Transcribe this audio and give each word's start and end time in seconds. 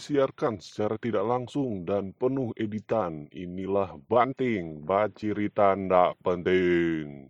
disiarkan 0.00 0.64
secara 0.64 0.96
tidak 0.96 1.28
langsung 1.28 1.84
dan 1.84 2.16
penuh 2.16 2.56
editan. 2.56 3.28
Inilah 3.36 4.00
Banting, 4.08 4.80
bacirita 4.80 5.76
ndak 5.76 6.16
penting. 6.24 7.28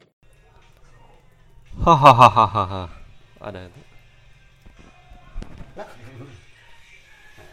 Hahaha. 1.82 2.86
Ada 3.42 3.66
itu. 3.66 3.82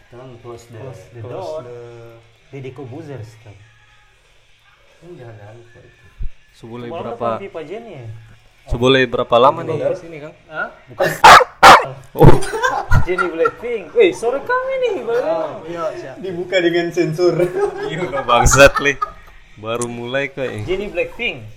Tolong 0.08 0.38
close 0.38 0.70
the, 0.70 0.78
Close 0.78 1.02
the 1.10 1.20
close 1.20 1.34
door. 1.34 1.60
the 1.66 1.80
Deddy 2.54 2.70
Kobuzer 2.70 3.18
kan. 3.42 3.58
Ini 5.02 5.18
jangan 5.18 5.58
lupa 5.58 5.78
itu. 5.82 6.04
Seboleh 6.54 6.88
Malam 6.94 7.18
berapa? 7.18 7.42
pipa? 7.42 7.60
Seboleh 8.68 9.08
berapa 9.08 9.36
lama 9.36 9.64
nih 9.64 9.80
di 9.80 9.96
sini, 9.96 10.16
Kang? 10.20 10.34
Hah? 10.46 10.68
Bukan. 10.86 11.08
Jenny 13.08 13.28
Blackpink. 13.32 13.96
Wih, 13.96 14.12
sore 14.12 14.44
kami 14.44 14.74
nih. 14.78 14.94
Bang. 15.00 15.64
Iya, 15.64 16.12
dibuka 16.20 16.60
dengan 16.60 16.92
sensor. 16.92 17.32
Iya 17.88 18.04
udah 18.04 18.22
bangsat 18.22 18.76
li. 18.84 18.92
Baru 19.56 19.88
mulai 19.88 20.28
kok. 20.28 20.44
eh. 20.44 20.60
Jenny 20.62 20.92
Blackpink. 20.92 21.48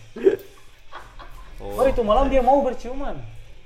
Oh. 1.61 1.83
itu 1.83 2.01
malam 2.01 2.25
dia 2.25 2.39
mau 2.39 2.63
berciuman. 2.63 3.19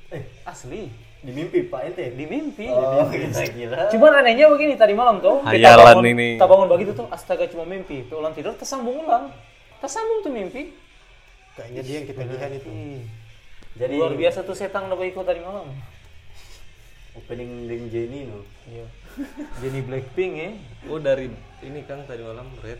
Eh, 0.09 0.25
asli. 0.43 0.89
Di 1.21 1.29
mimpi 1.29 1.61
Pak 1.63 1.81
ente. 1.85 2.05
Di 2.11 2.25
mimpi. 2.25 2.65
Oh, 2.67 3.05
kira. 3.07 3.87
Cuman 3.89 4.11
anehnya 4.15 4.49
begini 4.49 4.73
tadi 4.75 4.91
malam 4.91 5.21
tuh. 5.21 5.41
kita 5.41 5.53
Hayalan 5.53 6.01
bangun- 6.01 6.09
ini. 6.09 6.29
Kita 6.35 6.45
bangun 6.45 6.67
begitu 6.67 6.91
tuh, 6.93 7.07
astaga 7.07 7.45
cuma 7.45 7.63
mimpi. 7.63 8.05
Tuh 8.05 8.19
ulang 8.19 8.33
tidur, 8.33 8.53
tersambung 8.53 9.05
ulang. 9.05 9.29
Tersambung 9.77 10.21
tuh 10.21 10.33
mimpi. 10.33 10.73
Kayaknya 11.55 11.81
dia 11.81 11.95
yang 11.95 12.07
kita 12.09 12.21
lihat 12.25 12.51
itu. 12.51 12.69
Jadi 13.75 13.95
Luar 13.99 14.15
biasa 14.15 14.47
tuh 14.47 14.55
setan 14.55 14.87
udah 14.87 15.03
ikut 15.03 15.25
tadi 15.27 15.43
malam. 15.43 15.67
opening 17.15 17.71
dengan 17.71 17.87
Jenny 17.87 18.27
no. 18.27 18.43
Iya. 18.67 18.87
Jenny 19.63 19.79
Blackpink 19.87 20.33
ya. 20.35 20.51
Oh 20.91 20.99
dari 20.99 21.31
ini 21.63 21.79
Kang 21.87 22.03
tadi 22.03 22.19
malam 22.19 22.51
Red. 22.59 22.79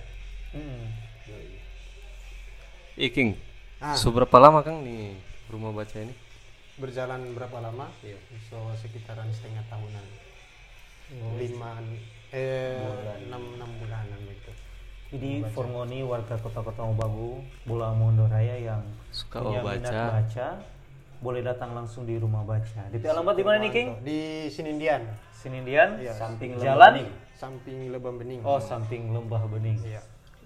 Hmm. 0.52 0.92
Iking. 3.00 3.40
Ah. 3.80 3.96
Seberapa 3.96 4.36
lama 4.40 4.60
Kang 4.60 4.84
nih 4.84 5.16
rumah 5.48 5.72
baca 5.72 5.96
ini? 6.00 6.12
Berjalan 6.76 7.32
berapa 7.32 7.64
lama? 7.64 7.88
Iya. 8.04 8.20
So 8.52 8.60
sekitaran 8.76 9.32
setengah 9.32 9.64
tahunan. 9.72 10.06
Lima 11.40 11.80
eh 12.36 12.82
enam 13.32 13.56
enam 13.56 13.72
bulanan 13.80 14.20
gitu. 14.20 14.52
Jadi 15.16 15.48
Formoni 15.56 16.04
warga 16.04 16.36
kota-kota 16.36 16.82
Mobagu, 16.84 17.40
Bola 17.64 17.96
Mondo 17.96 18.28
Raya 18.28 18.58
yang 18.60 18.84
Suka 19.16 19.40
punya 19.40 19.64
baca. 19.64 19.80
minat 19.80 19.96
baca, 20.12 20.48
boleh 21.26 21.42
datang 21.42 21.74
langsung 21.74 22.06
di 22.06 22.16
rumah 22.16 22.46
baca. 22.46 22.86
Di 22.86 23.02
alamat 23.02 23.34
di 23.34 23.42
mana 23.42 23.58
nih 23.60 23.72
King? 23.72 23.90
Di 24.00 24.20
Sinindian, 24.48 25.02
Senindian, 25.34 25.98
Iya. 25.98 26.14
samping 26.14 26.54
jalan. 26.56 27.10
samping 27.36 27.90
Lebam 27.90 28.16
Bening. 28.16 28.40
Oh, 28.42 28.62
samping 28.62 29.10
lembah 29.10 29.44
bening. 29.46 29.76
Iya. 29.82 30.00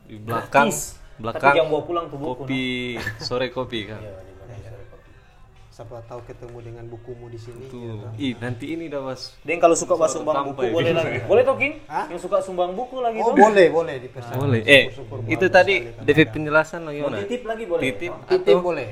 Di 0.03 0.15
belakang 0.17 0.71
Gratis. 0.71 0.97
belakang 1.15 1.43
Tapi 1.45 1.57
jangan 1.59 1.69
bawa 1.69 1.83
pulang 1.83 2.05
tuh 2.07 2.17
buku. 2.17 2.33
kopi 2.41 2.63
sore 3.27 3.47
kopi 3.49 3.85
Kang. 3.85 4.01
Siapa 5.69 6.03
tahu 6.03 6.19
ketemu 6.25 6.57
dengan 6.59 6.83
bukumu 6.87 7.27
di 7.27 7.37
sini. 7.37 7.67
Tuh. 7.67 7.79
ya 7.79 7.93
kan? 7.95 8.11
Ih, 8.17 8.33
nanti 8.35 8.65
ini 8.67 8.87
dah 8.87 8.99
Mas. 8.99 9.31
Deng 9.41 9.63
kalau 9.63 9.71
suka 9.73 9.95
bawa 9.95 10.09
sumbang 10.09 10.51
buku 10.51 10.67
boleh 10.75 10.91
lagi. 10.91 11.23
Boleh 11.23 11.43
tuh 11.45 11.55
King? 11.55 11.73
Hah? 11.85 12.05
Yang 12.09 12.19
suka 12.27 12.37
sumbang 12.41 12.71
buku 12.73 12.99
lagi 12.99 13.19
Oh 13.19 13.31
tuh. 13.31 13.35
boleh 13.37 13.67
boleh 13.69 13.95
dipersilakan. 14.01 14.39
Boleh. 14.41 14.61
Eh, 14.65 14.83
itu 15.29 15.45
tadi 15.47 15.75
kan 15.87 16.03
DP 16.03 16.19
ada. 16.19 16.31
penjelasan 16.33 16.81
lagi 16.83 16.99
mana? 16.99 17.17
Titip 17.21 17.41
lagi 17.45 17.63
boleh. 17.63 17.83
Titip 17.85 18.11
Titip 18.27 18.49
atau 18.49 18.65
boleh. 18.65 18.89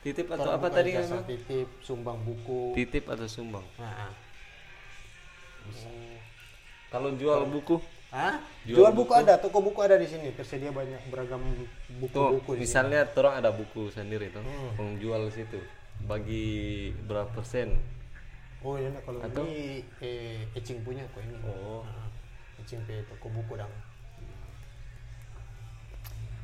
Titip 0.00 0.26
atau 0.32 0.50
apa 0.56 0.66
tadi 0.72 0.96
jasa 0.96 1.20
Kang? 1.20 1.28
Titip, 1.28 1.68
sumbang 1.84 2.18
buku. 2.24 2.72
Titip 2.76 3.04
atau 3.08 3.26
sumbang? 3.28 3.64
Nah, 3.76 4.10
Kalau 6.90 7.14
jual 7.14 7.46
buku 7.46 7.78
Hah? 8.10 8.42
Jual 8.66 8.90
Jual, 8.90 8.92
buku 8.92 9.12
ada, 9.14 9.38
toko 9.38 9.62
buku 9.62 9.78
ada 9.86 9.94
di 9.94 10.10
sini. 10.10 10.34
Tersedia 10.34 10.74
banyak 10.74 10.98
beragam 11.14 11.38
buku-buku 12.02 12.58
misalnya 12.58 13.06
orang 13.14 13.38
ada 13.38 13.54
buku 13.54 13.86
sendiri 13.94 14.34
tuh 14.34 14.42
Hmm. 14.42 14.74
penjual 14.74 15.30
situ 15.30 15.62
bagi 16.10 16.90
berapa 17.06 17.30
persen 17.30 17.78
Oh 18.60 18.76
nah, 18.76 19.00
kalau 19.06 19.24
Atau? 19.24 19.40
ini 19.48 19.80
eh, 20.04 20.44
Ecing 20.52 20.84
punya 20.84 21.00
kok 21.16 21.24
ini. 21.24 21.32
Oh. 21.48 21.80
Nah, 21.80 22.12
Ecing 22.60 22.84
pe 22.84 23.00
toko 23.08 23.32
buku 23.32 23.56
dong. 23.56 23.72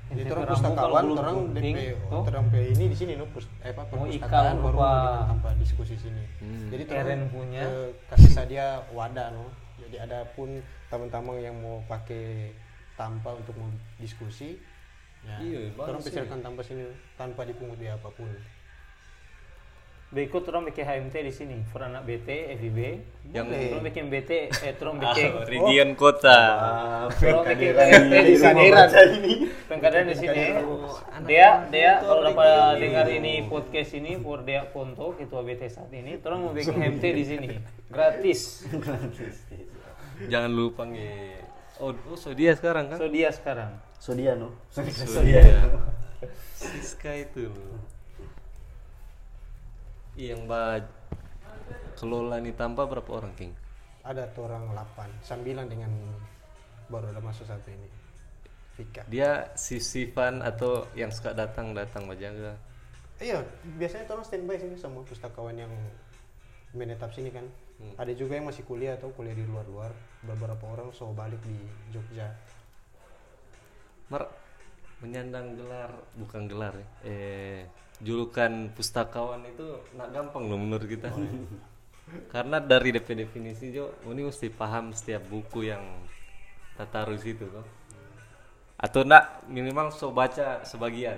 Jadi 0.07 0.23
Ente 0.23 0.33
orang 0.39 0.47
pustakawan, 0.55 1.05
orang 1.19 1.37
penting, 1.51 1.75
DP, 1.75 1.99
tuh. 2.07 2.23
orang 2.31 2.45
pe 2.47 2.61
ini 2.71 2.85
di 2.87 2.97
sini 2.97 3.13
no, 3.19 3.27
pust, 3.27 3.51
eh, 3.59 3.75
apa 3.75 3.83
perpustakaan 3.91 4.55
baru 4.63 4.79
dengan 4.79 5.27
tanpa 5.35 5.49
diskusi 5.59 5.95
sini. 5.99 6.25
Hmm. 6.39 6.71
Jadi 6.71 6.83
orang 6.95 7.27
punya. 7.27 7.63
eh, 7.67 7.91
kasih 8.07 8.31
sadia 8.31 8.67
wadah 8.95 9.35
no. 9.35 9.51
Jadi 9.83 9.97
ada 9.99 10.23
pun 10.39 10.63
teman-teman 10.87 11.43
yang 11.43 11.59
mau 11.59 11.83
pakai 11.91 12.55
tanpa 12.95 13.35
untuk 13.35 13.59
mau 13.59 13.67
diskusi, 13.99 14.57
ya, 15.27 15.37
Iya, 15.43 15.75
orang 15.75 15.99
persilakan 15.99 16.39
tanpa 16.41 16.63
sini 16.63 16.87
tanpa 17.19 17.43
dipungut 17.43 17.77
biaya 17.77 17.99
apa 17.99 18.09
pun. 18.15 18.31
Berikut 20.17 20.49
orang 20.49 20.65
bikin 20.73 20.89
HMT 20.89 21.15
di 21.29 21.29
sini. 21.29 21.57
For 21.69 21.85
anak 21.85 22.09
BT, 22.09 22.57
FIB. 22.57 23.05
Yang- 23.37 23.53
orang 23.53 23.85
bikin 23.85 24.05
BT, 24.09 24.49
eh 24.49 24.73
orang 24.81 24.97
bikin 25.05 25.29
region 25.45 25.89
kota 25.93 26.41
orang 27.13 27.45
bikin 27.53 27.77
HMT 27.77 28.15
di 28.25 28.37
sini. 28.41 28.65
Pengkaderan 29.69 30.09
di 30.09 30.17
sini. 30.17 30.45
Dia, 31.29 31.69
dia 31.69 32.01
kalau 32.01 32.33
dapat 32.33 32.81
dengar 32.81 33.07
ini 33.13 33.45
podcast 33.45 33.93
ini, 33.93 34.17
for 34.17 34.41
dia 34.41 34.65
Ponto, 34.73 35.13
ketua 35.21 35.45
BT 35.45 35.69
saat 35.69 35.93
ini, 35.93 36.17
orang 36.25 36.49
mau 36.49 36.53
bikin 36.57 36.81
HMT 36.81 37.05
di 37.13 37.25
sini, 37.29 37.49
gratis. 37.93 38.65
jangan 40.33 40.49
lupa 40.49 40.89
nge 40.89 41.45
oh, 41.77 41.93
oh 41.93 42.17
so 42.17 42.33
dia 42.33 42.57
sekarang 42.57 42.89
kan 42.89 42.97
So 42.97 43.13
dia 43.13 43.29
sekarang. 43.29 43.77
Sodiano. 44.01 44.57
Sodia. 44.73 45.45
Siska 46.57 47.13
itu 47.13 47.53
loh. 47.53 47.96
Iya, 50.17 50.33
yang 50.33 50.49
ba 50.49 50.81
kelola 52.01 52.41
nih 52.41 52.57
tanpa 52.57 52.89
berapa 52.89 53.09
orang 53.13 53.37
King 53.37 53.53
Ada 54.01 54.33
tuh 54.33 54.49
orang 54.49 54.73
8, 54.73 55.29
9 55.29 55.69
dengan 55.69 55.93
baru 56.89 57.11
ada 57.11 57.21
masuk 57.21 57.45
satu 57.45 57.69
ini. 57.69 57.89
Vika. 58.77 59.05
dia 59.09 59.57
sisifan 59.57 60.45
atau 60.45 60.85
yang 60.93 61.09
suka 61.09 61.33
datang 61.33 61.73
datang 61.73 62.05
menjaga 62.05 62.57
Iya, 63.17 63.41
biasanya 63.81 64.13
orang 64.13 64.29
standby 64.29 64.61
sini 64.61 64.77
sama 64.77 65.01
pustakawan 65.01 65.57
yang 65.57 65.73
menetap 66.77 67.09
sini 67.17 67.33
kan. 67.33 67.49
Ada 67.97 68.13
juga 68.13 68.37
yang 68.37 68.45
masih 68.45 68.69
kuliah 68.69 68.93
atau 68.93 69.09
kuliah 69.17 69.33
di 69.33 69.41
luar-luar. 69.49 69.89
Beberapa 70.21 70.69
orang 70.69 70.93
so 70.93 71.09
balik 71.17 71.41
di 71.41 71.57
Jogja. 71.97 72.29
Mar 74.13 74.29
menyandang 75.01 75.57
gelar 75.57 75.93
bukan 76.17 76.49
gelar 76.49 76.73
ya 76.73 76.89
eh 77.05 77.61
julukan 78.05 78.73
pustakawan 78.77 79.41
itu 79.49 79.81
nak 79.97 80.13
gampang 80.13 80.49
loh 80.49 80.59
menurut 80.61 80.89
kita. 80.89 81.13
Karena 82.31 82.63
dari 82.63 82.95
DP 82.95 83.27
definisi 83.27 83.75
Jo 83.75 83.91
ini 84.07 84.29
mesti 84.29 84.47
paham 84.53 84.95
setiap 84.95 85.27
buku 85.27 85.67
yang 85.67 85.83
kita 86.75 86.87
taruh 86.87 87.19
situ 87.19 87.49
toh. 87.49 87.67
Atau 88.77 89.03
nak 89.09 89.43
minimal 89.49 89.91
so 89.91 90.13
baca 90.13 90.61
sebagian. 90.63 91.17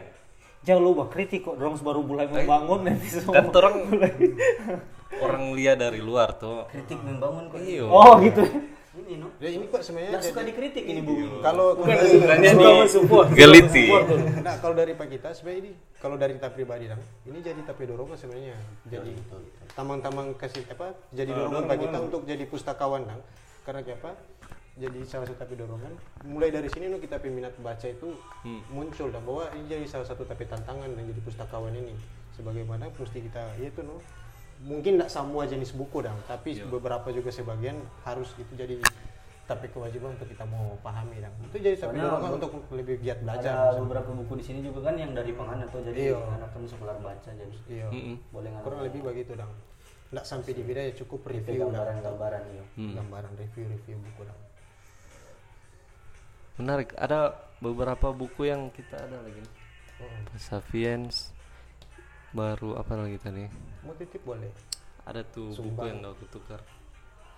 Jangan 0.62 0.82
lupa 0.82 1.04
kritik 1.10 1.46
kok, 1.46 1.54
dorong 1.54 1.78
baru 1.78 2.02
mulai 2.02 2.26
membangun 2.26 2.90
nanti 2.90 3.08
semua. 3.14 3.34
kan 3.38 3.46
orang 3.54 3.76
orang 5.24 5.44
lihat 5.54 5.78
dari 5.78 6.02
luar 6.02 6.34
tuh 6.34 6.66
Kritik 6.70 6.98
membangun 6.98 7.46
kok. 7.50 7.58
iyo 7.62 7.86
Oh 7.90 8.18
gitu. 8.22 8.42
Ini 8.98 9.14
no. 9.22 9.28
Ya, 9.38 9.48
ini 9.54 9.64
kok 9.70 9.82
sebenarnya 9.86 10.18
suka 10.18 10.42
jadi- 10.42 10.48
dikritik 10.50 10.84
ini 10.84 11.00
bu. 11.06 11.38
kalau 11.38 11.78
sebenarnya 11.78 12.50
Suka 12.90 13.30
di 13.30 13.36
geliti. 13.38 13.84
Nah, 14.42 14.54
kalau 14.58 14.74
dari 14.74 14.92
Pak 14.98 15.06
kita 15.06 15.28
sebenarnya 15.30 15.60
ini 15.62 15.72
kalau 16.02 16.16
dari 16.18 16.32
kita 16.34 16.48
pribadi 16.50 16.90
dong 16.90 17.02
ini 17.30 17.38
jadi 17.38 17.60
tapi 17.62 17.86
dorongan 17.86 18.18
sebenarnya. 18.18 18.58
Jadi 18.90 19.12
tamang-tamang 19.78 20.34
kasih 20.34 20.66
apa 20.66 20.98
jadi 21.14 21.30
dorongan 21.30 21.70
bagi 21.70 21.86
kita 21.86 21.98
untuk 22.02 22.26
jadi 22.26 22.42
pustakawan 22.50 23.06
dong 23.06 23.22
karena 23.62 23.86
apa? 23.86 24.12
Jadi 24.78 25.02
salah 25.10 25.26
satu 25.26 25.42
tapi 25.42 25.58
dorongan 25.58 25.90
mulai 26.22 26.54
dari 26.54 26.70
sini 26.70 26.86
no 26.86 26.98
kita 26.98 27.18
peminat 27.18 27.54
baca 27.58 27.86
itu 27.86 28.14
muncul 28.70 29.10
dan 29.10 29.22
bahwa 29.22 29.50
ini 29.54 29.66
jadi 29.66 29.86
salah 29.86 30.06
satu 30.06 30.22
tapi 30.26 30.46
tantangan 30.46 30.90
dan 30.90 31.02
jadi 31.06 31.20
pustakawan 31.22 31.74
ini. 31.74 31.94
Sebagaimana 32.38 32.86
mesti 32.90 33.18
kita 33.18 33.42
ya 33.58 33.66
itu 33.66 33.82
no 33.82 33.98
mungkin 34.60 34.98
tidak 34.98 35.08
semua 35.08 35.46
jenis 35.46 35.70
buku 35.70 36.02
dong 36.02 36.18
tapi 36.24 36.58
beberapa 36.64 37.08
juga 37.08 37.30
sebagian 37.30 37.78
harus 38.02 38.34
itu 38.34 38.52
jadi 38.52 38.74
tapi 39.44 39.64
kewajiban 39.66 40.12
untuk 40.12 40.28
kita 40.28 40.44
mau 40.44 40.76
pahami 40.78 41.18
dong 41.18 41.32
itu 41.46 41.56
jadi 41.58 41.76
tapi 41.78 41.96
dorongan 41.96 42.36
untuk 42.36 42.50
lebih 42.68 43.00
giat 43.00 43.22
belajar 43.22 43.72
ada 43.72 43.80
beberapa 43.80 44.10
buku 44.12 44.32
di 44.36 44.44
sini 44.44 44.60
juga 44.60 44.90
kan 44.90 44.94
yang 44.94 45.16
dari 45.16 45.32
penghana 45.32 45.64
tuh 45.64 45.80
jadi 45.80 46.12
Iya. 46.12 46.20
anak 46.20 46.48
kamu 46.52 46.66
sekolah 46.68 46.94
baca 47.00 47.30
jadi 47.30 47.56
Iya. 47.64 47.86
Mm-mm. 47.88 48.16
boleh 48.28 48.48
nggak 48.50 48.62
Kurang 48.66 48.80
lebih 48.84 49.00
begitu 49.02 49.32
dong. 49.34 49.52
Nggak 50.08 50.24
sampai 50.24 50.52
di 50.52 50.62
beda 50.62 50.80
ya 50.84 50.92
cukup 50.96 51.20
review 51.24 51.60
dong. 51.60 51.72
gambaran-gambaran 51.72 52.42
ya 52.50 52.64
Hmm. 52.76 52.92
Gambaran 52.96 53.32
review-review 53.36 53.96
buku 54.04 54.22
dong. 54.24 54.40
menarik 56.58 56.90
ada 56.98 57.38
beberapa 57.62 58.10
buku 58.10 58.50
yang 58.50 58.68
kita 58.68 58.98
ada 58.98 59.22
lagi 59.22 59.38
nih. 59.38 59.52
Oh, 59.98 60.36
Sapiens 60.36 61.30
baru 62.30 62.76
apa 62.76 62.92
lagi 62.94 63.16
tadi 63.16 63.46
mau 63.80 63.94
titip 63.94 64.22
boleh. 64.22 64.50
ada 65.02 65.22
tuh 65.24 65.48
buku 65.48 65.58
Sumbang. 65.64 65.86
yang 65.86 65.96
gak 66.00 66.12
aku 66.12 66.26
tukar 66.30 66.60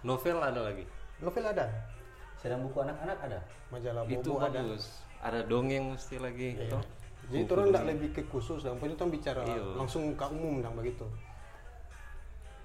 novel 0.03 0.39
ada 0.39 0.61
lagi 0.63 0.85
Novel 1.21 1.45
ada. 1.47 1.69
Sedang 2.37 2.65
buku 2.65 2.81
anak-anak 2.81 3.19
ada. 3.21 3.41
majalah 3.69 4.03
itu 4.05 4.25
bobo 4.27 4.41
ada 4.41 4.59
bagus 4.59 4.85
ada 5.21 5.41
dongeng 5.43 5.93
mesti 5.93 6.17
lagi 6.17 6.57
Iya. 6.57 6.73
toh. 6.73 6.83
jadi 7.29 7.45
orang 7.47 7.67
tidak 7.69 7.85
lebih 7.87 8.09
ke 8.11 8.23
khusus 8.27 8.61
dan 8.61 8.75
orang 8.75 9.09
bicara 9.09 9.45
Iya. 9.45 9.77
langsung 9.77 10.03
ke 10.11 10.25
umum 10.27 10.59
dan 10.59 10.73
begitu 10.73 11.05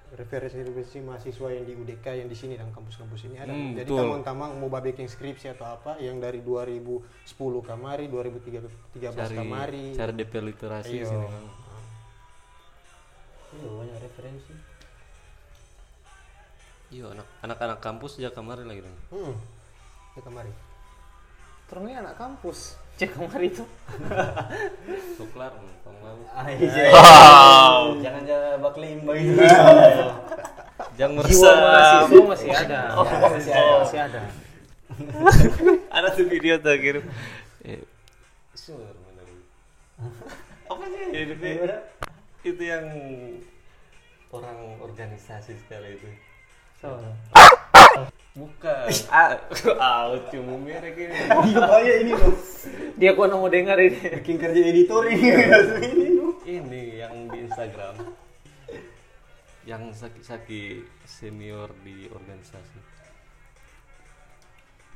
referensi-referensi 0.08 1.02
mahasiswa 1.02 1.48
yang 1.52 1.66
di 1.66 1.74
UDK 1.76 2.06
yang 2.16 2.26
di 2.26 2.38
sini 2.38 2.56
dan 2.56 2.72
kampus-kampus 2.72 3.26
ini 3.26 3.36
ada 3.36 3.52
Hmm, 3.52 3.76
jadi 3.76 3.90
tamang-tamang 3.90 4.56
mau 4.56 4.70
babeking 4.70 5.06
skripsi 5.06 5.52
atau 5.52 5.68
apa 5.68 6.00
yang 6.00 6.18
dari 6.18 6.40
2010 6.40 7.04
kamari 7.60 8.08
2013 8.08 9.12
cari 9.12 9.36
kamari 9.36 9.86
cari 9.92 10.14
DP 10.16 10.34
literasi 10.42 10.88
di 10.90 10.98
Iya. 10.98 11.10
sini 11.10 11.26
kan 11.28 11.44
Iya, 13.56 13.70
banyak 13.72 13.98
referensi. 14.04 14.54
iya 16.94 17.06
anak 17.12 17.28
anak-anak 17.42 17.80
kampus 17.82 18.22
aja 18.22 18.30
kemarin 18.30 18.70
lagi 18.70 18.86
dong 18.86 18.98
hmm. 19.10 19.36
ya 20.16 20.22
kamari 20.22 20.54
Terus 21.66 21.82
anak 21.98 22.14
kampus. 22.14 22.78
Cek 23.02 23.18
kemarin 23.18 23.50
itu. 23.50 23.66
Tahun 25.18 25.30
lalu 25.34 26.24
Ah, 26.30 26.46
iya. 26.46 26.94
Jangan 28.06 28.22
jangan 28.22 28.62
baklim 28.62 29.02
begitu. 29.02 29.42
jangan 30.94 31.26
Jiwa 31.26 31.50
merasa 31.58 32.06
mahasiswa 32.06 32.22
masih 32.30 32.50
ada. 32.54 32.82
masih 33.34 33.52
ada. 33.52 33.74
Masih 33.82 34.00
ada. 34.00 34.22
ada 35.96 36.08
tuh 36.14 36.26
video 36.28 36.56
tuh 36.62 36.76
kirim 36.80 37.04
eh, 37.66 37.82
sure, 38.56 38.80
bener. 38.80 39.28
apa 40.72 40.84
sih 40.88 41.56
itu 42.46 42.62
yang 42.62 42.86
orang 44.30 44.78
organisasi 44.78 45.58
sekali 45.66 45.98
itu. 45.98 46.10
So, 46.78 46.94
bukan. 48.38 48.86
Ah 49.10 49.34
ah 49.82 50.14
cuma 50.30 50.60
merek 50.62 50.94
ini 50.94 51.16
Iya, 51.16 51.58
bahaya 51.58 51.94
ini 52.06 52.12
loh. 52.14 52.36
dia 53.00 53.18
kok 53.18 53.34
mau 53.34 53.50
dengar 53.50 53.82
ini. 53.82 54.22
Bikin 54.22 54.38
kerja 54.38 54.62
editor 54.62 55.10
ini. 55.10 55.30
ini 56.46 56.82
yang 57.02 57.26
di 57.34 57.50
Instagram. 57.50 57.98
Yang 59.66 60.06
saki-saki 60.06 60.86
senior 61.10 61.74
di 61.82 62.06
organisasi. 62.14 62.78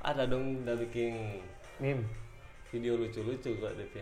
Ada 0.05 0.29
dong 0.29 0.61
udah 0.63 0.77
bikin 0.77 1.41
Mim. 1.81 2.05
video 2.69 2.93
lucu-lucu 3.01 3.57
kok 3.57 3.73
DP 3.73 3.97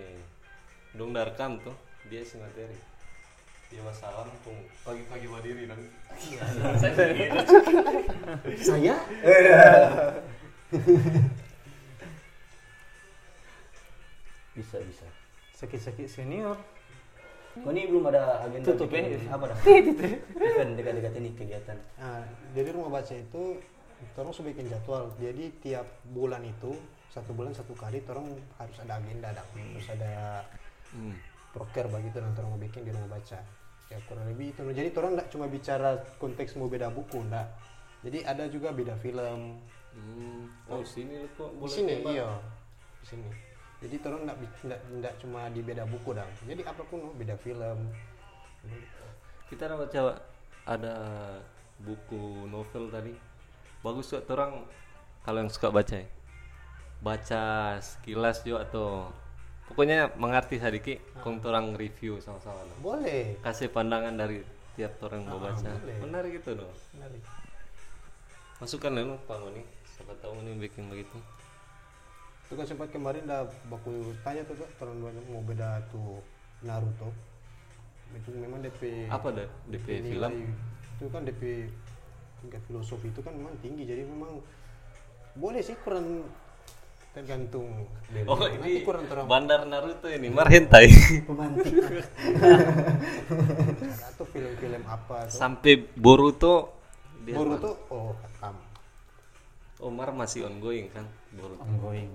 dong 0.91 1.15
darkam 1.15 1.55
tuh 1.63 1.71
dia 2.11 2.19
isi 2.19 2.35
materi 2.35 2.75
dia 3.67 3.81
masalah 3.83 4.23
pun 4.47 4.55
pagi-pagi 4.87 5.27
berdiri 5.27 5.63
dan 5.67 5.79
saya 6.79 6.93
bisa 14.57 14.77
bisa. 14.81 15.05
Sakit-sakit 15.57 16.07
senior. 16.09 16.57
Oh, 17.65 17.73
ini 17.73 17.89
belum 17.89 18.05
ada 18.13 18.45
agenda 18.45 18.69
Tutup 18.69 18.93
bikin 18.93 19.25
ya. 19.25 19.33
apa 19.33 19.49
dah? 19.49 19.57
Event 20.45 20.71
dekat-dekat 20.77 21.13
ini 21.17 21.29
kegiatan. 21.33 21.77
Nah, 21.97 22.21
jadi 22.53 22.69
rumah 22.69 23.01
baca 23.01 23.13
itu 23.17 23.57
orang 24.13 24.33
sudah 24.33 24.53
bikin 24.53 24.69
jadwal. 24.69 25.09
Jadi 25.17 25.49
tiap 25.65 25.87
bulan 26.13 26.45
itu 26.45 26.77
satu 27.09 27.33
bulan 27.33 27.57
satu 27.57 27.73
kali 27.73 28.05
orang 28.05 28.29
harus 28.61 28.77
ada 28.77 29.01
agenda, 29.01 29.33
ada 29.33 29.41
harus 29.41 29.87
ada 29.89 30.13
hmm. 30.93 31.15
proker 31.57 31.89
begitu 31.89 32.21
nanti 32.21 32.37
orang 32.45 32.51
mau 32.53 32.61
bikin 32.61 32.85
di 32.85 32.93
rumah 32.93 33.17
baca. 33.17 33.41
Ya 33.87 33.97
kurang 34.05 34.27
lebih 34.27 34.51
itu. 34.51 34.61
Jadi 34.63 34.89
orang 34.99 35.15
tidak 35.15 35.29
cuma 35.31 35.45
bicara 35.47 35.89
konteks 36.19 36.59
mau 36.59 36.67
beda 36.67 36.91
buku, 36.91 37.23
enggak. 37.23 37.47
Jadi 38.03 38.19
ada 38.23 38.43
juga 38.51 38.71
beda 38.75 38.95
film. 38.99 39.61
Hmm. 39.97 40.45
oh 40.69 40.85
sini 40.85 41.25
lu 41.25 41.29
kok 41.33 41.49
Di 41.49 41.57
boleh 41.57 41.73
sini 41.73 41.93
tembak? 41.97 42.13
iya. 42.13 42.29
Di 43.01 43.05
sini. 43.09 43.29
Jadi 43.77 43.95
orang 44.05 44.21
tidak 44.25 44.37
tidak 44.61 44.79
tidak 44.85 45.13
cuma 45.21 45.39
di 45.49 45.61
beda 45.65 45.83
buku 45.89 46.09
dong. 46.13 46.31
Jadi 46.45 46.61
apa 46.65 46.81
pun 46.85 46.99
oh, 47.01 47.13
beda 47.17 47.35
film. 47.39 47.79
kita 49.47 49.63
ada 49.63 49.75
baca 49.79 49.99
ada 50.67 50.95
buku 51.79 52.51
novel 52.51 52.91
tadi 52.91 53.13
bagus 53.79 54.11
tuh 54.11 54.19
orang 54.33 54.67
kalau 55.23 55.39
yang 55.39 55.51
suka 55.51 55.71
baca 55.71 55.95
ya 56.03 56.07
baca 56.99 57.77
sekilas 57.77 58.41
juga 58.41 58.65
atau 58.65 59.13
pokoknya 59.67 60.15
mengerti 60.15 60.57
sedikit 60.57 60.95
kong 61.19 61.43
orang 61.43 61.75
review 61.75 62.17
sama-sama 62.17 62.63
no. 62.63 62.75
Boleh. 62.81 63.35
kasih 63.39 63.67
pandangan 63.67 64.15
dari 64.15 64.41
tiap 64.73 64.95
orang 65.01 65.23
mau 65.23 65.37
baca 65.37 65.59
boleh. 65.75 65.97
benar 65.99 66.23
gitu 66.25 66.49
dong 66.53 66.73
Menarik. 66.93 67.23
masukkan 68.57 68.91
dulu 68.91 69.15
pak 69.23 69.37
Ngoni 69.37 69.61
siapa 69.87 70.13
tahu 70.17 70.33
ini 70.39 70.51
bikin 70.59 70.87
begitu 70.87 71.17
Itu 72.47 72.55
kan 72.55 72.63
sempat 72.63 72.87
kemarin 72.89 73.27
dah 73.27 73.43
baku 73.67 73.91
tanya 74.23 74.39
tuh 74.41 74.55
Kak, 74.55 74.79
orang 74.79 75.03
banyak 75.03 75.25
mau 75.27 75.43
beda 75.43 75.83
tuh 75.91 76.23
Naruto. 76.63 77.11
Itu 78.09 78.31
memang 78.31 78.63
DP 78.63 79.11
apa 79.11 79.35
dah 79.35 79.47
DP 79.67 79.83
film 79.99 80.15
nilai- 80.15 80.55
Itu 80.95 81.11
kan 81.11 81.27
DP 81.27 81.67
tingkat 82.39 82.63
filosofi 82.63 83.09
itu 83.09 83.19
kan 83.19 83.35
memang 83.35 83.51
tinggi 83.59 83.83
jadi 83.83 84.07
memang 84.07 84.39
boleh 85.35 85.59
sih 85.59 85.75
kurang 85.83 86.23
tergantung 87.17 87.89
dari 88.13 88.29
oh 88.29 88.37
ini 88.45 88.85
kurang 88.85 89.09
terang 89.09 89.25
bandar 89.25 89.65
Naruto 89.65 90.05
ini 90.05 90.29
marhentai 90.29 90.85
Pemantik. 91.25 91.73
atau 94.13 94.25
film-film 94.29 94.83
apa 94.85 95.25
tuh. 95.25 95.33
sampai 95.33 95.81
Boruto 95.97 96.77
Boruto 97.25 97.89
oh 97.89 98.13
hatam 98.21 98.53
Omar 99.81 100.13
masih 100.13 100.45
ongoing 100.45 100.93
kan 100.93 101.09
Boruto 101.33 101.65
Ongoing. 101.65 102.13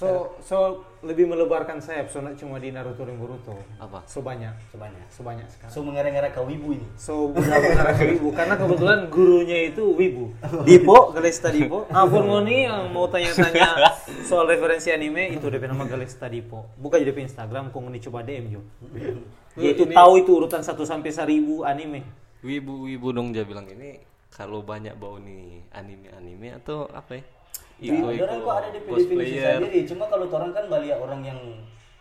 So, 0.00 0.08
so 0.40 0.56
lebih 1.00 1.28
melebarkan 1.28 1.76
sayap, 1.76 2.08
so 2.08 2.18
not 2.18 2.32
cuma 2.34 2.56
di 2.56 2.72
Naruto 2.72 3.04
dan 3.04 3.14
Boruto. 3.14 3.52
apa 3.76 4.00
So 4.04 4.24
banyak, 4.24 4.48
Sebanyak. 4.72 5.04
sebanyak 5.12 5.44
sekali. 5.46 5.68
So 5.68 5.84
mengarang-ngarang 5.84 6.32
ke 6.32 6.40
wibu 6.40 6.68
ini. 6.72 6.88
So 6.96 7.28
benar-benar 7.28 7.92
ke 7.92 8.08
wibu 8.08 8.32
karena 8.32 8.56
kebetulan 8.56 8.98
gurunya 9.06 9.68
itu 9.68 9.92
wibu. 9.92 10.32
Dipo, 10.64 11.12
Galesta 11.12 11.52
Dipo. 11.52 11.84
Ampun 11.86 12.24
Ngoni 12.24 12.64
yang 12.64 12.88
mau 12.88 13.04
tanya-tanya 13.06 13.92
soal 14.28 14.48
referensi 14.48 14.88
anime 14.88 15.36
itu 15.36 15.44
DP 15.44 15.68
nama 15.68 15.84
Galesta 15.84 16.26
Dipo. 16.26 16.64
Buka 16.74 16.96
di 16.96 17.04
DP 17.04 17.20
Instagram, 17.22 17.68
kau 17.68 17.78
Ngoni 17.78 18.00
coba 18.00 18.24
DM 18.24 18.44
jo. 18.50 18.60
Dia 19.60 19.70
itu 19.70 19.84
Ini- 19.84 19.92
tahu 19.92 20.12
itu 20.16 20.32
urutan 20.32 20.64
1 20.64 20.72
sampai 20.80 21.10
1000 21.10 21.60
anime. 21.62 22.00
wibu-wibu 22.40 23.12
dong 23.12 23.36
dia 23.36 23.44
bilang 23.44 23.68
ini 23.68 24.00
kalau 24.30 24.64
banyak 24.64 24.96
bau 24.96 25.20
nih 25.20 25.60
anime-anime 25.70 26.56
atau 26.56 26.88
apa 26.88 27.20
ya? 27.20 27.24
Wibu 27.80 28.12
Iko-iko 28.12 28.24
orang 28.28 28.40
kok 28.40 28.54
ada 28.60 28.68
definisi 28.70 29.04
definisi 29.08 29.36
sendiri. 29.40 29.78
Cuma 29.88 30.04
kalau 30.06 30.26
orang 30.28 30.52
kan 30.52 30.64
balik 30.68 31.00
orang 31.00 31.20
yang 31.24 31.40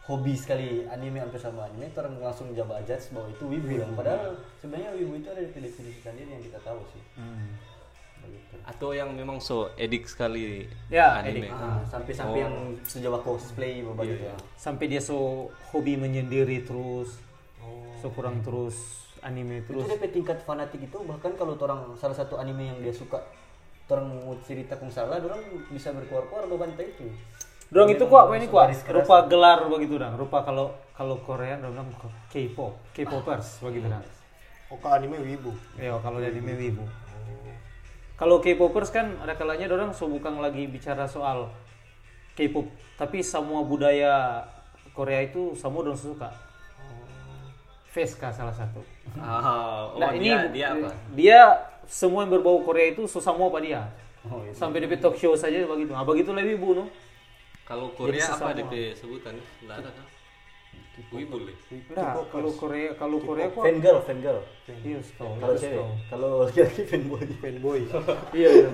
hobi 0.04 0.34
sekali 0.36 0.84
anime 0.90 1.24
sampai 1.24 1.40
sama 1.40 1.60
anime, 1.66 1.88
orang 1.96 2.14
langsung 2.20 2.52
jawab 2.52 2.76
aja 2.78 3.00
bahwa 3.16 3.28
itu 3.32 3.44
wibu. 3.48 3.74
Yang 3.80 3.92
padahal 3.96 4.22
sebenarnya 4.60 4.90
wibu 4.98 5.14
itu 5.16 5.28
ada 5.32 5.42
definisi 5.42 5.80
sendiri 6.04 6.30
yang 6.30 6.44
kita 6.44 6.60
tahu 6.60 6.82
sih. 6.92 7.04
Begitu. 8.20 8.56
Atau 8.68 8.92
yang 8.92 9.16
memang 9.16 9.40
so 9.40 9.72
edik 9.80 10.04
sekali 10.04 10.68
Ya, 10.92 11.24
anime. 11.24 11.48
edik. 11.48 11.56
Ah, 11.56 11.80
sampai-sampai 11.88 12.36
Oh. 12.36 12.44
yang 12.44 12.56
sejauh 12.84 13.22
cosplay 13.24 13.80
Iya, 13.80 13.96
begitu. 13.96 14.24
iya. 14.28 14.36
Sampai 14.60 14.86
dia 14.92 15.00
so 15.00 15.48
hobi 15.72 15.96
menyendiri 15.96 16.68
terus. 16.68 17.16
So 18.04 18.12
kurang 18.12 18.44
terus 18.44 18.76
anime 19.20 19.64
Itu 19.64 19.80
terus. 19.80 19.88
DP 19.88 20.04
tingkat 20.12 20.44
fanatik 20.44 20.80
itu 20.84 20.98
bahkan 21.08 21.32
kalau 21.36 21.56
orang 21.56 21.96
salah 21.96 22.16
satu 22.16 22.36
anime 22.36 22.68
yang 22.68 22.80
dia 22.80 22.92
suka 22.92 23.20
orang 23.90 24.06
mau 24.06 24.38
cerita 24.46 24.78
kung 24.78 24.94
salah, 24.94 25.18
orang 25.18 25.42
bisa 25.74 25.90
berkuar-kuar 25.90 26.46
bebantai 26.46 26.94
itu. 26.94 27.10
Dorang 27.70 27.90
itu 27.94 28.06
kuat 28.10 28.30
apa 28.30 28.34
ini 28.38 28.48
kuat? 28.50 28.74
Rupa 28.90 29.30
gelar 29.30 29.66
begitu 29.70 30.02
dong. 30.02 30.18
Rupa 30.18 30.42
kalau 30.42 30.74
kalau 30.98 31.22
Korea 31.22 31.58
dorang 31.62 31.86
bilang 31.86 31.90
K-pop, 32.34 32.74
K-popers 32.98 33.62
begitu 33.62 33.86
dong. 33.90 34.06
oh 34.70 34.78
kalau 34.78 35.02
anime 35.02 35.18
wibu 35.26 35.50
Ya 35.78 35.98
kalau 36.02 36.22
anime 36.22 36.54
wibu. 36.58 36.86
Kalau 38.18 38.42
K-popers 38.42 38.90
kan 38.90 39.18
ada 39.22 39.38
kalanya 39.38 39.70
dorang 39.70 39.94
so 39.94 40.10
bukan 40.10 40.42
lagi 40.42 40.66
bicara 40.66 41.06
soal 41.06 41.54
K-pop, 42.34 42.66
tapi 42.98 43.22
semua 43.22 43.62
budaya 43.62 44.46
Korea 44.98 45.22
itu 45.22 45.54
semua 45.54 45.86
dorang 45.86 45.98
suka. 45.98 46.34
Veska 47.90 48.30
salah 48.30 48.54
satu. 48.54 48.86
Ah, 49.18 49.90
oh, 49.94 49.98
Nah, 49.98 50.14
dia, 50.14 50.46
ini 50.46 50.54
dia 50.54 50.68
apa? 50.78 50.90
Dia 51.18 51.42
semua 51.90 52.22
yang 52.22 52.32
berbau 52.38 52.62
Korea 52.62 52.94
itu 52.94 53.10
so 53.10 53.18
semua 53.18 53.50
apa 53.50 53.60
dia. 53.60 53.82
Oh, 54.30 54.46
iya. 54.46 54.54
Sampai 54.54 54.86
di 54.86 54.88
talk 55.02 55.18
show 55.18 55.34
saja 55.34 55.66
begitu. 55.66 55.92
Ah 55.98 56.06
begitu 56.06 56.30
lebih 56.30 56.62
bu 56.62 56.78
no. 56.78 56.86
Kalau 57.66 57.90
Korea 57.98 58.30
Jadi 58.30 58.34
apa. 58.38 58.54
DP 58.54 58.74
sebutan? 58.94 59.34
Enggak 59.66 59.82
ada 59.82 59.90
kan? 59.94 60.06
Wibu 61.16 61.48
le. 61.48 61.56
Nah, 61.96 62.20
kalau 62.28 62.52
Korea 62.54 62.92
kalau 63.00 63.24
Korea 63.24 63.48
kok 63.48 63.64
Fangirl, 63.64 64.00
fangirl. 64.04 64.42
Iya, 64.84 65.00
setahu. 65.00 65.32
Kalau 65.40 65.56
Iya, 65.56 65.62
cewek, 65.64 65.88
kalau 66.12 66.30
laki-laki 66.44 66.82
fanboy. 66.84 67.24
fanboy 67.40 67.80
Iya, 68.38 68.50
iya. 68.52 68.70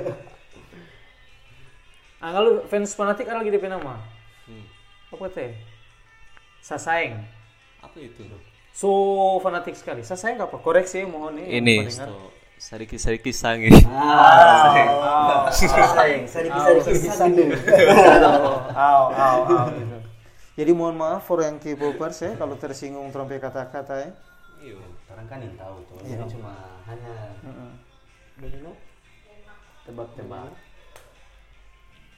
Ah, 2.18 2.32
kalau 2.34 2.66
fans 2.66 2.98
fanatik 2.98 3.30
ada 3.30 3.46
lagi 3.46 3.54
DP 3.54 3.70
nama. 3.70 4.02
Hmm. 4.50 4.66
Apa 5.14 5.30
teh? 5.30 5.54
Sasaeng. 6.66 7.22
Apa 7.86 7.98
itu? 8.02 8.26
So 8.74 8.90
fanatik 9.46 9.78
sekali. 9.78 10.02
Sasaeng 10.02 10.42
apa? 10.42 10.58
Koreksi 10.58 11.06
mohon 11.06 11.38
nih. 11.38 11.62
Ini 11.62 11.76
pendengar. 11.86 12.10
So, 12.58 12.76
sedikit 12.76 12.98
sedikit 12.98 13.34
sange 13.34 13.70
Ah, 13.86 15.48
sandu. 17.12 17.44
Aw, 18.72 19.04
aw, 19.12 19.38
aw 19.44 19.66
gitu. 19.72 19.98
Jadi 20.56 20.72
mohon 20.72 20.96
maaf 20.96 21.28
for 21.28 21.44
yang 21.44 21.60
K-popers 21.60 22.22
ya 22.22 22.32
kalau 22.36 22.56
tersinggung 22.56 23.12
trompet 23.12 23.40
kata-kata 23.40 23.96
ya. 24.00 24.10
Iya. 24.64 24.80
Orang 25.12 25.28
kan 25.28 25.40
yang 25.40 25.56
tahu 25.56 25.84
tuh. 25.86 26.00
Ini 26.02 26.24
cuma 26.26 26.52
hanya 26.86 27.14
Domino, 28.36 28.72
tebak-tebak. 29.84 30.52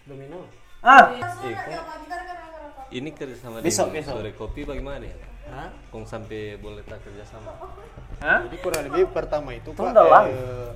domino. 0.03 0.39
Ah, 0.79 1.11
ini 2.89 3.09
kerjasama 3.11 3.59
Besok, 3.59 3.91
dengan 3.91 3.97
besok. 3.99 4.13
sore 4.15 4.31
kopi 4.31 4.61
bagaimana 4.63 5.03
ya 5.03 5.17
Hah? 5.49 5.67
kong 5.89 6.05
sampai 6.05 6.55
boleh 6.55 6.79
tak 6.85 7.01
kerjasama 7.03 7.51
Jadi 8.17 8.57
kurang 8.59 8.81
lebih 8.89 9.13
pertama 9.13 9.53
itu 9.53 9.69
Tuh 9.71 9.85
Pak, 9.93 10.23
eh, 10.25 10.71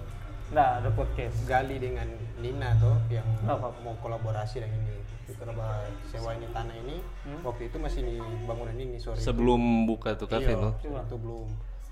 Nah, 0.51 0.83
ada 0.83 0.91
podcast. 0.91 1.47
Gali 1.47 1.79
dengan 1.79 2.03
Nina 2.43 2.75
tuh 2.75 2.99
yang 3.07 3.23
Apa? 3.47 3.71
mau 3.81 3.95
kolaborasi 4.03 4.59
dengan 4.59 4.83
ini. 4.83 4.99
Kita 5.23 5.47
coba 5.47 5.79
sewa 6.11 6.35
ini 6.35 6.43
tanah 6.51 6.75
ini. 6.75 6.99
Waktu 7.39 7.71
itu 7.71 7.77
masih 7.79 8.03
di 8.03 8.19
bangunan 8.43 8.75
ini 8.75 8.99
sore. 8.99 9.15
itu. 9.15 9.31
sebelum 9.31 9.87
buka 9.87 10.19
tuh 10.19 10.27
kafe 10.27 10.51
Iya, 10.51 10.59
no 10.59 10.75
Itu 10.75 11.15
belum. 11.17 11.47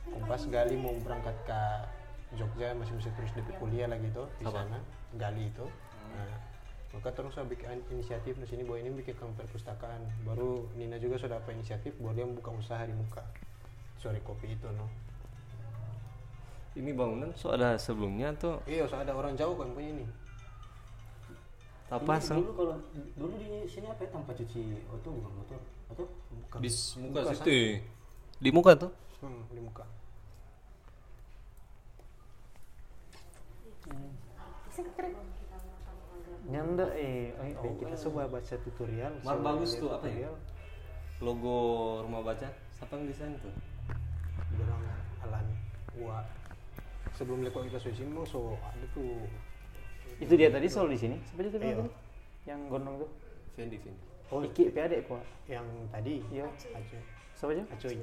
Kompas 0.10 0.44
Gali 0.51 0.75
mau 0.75 0.91
berangkat 1.00 1.38
ke 1.48 1.62
Jogja 2.36 2.75
masih 2.75 2.94
mesti 3.00 3.10
terus 3.15 3.32
DP 3.34 3.48
kuliah 3.58 3.88
lagi 3.88 4.12
tuh 4.12 4.27
di 4.38 4.46
Apa? 4.46 4.68
sana. 4.68 4.77
Gali 5.15 5.48
itu. 5.50 5.65
Nah, 6.13 6.36
maka 6.91 7.10
terus 7.15 7.32
saya 7.32 7.48
bikin 7.48 7.79
inisiatif 7.89 8.36
di 8.36 8.46
sini 8.46 8.68
bahwa 8.68 8.84
ini 8.84 8.91
bikin 8.91 9.15
kamar 9.15 9.39
perpustakaan. 9.39 10.03
Baru 10.27 10.68
Nina 10.75 11.00
juga 11.00 11.15
sudah 11.15 11.39
apa 11.39 11.56
inisiatif 11.56 11.96
bahwa 11.98 12.12
dia 12.12 12.27
buka 12.27 12.51
usaha 12.51 12.84
di 12.84 12.91
muka 12.91 13.24
sore 13.96 14.20
kopi 14.20 14.51
itu 14.51 14.68
no. 14.75 14.86
Ini 16.73 16.91
bangunan 16.91 17.29
so 17.33 17.49
ada 17.49 17.75
sebelumnya 17.75 18.29
tuh 18.35 18.61
Iya, 18.65 18.85
so 18.85 18.95
ada 18.95 19.11
orang 19.11 19.33
jauh 19.33 19.53
kan 19.53 19.69
punya 19.71 19.89
ini. 19.91 20.05
apa 21.89 22.13
sang 22.19 22.38
Dulu 22.39 22.53
kalau 22.53 22.75
dulu 23.15 23.33
di 23.35 23.65
sini 23.65 23.88
apa 23.88 24.01
ya 24.01 24.09
tanpa 24.11 24.31
cuci 24.31 24.61
auto 24.88 25.09
bukan 25.09 25.31
motor 25.35 25.59
atau 25.89 26.05
di 26.61 26.69
muka 26.69 27.19
Muka 27.19 27.33
situ 27.33 27.49
ya. 27.49 27.81
di 28.38 28.49
muka 28.51 28.71
tuh 28.77 28.91
Hmm, 29.19 29.41
di 29.49 29.59
muka. 29.59 29.83
Nyanda 36.49 36.88
eh, 36.97 37.29
eh 37.35 37.53
Oke, 37.53 37.77
kita 37.77 37.95
coba 38.09 38.25
baca 38.31 38.55
tutorial. 38.57 39.13
Mar 39.21 39.38
bagus 39.39 39.77
tuh 39.77 39.91
apa 39.91 40.07
ya 40.07 40.31
logo 41.19 41.57
rumah 41.99 42.23
baca 42.23 42.47
siapa 42.71 42.95
yang 42.95 43.11
desain 43.11 43.35
tuh 43.43 43.51
Dorang 44.55 44.79
Alan 45.19 45.45
Wa. 45.99 46.23
Sebelum 47.19 47.43
lekok 47.43 47.67
kita 47.67 47.75
sudah 47.83 47.95
sini, 47.99 48.15
so 48.23 48.55
ada 48.63 48.85
tuh 48.95 49.27
itu 50.23 50.33
dia 50.39 50.47
tadi 50.47 50.71
selalu 50.71 50.95
di 50.95 50.99
sini. 51.03 51.17
Siapa 51.27 51.39
dia 51.43 51.51
tadi? 51.51 51.67
Iya. 51.67 51.75
tadi? 51.83 51.91
Yang 52.47 52.59
gondong 52.71 52.95
tuh. 53.03 53.09
Fendi 53.59 53.75
Fendi 53.75 54.07
Oh, 54.29 54.39
Iki 54.45 54.63
PAD 54.71 54.93
kok. 55.03 55.19
yang 55.49 55.65
tadi. 55.91 56.23
Iya. 56.31 56.47
Acoy. 56.47 57.01
Siapa 57.35 57.51
aja? 57.51 57.63
Acoy. 57.75 57.97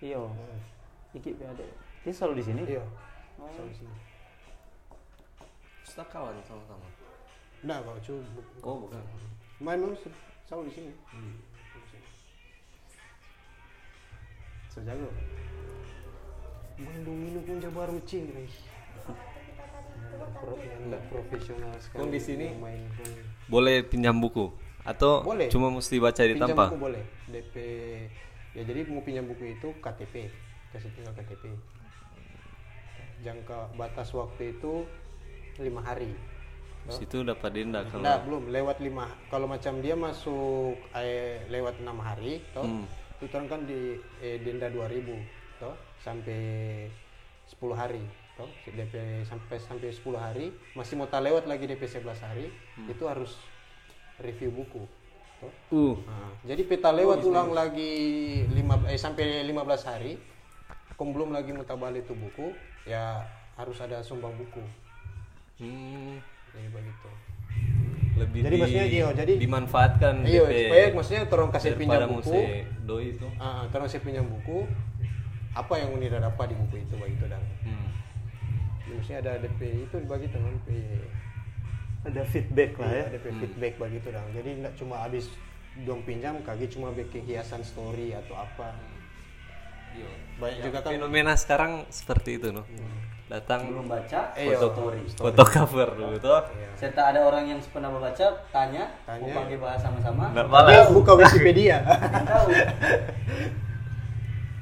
Iya. 0.00 0.20
Iki 1.12 1.30
PAD. 1.36 1.60
Dia 2.06 2.12
selalu 2.16 2.34
di 2.40 2.44
sini. 2.48 2.62
Iya. 2.64 2.84
Oh. 3.36 3.50
So, 3.52 3.68
di 3.68 3.76
sini. 3.76 3.94
pustakawan 5.82 6.32
sama-sama 6.48 6.88
Nah, 7.68 7.84
kalau 7.84 8.00
cu, 8.00 8.16
oh 8.64 8.76
bukan 8.88 9.02
main 9.60 9.76
lu 9.76 9.92
selalu 10.48 10.72
di 10.72 10.72
sini. 10.72 10.92
So 14.72 14.80
jago. 14.88 15.12
Domino 16.78 17.38
pun 17.42 17.56
baru 17.60 17.96
cing 18.04 18.24
guys. 18.30 18.56
Nggak 20.88 21.02
profesional 21.08 21.72
sekali. 21.78 22.10
Di 22.10 22.20
sini? 22.20 22.46
main 22.56 22.82
boleh 23.52 23.84
pinjam 23.84 24.16
buku 24.16 24.48
atau 24.82 25.20
Boleh. 25.22 25.46
cuma 25.52 25.68
mesti 25.68 26.00
baca 26.00 26.22
di 26.24 26.34
pinjam 26.34 26.56
tanpa 26.56 26.72
buku 26.72 26.80
boleh 26.80 27.04
DP 27.28 27.54
ya 28.56 28.62
jadi 28.64 28.80
mau 28.88 29.04
pinjam 29.04 29.28
buku 29.28 29.54
itu 29.54 29.68
KTP 29.78 30.32
kasih 30.72 30.90
tinggal 30.96 31.12
KTP 31.14 31.52
jangka 33.22 33.76
batas 33.78 34.10
waktu 34.16 34.56
itu 34.56 34.88
lima 35.60 35.84
hari 35.84 36.10
situ 36.90 37.22
dapat 37.22 37.54
denda 37.54 37.86
kalau 37.86 38.02
nah 38.02 38.18
belum 38.24 38.50
lewat 38.50 38.82
lima 38.82 39.06
kalau 39.30 39.46
macam 39.46 39.78
dia 39.78 39.94
masuk 39.94 40.74
eh, 40.98 41.46
lewat 41.46 41.78
enam 41.78 42.00
hari 42.02 42.42
toh 42.50 42.64
Hmm. 42.66 42.88
itu 43.22 43.30
kan 43.30 43.62
di 43.68 44.00
eh, 44.18 44.42
denda 44.42 44.66
2000 44.66 44.82
toh 45.06 45.22
sampai 46.02 46.42
10 47.48 47.56
hari 47.72 48.02
toh 48.32 48.48
DP 48.66 48.94
sampai 49.22 49.56
sampai 49.56 49.88
10 49.88 50.02
hari 50.16 50.46
masih 50.72 50.96
mau 50.96 51.06
tak 51.06 51.22
lewat 51.22 51.44
lagi 51.44 51.64
DP 51.64 51.84
11 51.84 52.02
hari 52.18 52.48
itu 52.84 53.04
harus 53.04 53.36
review 54.18 54.50
buku 54.50 54.82
toh 55.38 55.52
uh 55.70 55.94
Nah, 56.02 56.30
jadi 56.44 56.62
peta 56.64 56.90
lewat 56.90 57.22
ulang 57.22 57.50
lagi 57.52 57.92
lima, 58.48 58.78
eh, 58.86 58.96
sampai 58.96 59.42
15 59.42 59.82
hari, 59.84 60.18
kom 60.94 61.10
belum 61.10 61.30
lagi 61.30 61.50
mutabal 61.50 61.92
itu 61.92 62.12
buku, 62.12 62.54
ya 62.84 63.26
harus 63.52 63.78
ada 63.78 64.00
sumbang 64.00 64.32
buku. 64.32 64.62
hmm, 65.58 66.18
Jadi 66.48 66.68
begitu. 66.68 67.10
lebih 68.14 68.40
Jadi 68.40 68.50
di- 68.50 68.60
maksudnya 68.60 68.86
iya, 68.88 69.06
jadi- 69.12 69.38
dimanfaatkan 69.38 70.14
Iya, 70.22 70.42
DP 70.44 70.52
supaya 70.62 70.84
maksudnya 70.92 71.22
tolong 71.26 71.50
kasih 71.50 71.72
pinjam 71.74 72.06
buku. 72.08 72.40
doi 72.82 73.04
itu 73.10 73.26
Ah, 73.36 73.64
tolong 73.68 73.88
saya 73.88 74.00
pinjam 74.00 74.24
buku. 74.24 74.68
Apa 75.52 75.74
yang 75.76 75.92
Uni 75.92 76.08
dapat 76.08 76.48
di 76.48 76.56
buku 76.56 76.80
itu 76.80 76.94
begitu 76.96 77.24
dan. 77.28 77.42
hmm. 77.64 77.88
Ya, 78.82 78.92
maksudnya 78.98 79.18
ada 79.22 79.32
DP 79.40 79.60
itu 79.86 79.96
bagi 80.08 80.26
teman 80.32 80.58
DP 80.64 80.68
ada 82.02 82.22
feedback 82.26 82.70
lah 82.82 82.90
ya. 82.90 83.04
Iya, 83.06 83.06
DP 83.14 83.26
feedback 83.38 83.72
begitu 83.78 84.08
dan. 84.10 84.26
Jadi 84.34 84.50
nggak 84.64 84.74
cuma 84.74 84.94
habis 84.98 85.30
dong 85.86 86.02
pinjam, 86.02 86.40
kaki 86.42 86.66
cuma 86.68 86.90
bikin 86.90 87.22
hiasan 87.24 87.62
story 87.62 88.16
atau 88.16 88.34
apa. 88.36 88.74
Iya. 89.92 90.10
Banyak 90.40 90.60
juga 90.64 90.78
kan 90.82 90.90
fenomena 90.96 91.32
sekarang 91.36 91.84
seperti 91.92 92.40
itu 92.40 92.48
no 92.48 92.64
datang 93.32 93.64
belum 93.64 93.88
baca 93.88 94.36
Iya. 94.36 94.60
foto 94.60 94.68
story. 94.76 95.00
foto 95.16 95.44
cover 95.48 95.88
dulu 95.96 96.16
tuh 96.20 96.40
Serta 96.76 97.14
ada 97.14 97.24
orang 97.24 97.48
yang 97.48 97.60
pernah 97.64 97.88
membaca 97.88 98.26
tanya, 98.52 98.92
Tanya. 99.08 99.22
mau 99.22 99.40
pakai 99.44 99.56
bahas 99.56 99.80
sama-sama. 99.80 100.24
buka 100.92 101.12
Wikipedia. 101.16 101.80
Nggak 101.80 102.24
tahu. 102.28 102.46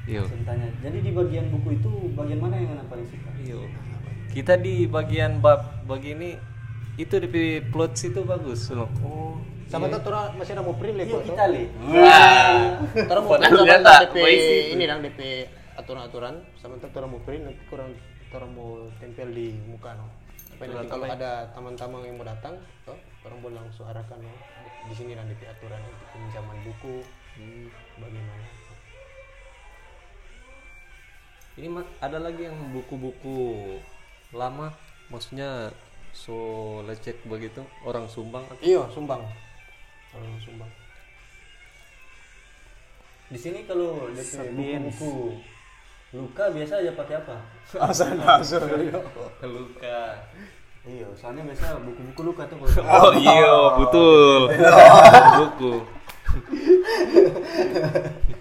iya 0.09 0.21
tanya. 0.45 0.67
Jadi 0.81 0.97
di 1.05 1.11
bagian 1.13 1.45
buku 1.53 1.77
itu 1.77 1.91
bagian 2.17 2.39
mana 2.41 2.55
yang 2.57 2.73
anda 2.73 2.85
paling 2.89 3.05
suka? 3.05 3.29
iya 3.41 3.61
kita 4.31 4.55
di 4.55 4.87
bagian 4.87 5.43
bab 5.43 5.83
begini 5.83 6.39
itu 6.95 7.19
di 7.19 7.59
plot 7.67 7.99
situ 7.99 8.23
bagus 8.23 8.71
no. 8.71 8.87
oh 9.03 9.35
Sama 9.71 9.87
tuh 9.87 10.03
orang 10.11 10.35
masih 10.35 10.51
ada 10.51 10.67
mau 10.67 10.75
print 10.75 10.99
Iya 10.99 11.19
kita 11.23 11.43
li. 11.47 11.63
Orang 13.07 13.23
mau 13.23 13.39
print 13.39 13.55
sama 13.55 14.03
DP 14.03 14.17
ini 14.75 14.83
dong 14.83 14.99
DP 14.99 15.19
aturan-aturan 15.79 16.43
sama 16.59 16.75
tuh 16.79 16.91
orang 16.99 17.11
mau 17.15 17.21
print 17.23 17.43
nanti 17.47 17.63
kurang 17.71 17.95
orang 18.35 18.51
mau 18.51 18.69
tempel 18.99 19.31
di 19.31 19.55
muka 19.67 19.95
no. 19.95 20.07
Nanti 20.59 20.87
kalau 20.91 21.07
ada 21.07 21.49
teman-teman 21.55 22.05
yang 22.05 22.15
mau 22.21 22.27
datang, 22.27 22.53
toh 22.85 22.99
orang 23.25 23.37
boleh 23.39 23.55
langsung 23.63 23.87
arahkan 23.87 24.19
no. 24.19 24.31
Di 24.91 24.93
sini 24.95 25.15
DP 25.15 25.41
aturan 25.47 25.79
untuk 25.79 26.07
pinjaman 26.15 26.57
buku, 26.67 26.95
bagaimana. 27.99 28.60
Ini 31.59 31.67
ada 31.99 32.17
lagi 32.19 32.47
yang 32.47 32.55
buku-buku 32.71 33.75
lama 34.31 34.71
maksudnya 35.11 35.71
so 36.15 36.35
lecek 36.87 37.19
begitu 37.27 37.59
orang 37.83 38.07
sumbang 38.07 38.43
atau 38.47 38.63
Iya, 38.63 38.83
sumbang. 38.91 39.19
Orang 40.15 40.39
sumbang. 40.43 40.71
Di 43.31 43.39
sini 43.39 43.63
kalau 43.63 44.11
buku-buku 44.11 45.39
luka 46.11 46.51
biasa 46.51 46.83
aja 46.83 46.91
pakai 46.95 47.15
apa? 47.23 47.35
Asal 47.87 48.19
asal. 48.19 48.63
luka 49.47 49.99
Iya, 50.81 51.05
soalnya 51.13 51.45
biasa 51.45 51.77
buku-buku 51.83 52.21
luka 52.25 52.43
tuh 52.49 52.57
kalau 52.57 53.05
oh 53.05 53.11
iya 53.13 53.53
betul 53.77 54.49
buku 55.37 55.73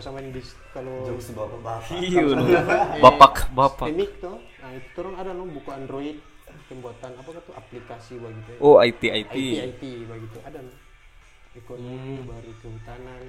Kau 0.00 0.08
sama 0.08 0.24
yang 0.24 0.32
di 0.32 0.40
kalau 0.72 1.04
jokes 1.04 1.28
bapak-bapak. 1.36 1.92
iya 2.00 2.24
no. 2.24 2.48
bapak. 3.04 3.52
Bapak 3.52 3.92
Remik 3.92 4.16
tuh, 4.16 4.40
nah 4.64 4.72
itu 4.72 4.96
orang 4.96 5.16
ada 5.20 5.36
no 5.36 5.44
buku 5.44 5.68
Android 5.68 6.16
pembuatan 6.72 7.20
apa 7.20 7.28
tuh 7.36 7.52
aplikasi 7.52 8.16
begitu. 8.16 8.56
oh 8.64 8.80
IT 8.80 8.96
IT, 8.96 9.36
IT 9.36 9.76
IT 9.76 9.82
begitu 10.08 10.40
ada 10.40 10.64
no. 10.64 10.72
ekonomi 11.52 12.16
baru 12.24 12.48
kehutanan 12.64 13.22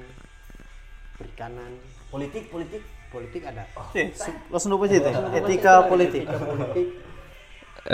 perikanan. 1.20 1.72
Politik, 2.08 2.48
politik. 2.48 2.88
politik 3.12 3.42
ada. 3.51 3.68
Eh, 3.92 4.16
su- 4.16 4.40
langsung 4.48 4.72
lupa 4.72 4.88
sih 4.88 5.04
teh. 5.04 5.12
Etika 5.12 5.92
politik. 5.92 6.24
etika 6.24 6.40
politik. 6.56 6.88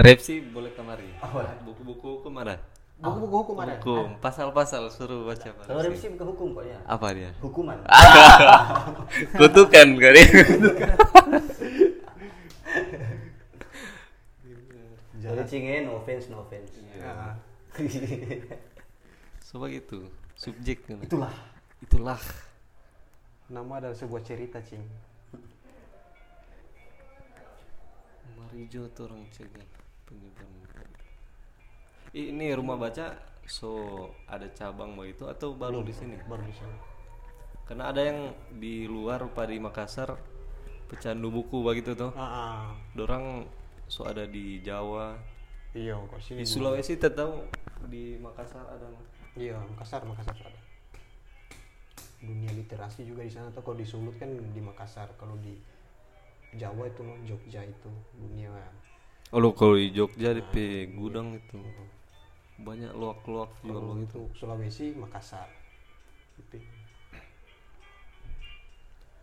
Repsi 0.05 0.37
boleh 0.53 0.69
kemari. 0.77 1.17
Buku-buku 1.65 2.21
hukum 2.21 2.37
ada 2.37 2.61
buku-buku 2.97 3.35
hukum 3.45 3.55
ada. 3.61 3.77
Hukum 3.77 4.17
pasal-pasal 4.17 4.89
suruh 4.89 5.21
baca 5.29 5.53
pasal. 5.53 5.69
kalau 5.69 5.81
revisi 5.85 6.09
buku 6.09 6.25
hukum 6.33 6.57
kok 6.57 6.65
ya 6.65 6.81
apa 6.89 7.13
dia? 7.13 7.29
Hukuman. 7.45 7.77
Kutukan 9.39 9.87
kali 10.01 10.23
jadi 15.27 15.43
cingin, 15.43 15.83
eh, 15.83 15.85
no 15.85 15.99
offense 15.99 16.31
no 16.31 16.41
offense. 16.47 16.71
Ya. 16.97 17.35
sebab 19.47 19.69
itu 19.69 20.09
subjek 20.33 20.87
kan 20.89 20.97
itulah. 21.03 21.33
Itulah. 21.83 22.21
Nama 23.47 23.73
adalah 23.79 23.95
sebuah 23.95 24.23
cerita 24.25 24.59
cing. 24.59 24.83
Marijo 28.35 28.87
orang 29.03 29.27
cegah 29.31 29.67
penyebaran 30.07 30.66
ini 32.17 32.57
rumah 32.57 32.81
baca 32.81 33.13
so 33.45 34.09
ada 34.25 34.49
cabang 34.49 34.97
begitu 34.97 35.29
atau 35.29 35.53
baru 35.53 35.85
di 35.85 35.93
sini? 35.93 36.17
baru 36.25 36.41
di 36.41 36.55
sini 36.57 36.73
Karena 37.69 37.93
ada 37.93 38.01
yang 38.01 38.33
di 38.57 38.89
luar 38.89 39.21
rupa 39.21 39.45
di 39.45 39.61
Makassar 39.61 40.17
pecandu 40.89 41.29
buku 41.29 41.61
begitu 41.61 41.93
tuh. 41.93 42.09
ah, 42.17 42.25
ah. 42.25 42.63
Dorang 42.97 43.45
so 43.85 44.01
ada 44.03 44.25
di 44.25 44.59
Jawa, 44.65 45.15
iya 45.77 45.93
kok 45.95 46.17
sini 46.19 46.41
di 46.41 46.49
Sulawesi 46.49 46.97
tahu 46.97 47.45
di 47.85 48.17
Makassar 48.17 48.65
ada. 48.65 48.87
iya 49.37 49.61
Makassar 49.61 50.01
Makassar 50.03 50.35
ada 50.41 50.59
dunia 52.17 52.49
literasi 52.49 53.05
juga 53.05 53.21
di 53.21 53.29
sana 53.29 53.53
tuh 53.53 53.61
kalau 53.61 53.77
di 53.77 53.85
Sulut 53.85 54.17
kan 54.17 54.27
di 54.33 54.57
Makassar 54.57 55.13
kalau 55.21 55.37
di 55.37 55.53
Jawa 56.57 56.89
itu 56.89 57.05
Jogja 57.29 57.61
itu 57.61 57.89
dunia 58.17 58.49
Oh 59.29 59.43
lo 59.43 59.51
kalau 59.53 59.75
di 59.77 59.91
Jogja 59.93 60.33
di 60.33 60.41
P 60.41 60.87
gudang 60.97 61.35
itu 61.37 61.59
banyak 62.57 62.89
luak-luak 62.91 63.53
kalau 63.61 63.93
begitu. 63.93 64.17
untuk 64.17 64.25
Sulawesi 64.33 64.93
Makassar 64.93 65.45
gitu 66.37 66.57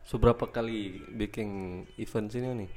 Seberapa 0.04 0.44
kali 0.46 1.00
bikin 1.10 1.48
event 1.96 2.28
sini 2.28 2.48
nih? 2.54 2.70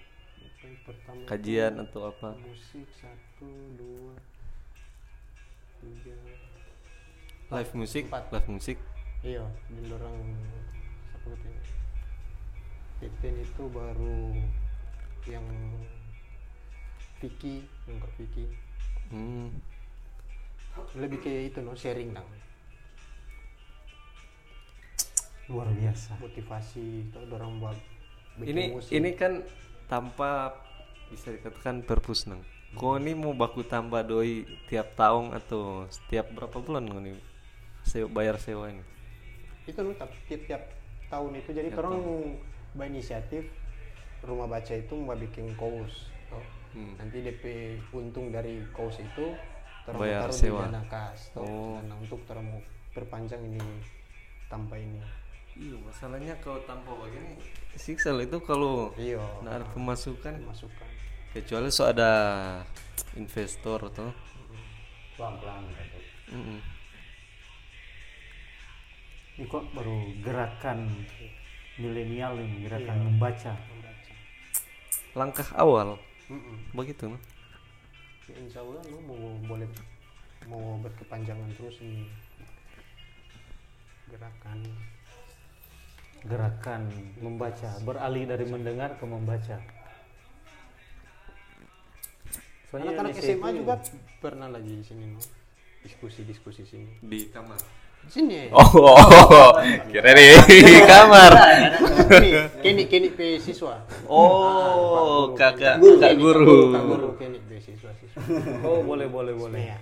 Pertama 0.84 1.20
Kajian 1.26 1.74
atau 1.78 2.08
apa? 2.08 2.34
musik 2.40 2.88
satu 2.94 3.48
dua 3.76 4.16
tiga 5.78 6.16
Live 7.48 7.74
musik, 7.74 8.04
Empat. 8.08 8.28
live 8.30 8.50
musik. 8.50 8.78
iya 9.22 9.44
dan 9.44 9.86
orang 9.94 10.18
siapa 11.08 11.28
katanya 11.32 11.62
Pippen 12.98 13.36
itu 13.38 13.64
baru 13.68 14.20
yang 15.26 15.48
Vicky 17.18 17.66
enggak 17.86 18.12
Vicky 18.16 18.46
Hmm. 19.08 19.52
Lebih 20.98 21.20
kayak 21.22 21.54
itu 21.54 21.60
no 21.64 21.74
sharing 21.78 22.14
dong 22.14 22.30
luar 25.48 25.72
biasa 25.72 26.20
motivasi 26.20 27.08
itu 27.08 27.18
orang 27.32 27.64
buat 27.64 27.78
bikin 28.36 28.52
Ini 28.52 28.64
musik. 28.76 28.92
ini 28.92 29.10
kan 29.16 29.34
tanpa 29.88 30.52
bisa 31.08 31.32
dikatakan 31.32 31.88
perpus 31.88 32.28
nang. 32.28 32.44
Kau 32.76 33.00
ini 33.00 33.16
mau 33.16 33.32
baku 33.32 33.64
tambah 33.64 34.04
doi 34.04 34.44
tiap 34.68 34.92
tahun 35.00 35.32
atau 35.32 35.88
setiap 35.88 36.28
berapa 36.36 36.60
bulan 36.60 36.84
kau 36.92 37.00
ini 37.00 37.16
sewa, 37.88 38.12
bayar 38.12 38.36
sewa 38.44 38.68
ini? 38.68 38.84
itu 39.68 39.80
no 39.84 39.92
tapi 40.00 40.16
tiap-tiap 40.32 40.64
tahun 41.12 41.44
itu 41.44 41.50
jadi 41.52 41.70
orang 41.76 42.00
berinisiatif 42.72 43.44
rumah 44.24 44.48
baca 44.48 44.72
itu 44.76 44.96
mau 44.96 45.12
bikin 45.16 45.52
kaos 45.60 46.08
toh. 46.32 46.44
Hmm. 46.72 46.96
nanti 47.00 47.20
DP 47.24 47.76
untung 47.92 48.32
dari 48.32 48.64
kaos 48.72 48.96
itu 49.00 49.36
terus 49.88 50.00
Bayar 50.04 50.28
taruh 50.28 50.36
sewa. 50.36 50.62
di 50.68 50.68
dana 50.68 50.84
kas. 50.92 51.20
Oh. 51.40 51.80
dana 51.80 51.96
untuk 51.96 52.20
terus 52.28 52.44
mau 52.44 52.60
perpanjang 52.92 53.40
ini 53.48 53.62
tanpa 54.52 54.76
ini 54.76 55.00
Iya 55.58 55.74
masalahnya 55.82 56.36
kalau 56.38 56.60
tanpa 56.68 56.92
begini 56.94 57.40
siksa 57.74 58.14
itu 58.20 58.38
kalau 58.46 58.92
iya 58.94 59.18
nggak 59.42 59.54
ada 59.58 59.66
pemasukan 59.74 60.34
masukan 60.46 60.86
kecuali 61.34 61.72
so 61.72 61.88
ada 61.88 62.12
investor 63.16 63.80
tuh. 63.90 64.12
Pelan-pelan. 65.18 65.66
gitu. 65.66 66.00
Mm-mm. 66.36 66.60
ini 69.38 69.46
kok 69.48 69.66
baru 69.74 69.98
gerakan 70.22 70.80
milenial 71.78 72.38
ini 72.38 72.66
gerakan 72.66 72.98
membaca 73.08 73.54
Langkah 75.18 75.50
awal 75.58 75.98
Mm-mm. 76.30 76.74
begitu 76.78 77.10
no? 77.10 77.18
Ya, 78.28 78.36
insya 78.44 78.60
Allah 78.60 78.84
no, 78.92 79.00
mau 79.08 79.20
boleh 79.48 79.70
mau 80.48 80.80
berkepanjangan 80.84 81.48
terus 81.56 81.80
ini 81.80 82.08
gerakan. 84.12 84.60
Gerakan 86.28 86.82
membaca 87.24 87.70
beralih 87.88 88.28
dari 88.28 88.46
mendengar 88.50 89.00
ke 89.00 89.06
membaca. 89.08 89.58
Soalnya 92.68 93.00
anak-anak 93.00 93.16
SMA 93.16 93.48
itu- 93.48 93.58
juga 93.64 93.76
pernah 94.20 94.52
lagi 94.52 94.72
di 94.76 94.84
sini 94.84 95.08
no? 95.08 95.22
Diskusi-diskusi 95.88 96.68
sini. 96.68 97.00
Di 97.00 97.32
kamar. 97.32 97.87
Sini 98.08 98.48
Oh, 98.52 99.52
kira 99.92 100.12
di 100.16 100.28
kamar. 100.84 101.32
kini 102.08 102.32
kini 102.62 102.84
kini 102.88 103.08
beasiswa 103.12 103.84
Oh, 104.08 105.32
kakak 105.34 105.80
kak 105.80 106.14
guru. 106.16 106.72
Kak 106.72 106.84
guru 106.84 107.10
kini 107.16 107.38
beasiswa 107.44 107.92
siswa 108.00 108.20
Oh 108.64 108.82
boleh 108.82 109.06
boleh 109.06 109.34
boleh. 109.34 109.76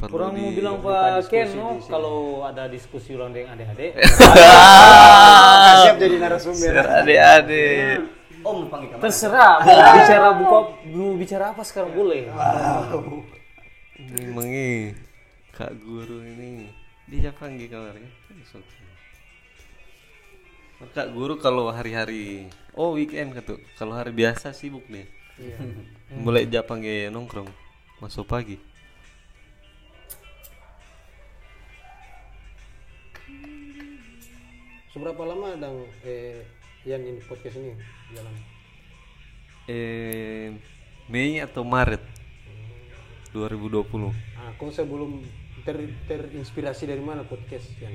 Perlu 0.00 0.16
Kurang 0.16 0.32
mau 0.32 0.48
bilang 0.48 0.76
Pak 0.80 1.20
diskusi 1.20 1.28
Ken 1.28 1.48
no, 1.60 1.76
kalau 1.84 2.16
ada 2.40 2.64
diskusi 2.66 3.12
ulang 3.12 3.36
dengan 3.36 3.52
adik-adik. 3.52 3.92
Ah, 4.32 5.84
siap 5.84 6.00
jadi 6.00 6.16
narasumber 6.16 6.72
Adik-adik. 7.04 8.00
Om 8.40 8.58
panggil 8.72 8.88
kamar. 8.90 9.02
Terserah 9.04 9.54
mau 9.60 9.76
bicara 10.00 10.28
buka 10.32 10.58
mau 10.88 11.12
bicara 11.20 11.44
apa 11.52 11.60
sekarang 11.60 11.92
boleh. 11.92 12.32
Ini 14.00 14.32
mengi 14.32 14.96
kak 15.52 15.76
guru 15.76 16.24
ini 16.24 16.72
panggil 17.34 17.66
kamarnya. 17.66 18.10
Sok. 18.46 18.64
Kak 20.96 21.12
guru 21.12 21.36
kalau 21.36 21.68
hari-hari 21.68 22.48
oh 22.72 22.96
weekend 22.96 23.36
kata 23.36 23.60
kalau 23.76 23.98
hari 23.98 24.14
biasa 24.14 24.54
sibuk 24.54 24.86
nih. 24.88 25.04
Iya. 25.36 25.56
Mulai 26.24 26.48
panggil 26.64 27.12
nongkrong 27.12 27.50
masuk 28.00 28.24
pagi. 28.24 28.70
seberapa 34.90 35.22
lama 35.22 35.56
dang 35.56 35.80
eh 36.04 36.44
yang 36.84 37.00
ini 37.00 37.24
podcast 37.24 37.56
ini 37.56 37.72
jalan 38.12 38.34
Eh 39.70 40.50
Mei 41.06 41.38
atau 41.40 41.62
Maret 41.64 42.02
2020. 43.32 43.80
ah 44.36 44.50
kau 44.58 44.68
sebelum 44.68 45.22
ter, 45.64 45.76
terinspirasi 46.06 46.88
dari 46.88 47.02
mana 47.02 47.24
podcast 47.26 47.66
yang 47.80 47.94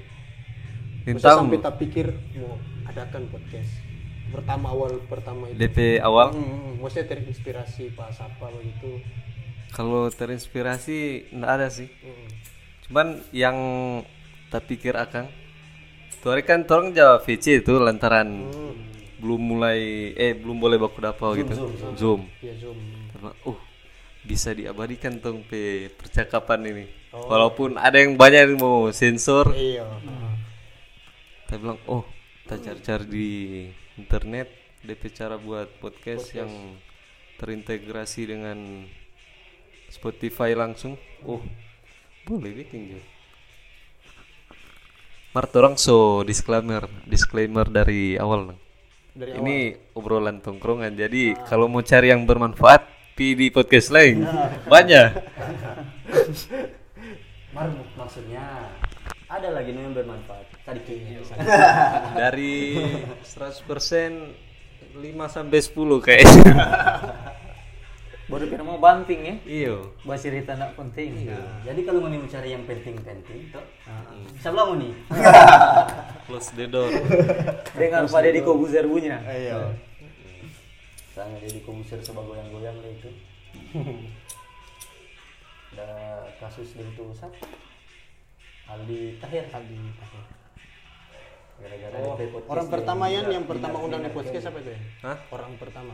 tahu 1.18 1.46
sampai 1.46 1.62
tak 1.62 1.76
pikir 1.82 2.08
mau 2.42 2.58
adakan 2.90 3.30
podcast 3.30 3.72
pertama 4.34 4.74
awal 4.74 5.00
pertama 5.06 5.48
itu 5.54 5.60
DP 5.62 6.02
awal 6.02 6.34
Hmm, 6.34 6.44
hmm, 6.44 6.74
maksudnya 6.82 7.14
terinspirasi 7.14 7.94
pas 7.94 8.18
apa 8.20 8.50
begitu 8.58 9.00
kalau 9.76 10.08
terinspirasi 10.08 11.32
enggak 11.36 11.52
ada 11.52 11.68
sih. 11.68 11.92
Hmm. 12.00 12.28
Cuman 12.88 13.08
yang 13.36 13.58
tak 14.48 14.72
pikir 14.72 14.96
akan 14.96 15.28
tuh 16.24 16.32
hari 16.32 16.48
kan 16.48 16.64
orang 16.66 16.96
Jawa 16.96 17.20
VC 17.20 17.60
itu 17.62 17.76
lantaran 17.76 18.48
belum 19.20 19.42
mulai 19.42 20.10
eh 20.16 20.32
belum 20.32 20.58
boleh 20.64 20.80
baku 20.80 21.04
dapau 21.04 21.36
gitu. 21.36 21.54
Zoom. 22.00 22.32
ya 22.40 22.56
zoom 22.56 22.80
Karena 23.12 23.36
uh 23.46 23.60
bisa 24.26 24.56
diabadikan 24.56 25.20
tong 25.20 25.44
pe 25.44 25.92
percakapan 25.92 26.72
ini. 26.72 26.86
Walaupun 27.16 27.80
ada 27.80 27.96
yang 27.96 28.20
banyak 28.20 28.52
yang 28.52 28.60
mau 28.60 28.92
sensor, 28.92 29.56
iya. 29.56 29.88
Kita 31.46 31.56
bilang 31.62 31.80
oh 31.88 32.04
kita 32.44 32.60
cari-cari 32.60 33.06
di 33.08 33.30
internet 33.96 34.52
DP 34.84 35.04
cara 35.16 35.40
buat 35.40 35.80
podcast, 35.80 36.36
yang 36.36 36.52
terintegrasi 37.40 38.28
dengan 38.28 38.86
Spotify 39.88 40.52
langsung. 40.54 41.00
Oh 41.24 41.40
boleh 42.26 42.52
bikin 42.66 42.90
juga 42.90 43.06
Mart 45.36 45.52
orang 45.54 45.76
so 45.78 46.26
disclaimer 46.26 46.90
disclaimer 47.06 47.68
dari 47.70 48.18
awal 48.18 48.58
dari 49.14 49.38
ini 49.38 49.58
obrolan 49.94 50.42
tongkrongan 50.42 50.96
jadi 50.98 51.38
kalau 51.46 51.70
mau 51.70 51.86
cari 51.86 52.10
yang 52.10 52.26
bermanfaat 52.26 52.88
pi 53.16 53.32
di 53.32 53.48
podcast 53.48 53.96
lain. 53.96 54.28
Banyak 54.74 55.10
Mar 57.56 57.72
maksudnya 57.96 58.68
ada 59.32 59.48
lagi 59.56 59.72
yang 59.72 59.96
bermanfaat. 59.96 60.44
Tadi 60.68 60.80
kayaknya. 60.86 61.24
dari 62.12 62.76
100% 63.24 63.64
5 65.00 65.00
sampai 65.32 65.60
10 65.64 66.04
kayaknya 66.04 66.44
Baru 68.26 68.50
kira 68.50 68.66
mau 68.66 68.76
banting 68.82 69.22
ya. 69.24 69.36
iyo 69.48 69.78
Bahas 70.04 70.26
cerita 70.26 70.58
tidak 70.58 70.76
penting. 70.76 71.30
Jadi 71.64 71.80
kalau 71.86 72.04
mau 72.04 72.10
nih 72.12 72.26
cari 72.26 72.58
yang 72.58 72.66
penting-penting, 72.66 73.54
toh. 73.54 73.62
Siapa 74.42 74.56
mau 74.66 74.74
nih? 74.76 74.92
close 76.28 76.50
the 76.58 76.66
door 76.66 76.90
Dengar 77.78 78.10
Pak 78.10 78.20
Deddy 78.20 78.42
Kobuzer 78.44 78.84
bunyinya. 78.84 79.22
iya 79.30 79.72
Sangat 81.16 81.40
jadi 81.48 81.64
komuser 81.64 82.04
sebagai 82.04 82.36
goyang-goyang 82.36 82.76
itu. 82.84 83.10
ada 85.76 85.90
kasus 86.40 86.72
itu 86.72 87.04
siapa 87.12 87.36
Aldi 88.66 89.20
Tahir 89.20 89.44
Aldi 89.52 89.76
Tahir. 89.94 90.24
gara-gara 91.56 91.96
Oh, 92.00 92.16
Orang 92.48 92.68
pertama 92.68 93.08
yang 93.08 93.28
yang 93.28 93.44
pertama 93.44 93.76
dengar- 93.76 93.86
undang 93.88 94.02
di 94.02 94.08
dengar 94.08 94.18
podcast 94.18 94.44
Kelly. 94.44 94.52
apa 94.52 94.60
itu 94.60 94.72
ya? 94.72 94.80
Hah? 95.04 95.18
Orang 95.32 95.52
pertama. 95.56 95.94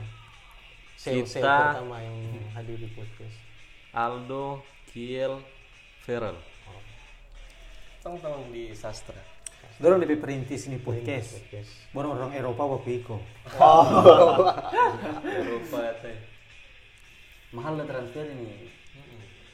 Sales 0.96 1.30
Kita- 1.30 1.78
pertama 1.78 1.98
yang 2.00 2.18
hadir 2.54 2.78
di 2.78 2.90
podcast. 2.94 3.38
Aldo 3.92 4.62
Kiel 4.88 5.42
Feral 6.02 6.38
tong-tong 8.02 8.50
di 8.50 8.74
sastra 8.74 9.18
Dorong 9.78 10.02
lebih 10.02 10.18
perintis 10.18 10.66
ini 10.66 10.78
podcast. 10.78 11.38
Baru 11.94 12.14
orang 12.14 12.34
Eropa 12.34 12.66
waktu 12.66 13.02
Iko. 13.02 13.18
Eropa 15.22 15.80
teh 16.02 16.18
mahal 17.52 17.78
lah 17.78 17.86
transfer 17.86 18.26
ini 18.26 18.70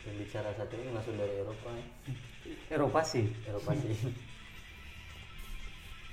pembicara 0.08 0.56
satu 0.56 0.74
ini 0.74 0.90
langsung 0.90 1.14
dari 1.14 1.36
Eropa 1.36 1.70
Eropa 2.70 3.00
sih. 3.04 3.28
Eropa 3.44 3.72
sih 3.76 3.92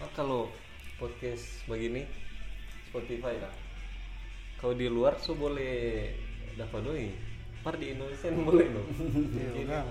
Oh, 0.03 0.11
kalau 0.13 0.51
podcast 0.99 1.63
begini 1.65 2.03
Spotify 2.91 3.39
lah. 3.39 3.55
Kalau 4.59 4.75
di 4.75 4.91
luar 4.91 5.15
so 5.17 5.39
boleh 5.39 6.11
dapat 6.55 6.83
doi. 6.83 7.07
Par 7.63 7.79
di 7.79 7.95
Indonesia 7.95 8.27
boleh 8.51 8.67
dong. 8.69 8.89
Iya. 9.55 9.87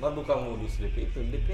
Mar 0.00 0.16
bukan 0.16 0.38
modus 0.48 0.80
DP 0.80 1.06
itu 1.06 1.20
DP 1.28 1.48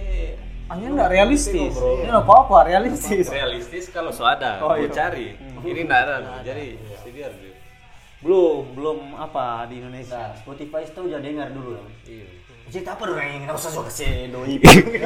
Hanya 0.71 0.87
enggak 0.89 1.11
realistis. 1.11 1.75
Ini 1.75 2.07
enggak 2.07 2.25
apa-apa, 2.25 2.59
realistis. 2.65 3.27
realistis 3.27 3.91
kalau 3.91 4.15
so 4.15 4.23
ada 4.23 4.63
Oh, 4.63 4.79
iya. 4.79 4.87
cari. 4.89 5.35
Ini 5.59 5.81
enggak 5.83 6.01
ada. 6.07 6.17
Jadi 6.47 6.79
biar 7.11 7.33
dia. 7.35 7.58
Belum, 8.19 8.75
belum 8.75 8.99
apa 9.15 9.71
di 9.71 9.79
Indonesia. 9.79 10.19
nah 10.19 10.35
Spotify 10.35 10.83
itu 10.83 11.01
udah 11.07 11.21
dengar 11.23 11.55
dulu 11.55 11.79
lah 11.79 11.87
Iya. 12.03 12.27
cerita 12.69 12.99
apa 12.99 13.03
dong 13.09 13.17
yang 13.17 13.47
nggak 13.47 13.57
usah 13.57 13.71
suka 13.71 13.89
kasih 13.89 14.29
doi 14.29 14.59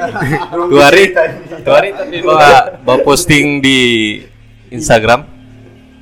Dua 0.73 0.83
hari, 0.89 1.13
dua 1.63 1.75
hari 1.79 1.89
tadi 1.93 2.17
bawa, 2.25 2.81
bawa 2.81 2.97
posting 3.05 3.61
di 3.61 3.79
Instagram. 4.67 5.29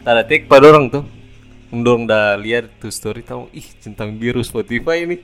Tanda 0.02 0.24
tik 0.26 0.47
pada 0.47 0.71
orang 0.71 0.89
tuh. 0.89 1.04
Dong 1.71 2.08
dah 2.08 2.36
lihat 2.39 2.67
tuh 2.80 2.89
story 2.89 3.21
tahu 3.21 3.52
ih 3.54 3.67
centang 3.78 4.15
biru 4.17 4.41
Spotify 4.41 5.04
ini. 5.06 5.19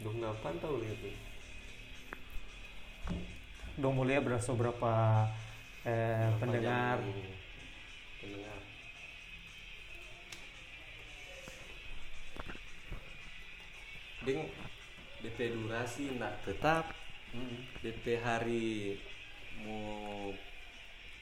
Dong 0.00 0.16
ngapain 0.18 0.56
tahu 0.58 0.80
lihat 0.80 0.96
tuh. 0.98 1.14
Dong 3.78 3.92
mau 3.94 4.04
lihat 4.04 4.24
berapa 4.24 4.50
berapa 4.56 4.92
eh, 5.84 6.28
pendengar. 6.40 6.98
Pendengar. 6.98 7.39
Ding 14.20 14.40
DP 15.20 15.38
durasi 15.50 16.16
nak 16.16 16.40
tetap. 16.42 16.92
DP 17.78 18.18
hari 18.18 18.98
mau 19.62 20.34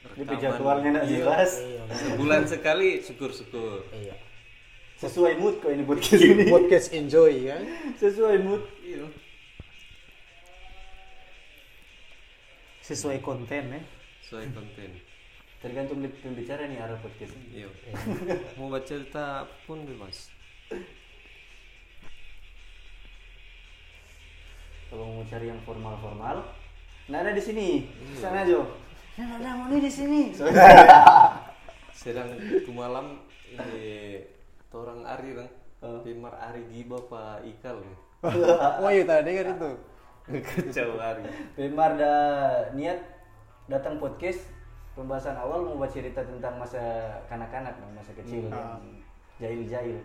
DP 0.09 0.25
rekaman. 0.25 0.41
jadwalnya 0.41 0.89
nggak 0.91 1.05
Iya. 1.05 1.15
jelas 1.15 1.51
Sebulan 1.93 2.43
sekali 2.45 2.99
syukur-syukur. 2.99 3.85
Iya. 3.93 4.15
sesuai 4.99 5.39
mood 5.39 5.63
kok 5.63 5.71
ini 5.71 5.87
podcast 5.87 6.19
ini 6.19 6.43
Podcast 6.51 6.91
enjoy 6.91 7.47
kan. 7.47 7.63
sesuai 7.95 8.37
mood 8.41 8.63
Iya. 8.81 9.07
Sesuai 12.81 13.17
konten 13.19 13.63
ya. 13.69 13.81
Sesuai 14.21 14.49
konten. 14.51 14.91
tergantung 15.59 15.99
pembicara 16.01 16.63
nih 16.65 16.79
arah 16.79 16.95
podcast 16.97 17.35
ini 17.37 17.61
Iya. 17.61 17.69
Mau 18.55 18.67
baca 18.67 18.81
cerita 18.81 19.43
pun 19.63 19.83
bebas. 19.83 20.31
Kalau 24.89 25.05
mau 25.05 25.23
cari 25.25 25.45
yang 25.47 25.61
formal-formal 25.63 26.41
nggak 27.09 27.21
ada 27.25 27.31
di 27.33 27.41
sini 27.41 27.67
sana 28.17 28.45
aja 28.45 28.61
nggak 29.15 29.37
ada 29.41 29.49
mau 29.55 29.65
nih 29.69 29.81
di 29.85 29.91
sini 29.91 30.21
Sedang 31.99 32.31
itu 32.39 32.71
malam 32.71 33.19
ini 33.51 34.23
orang 34.71 35.03
Ari 35.03 35.35
dong. 35.35 35.51
Pimar 36.07 36.31
Ari 36.31 36.63
Giba 36.71 36.95
Pak 37.11 37.43
Ikal 37.43 37.83
nih. 37.83 37.97
Oh 38.79 38.87
iya 38.87 39.03
tadi 39.03 39.35
dengar 39.35 39.51
itu. 39.51 39.71
Kacau 40.39 40.95
Ari. 40.95 41.27
Pemar 41.59 41.99
da 41.99 42.13
niat 42.71 43.03
datang 43.67 43.99
podcast 43.99 44.47
pembahasan 44.95 45.35
awal 45.35 45.67
mau 45.67 45.75
buat 45.83 45.91
cerita 45.91 46.23
tentang 46.23 46.55
masa 46.55 46.79
kanak-kanak 47.27 47.75
masa 47.91 48.15
kecil 48.15 48.47
yang 48.47 48.79
jahil-jahil 49.35 49.99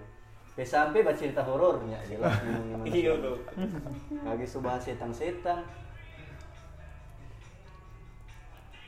Sampai 0.55 0.71
sampai 0.71 1.03
baca 1.03 1.19
cerita 1.19 1.43
horornya 1.43 1.99
jelas. 2.07 2.31
Iya 2.87 3.19
dong. 3.19 3.43
Lagi 4.23 4.47
so 4.47 4.63
bahas 4.63 4.87
setan-setan. 4.87 5.67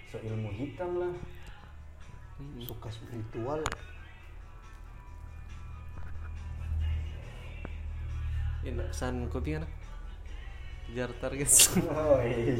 So 0.07 0.23
ilmu 0.23 0.55
hitam 0.55 1.03
lah. 1.03 1.11
Suka 2.63 2.87
spiritual. 2.87 3.67
Enak 8.63 8.95
san 8.95 9.27
kopi 9.27 9.59
kan? 9.59 9.67
Kejar 10.87 11.11
target. 11.19 11.51
Oh 11.91 12.23
iya. 12.23 12.55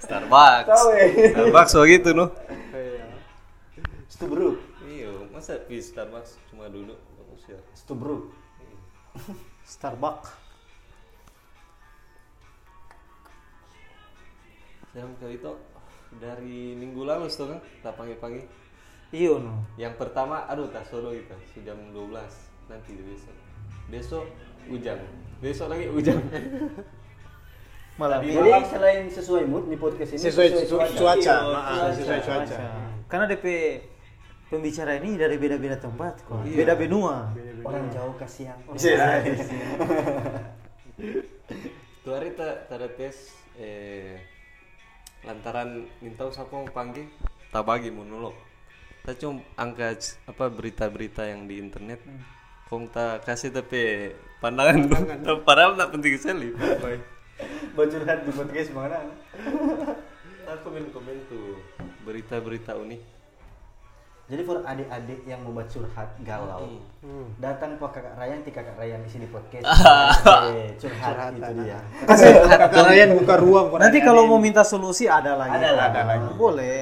Starbucks. 0.00 0.80
Ya. 0.96 1.06
Starbucks 1.28 1.76
begitu 1.76 2.16
noh. 2.16 2.32
Stu 4.24 4.32
bro. 4.32 4.56
Iya, 4.88 5.12
masa 5.36 5.60
di 5.68 5.76
Starbucks 5.84 6.40
cuma 6.48 6.64
duduk 6.72 6.96
bagus 6.96 7.44
ya. 7.44 7.60
Stu 7.76 7.92
bro. 7.92 8.32
Starbucks. 9.68 10.32
Yang 14.96 15.12
kali 15.20 15.36
itu 15.36 15.52
dari 16.16 16.72
minggu 16.72 17.04
lalu 17.04 17.28
tuh 17.28 17.52
kan, 17.52 17.60
tak 17.84 18.00
pagi-pagi. 18.00 18.48
Iya 19.12 19.44
no. 19.44 19.60
Yang 19.76 20.00
pertama, 20.00 20.48
aduh 20.48 20.72
tak 20.72 20.88
solo 20.88 21.12
itu, 21.12 21.36
jam 21.60 21.76
12 21.92 22.16
nanti 22.72 22.96
besok. 22.96 23.36
Besok 23.92 24.24
hujan, 24.72 25.04
besok 25.44 25.68
lagi 25.68 25.84
hujan. 25.92 26.16
Malam 28.00 28.24
Jadi 28.24 28.72
selain 28.72 29.04
sesuai 29.12 29.44
mood 29.44 29.68
di 29.68 29.76
podcast 29.76 30.16
ini 30.16 30.32
Sesuai 30.32 30.48
cu- 30.64 30.96
cuaca. 30.96 31.34
Iya, 31.44 31.92
sesuai 31.92 32.20
cuaca. 32.24 32.56
Karena 33.04 33.28
DP 33.28 33.46
pembicara 34.54 35.02
ini 35.02 35.18
dari 35.18 35.34
beda-beda 35.34 35.74
tempat 35.74 36.22
kok. 36.22 36.46
Iya. 36.46 36.56
Beda 36.62 36.74
benua. 36.78 37.34
Orang 37.66 37.90
jauh 37.90 38.14
kasihan. 38.14 38.54
Itu 41.98 42.08
hari 42.14 42.30
tak 42.38 42.70
ada 42.70 42.86
tes 42.94 43.34
eh, 43.58 44.22
lantaran 45.26 45.90
minta 45.98 46.28
siapa 46.30 46.54
mau 46.54 46.68
panggil 46.70 47.10
tak 47.50 47.66
bagi 47.66 47.90
monolog. 47.90 48.36
Tak 49.02 49.20
cuma 49.20 49.42
angkat 49.58 50.16
apa 50.24 50.48
berita-berita 50.48 51.26
yang 51.26 51.50
di 51.50 51.58
internet. 51.58 52.00
Kong 52.70 52.88
tak 52.88 53.26
kasih 53.28 53.52
tapi 53.52 54.10
pandangan, 54.40 54.88
padahal 55.46 55.76
tak 55.76 55.92
penting 55.92 56.14
sekali. 56.16 56.48
Bacurhat 57.76 58.24
di 58.24 58.32
podcast 58.32 58.70
mana? 58.72 59.04
Tak 60.44 60.56
komen-komen 60.64 61.16
tuh 61.28 61.60
berita-berita 62.06 62.78
unik. 62.80 63.23
Jadi 64.34 64.50
for 64.50 64.66
adik-adik 64.66 65.22
yang 65.30 65.46
mau 65.46 65.54
buat 65.54 65.70
curhat 65.70 66.10
galau, 66.26 66.66
datang 67.38 67.78
ke 67.78 67.86
kakak 67.86 68.18
Ryan, 68.18 68.42
ti 68.42 68.50
kakak 68.50 68.74
Ryan 68.74 69.06
isi 69.06 69.22
di 69.22 69.30
podcast. 69.30 69.62
Eh, 69.62 70.74
curhat 70.82 71.38
itu 71.38 71.52
dia. 71.62 71.78
Kalian 72.82 73.14
buka 73.14 73.38
ruang 73.38 73.78
Nanti 73.78 74.02
kalau 74.02 74.26
mau 74.26 74.42
minta 74.42 74.66
solusi 74.66 75.06
ada 75.06 75.38
lagi. 75.38 75.54
Ada 75.54 75.70
lah. 75.70 75.86
Ada 75.86 76.02
lagi. 76.02 76.26
Boleh. 76.34 76.78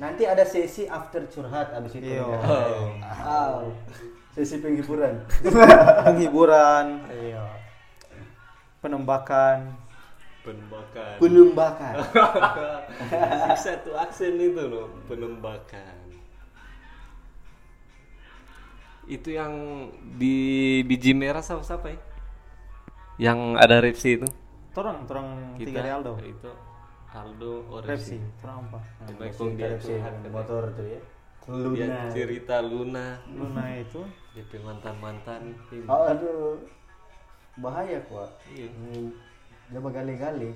Nanti 0.00 0.24
ada 0.24 0.48
sesi 0.48 0.88
after 0.88 1.28
curhat 1.28 1.76
abis 1.76 1.92
itu. 1.92 2.08
Iya. 2.08 2.24
Wow. 2.24 3.68
Sesi 4.32 4.64
penghiburan. 4.64 5.28
Penghiburan, 6.08 7.04
Iya. 7.12 7.44
penembakan. 8.80 9.76
Penembakan. 10.40 11.20
Penembakan. 11.20 11.94
Satu 13.60 13.92
aksen 13.92 14.40
itu 14.40 14.64
loh, 14.72 14.88
penembakan. 15.04 16.03
Itu 19.04 19.28
yang 19.36 19.52
di 20.16 20.80
biji 20.88 21.12
merah 21.12 21.44
sama 21.44 21.60
siapa 21.60 21.92
ya? 21.92 21.98
Yang 23.20 23.38
ada 23.60 23.76
repsi 23.78 24.08
itu. 24.18 24.26
Torang, 24.74 25.06
torang 25.06 25.54
tiga 25.60 25.80
di 25.84 25.90
Aldo. 25.90 26.18
Itu 26.18 26.50
Aldo 27.14 27.62
oh 27.70 27.78
Repsi, 27.78 28.18
repsi. 28.18 28.42
torang 28.42 28.66
apa? 28.66 28.80
Kong 29.38 29.54
dia 29.54 29.78
katanya. 29.78 30.30
motor 30.34 30.66
tuh 30.74 30.82
ya. 30.82 31.00
Dia 31.44 31.52
Luna. 31.60 32.08
cerita 32.08 32.56
Luna, 32.64 33.06
Luna 33.28 33.64
itu 33.76 34.00
DP 34.32 34.64
mantan-mantan. 34.64 35.52
ini. 35.70 35.84
Oh, 35.84 36.08
aduh. 36.08 36.56
Bahaya 37.60 38.00
kuat. 38.08 38.32
Iya. 38.50 38.66
Hmm. 38.72 39.12
Dia 39.68 39.78
bergali-gali. 39.78 40.50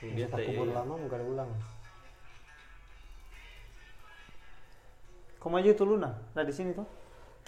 Dia 0.00 0.26
Tak 0.32 0.40
kubur 0.48 0.72
lama 0.72 0.96
bukan 0.96 1.20
ulang. 1.30 1.50
Kau 5.44 5.52
maju 5.52 5.68
tuh 5.76 5.84
Luna, 5.84 6.08
nah 6.32 6.40
di 6.40 6.56
sini 6.56 6.72
tuh. 6.72 6.88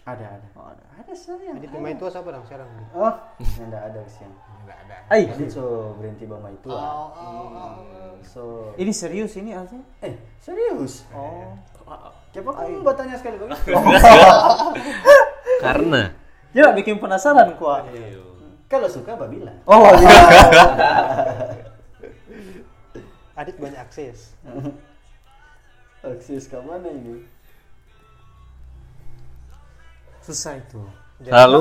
Ada, 0.04 0.36
ada. 0.36 0.46
Oh, 0.52 0.68
ada. 0.68 0.84
Ada 1.00 1.16
serius. 1.16 1.56
Jadi 1.56 1.72
pemain 1.72 1.96
tua 1.96 2.12
siapa 2.12 2.28
dong 2.28 2.44
sekarang? 2.44 2.68
Oh, 2.92 3.08
enggak 3.64 3.82
ada 3.88 3.98
kesian. 4.04 4.28
Enggak 4.60 4.78
ada. 4.84 4.96
Ai, 5.08 5.32
so 5.48 5.96
berhenti 5.96 6.28
bama 6.28 6.52
itu. 6.52 6.68
Oh, 6.68 7.08
So 8.20 8.76
ini 8.76 8.92
serius 8.92 9.32
ini 9.40 9.56
Aldo? 9.56 9.80
eh 10.04 10.12
serius. 10.44 11.08
Oh. 11.16 11.56
Siapa 12.36 12.52
kamu 12.52 12.84
bertanya 12.84 13.16
sekali 13.16 13.40
begitu? 13.40 13.72
Karena 15.64 16.12
Ya 16.52 16.76
bikin 16.76 17.00
penasaran 17.00 17.56
kuah. 17.56 17.80
Kalau 18.68 18.92
suka 18.92 19.16
apa 19.16 19.24
bilang? 19.24 19.56
Oh 19.64 19.88
iya. 19.96 20.20
Adit 23.40 23.56
banyak 23.56 23.80
akses. 23.80 24.36
Akses 26.04 26.44
ke 26.44 26.60
mana 26.60 26.92
ini? 26.92 27.24
Susah 30.26 30.58
itu. 30.58 30.82
selalu 31.22 31.60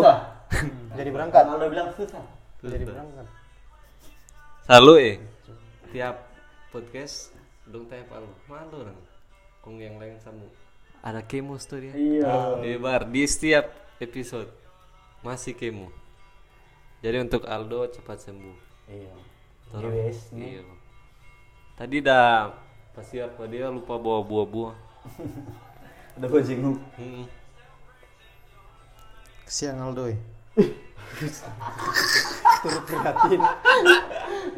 Jadi 0.97 1.09
berangkat. 1.13 1.43
Kalau 1.45 1.67
bilang 1.69 1.89
susah. 1.93 2.23
Jadi 2.59 2.83
berangkat. 2.83 3.27
selalu 4.65 4.93
eh 4.97 5.15
tiap 5.93 6.25
podcast 6.73 7.29
dong 7.69 7.85
tanya 7.85 8.01
Pak 8.09 8.17
lu 8.17 8.33
malu 8.49 8.81
orang 8.81 8.97
kong 9.61 9.77
yang 9.77 10.01
lain 10.01 10.17
sama 10.17 10.41
ada 11.05 11.21
kemo 11.21 11.53
tuh 11.61 11.85
dia 11.85 11.93
Iya. 11.93 12.65
Debar 12.65 13.05
di 13.05 13.21
setiap 13.29 13.69
episode 14.01 14.49
masih 15.21 15.53
kemo 15.53 15.93
jadi 16.99 17.21
untuk 17.21 17.45
Aldo 17.45 17.85
cepat 17.93 18.25
sembuh 18.25 18.57
Iya. 18.89 19.13
Tolong. 19.69 19.93
GWS 19.93 20.19
iya 20.33 20.65
tadi 21.77 22.01
dah 22.01 22.49
pasti 22.97 23.21
apa 23.21 23.45
dia 23.45 23.69
lupa 23.69 24.01
bawa 24.01 24.25
buah-buah 24.25 24.75
Ada 26.17 26.25
gua 26.25 26.41
jenguk. 26.41 26.79
Hmm. 26.97 27.29
Kesian 29.45 29.77
Aldo. 29.77 30.09
eh. 30.09 30.17
Turut 32.65 32.83
prihatin. 32.89 33.41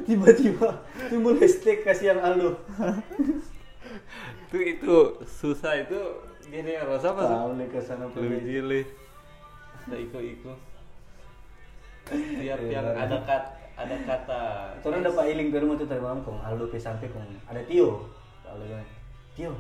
Tiba-tiba 0.08 0.70
timbul 1.12 1.36
hashtag 1.38 1.84
kasihan 1.84 2.24
Aldo. 2.24 2.56
itu 4.48 4.58
itu 4.64 4.96
susah 5.28 5.76
itu 5.76 6.00
gini 6.48 6.80
rasa 6.80 7.12
apa 7.12 7.20
Tahu 7.20 7.60
nih 7.60 7.68
ke 7.68 7.84
sana 7.84 8.08
lebih 8.08 8.40
jeli 8.48 8.82
ada 9.84 9.96
iko-iko 10.00 10.56
tiap 12.08 12.60
yang 12.72 12.88
ada 12.96 13.28
kat 13.28 13.44
ada 13.76 13.96
kata 14.08 14.42
Orang 14.88 15.04
dapat 15.04 15.36
iling 15.36 15.52
ke 15.52 15.60
rumah 15.60 15.76
tuh 15.76 15.84
tadi 15.84 16.00
malam 16.00 16.24
kong 16.24 16.40
Aldo 16.40 16.72
sampai 16.80 17.12
kong 17.12 17.28
ada 17.52 17.60
Tio. 17.68 18.08
Aldo 18.48 18.80
Tio, 19.36 19.52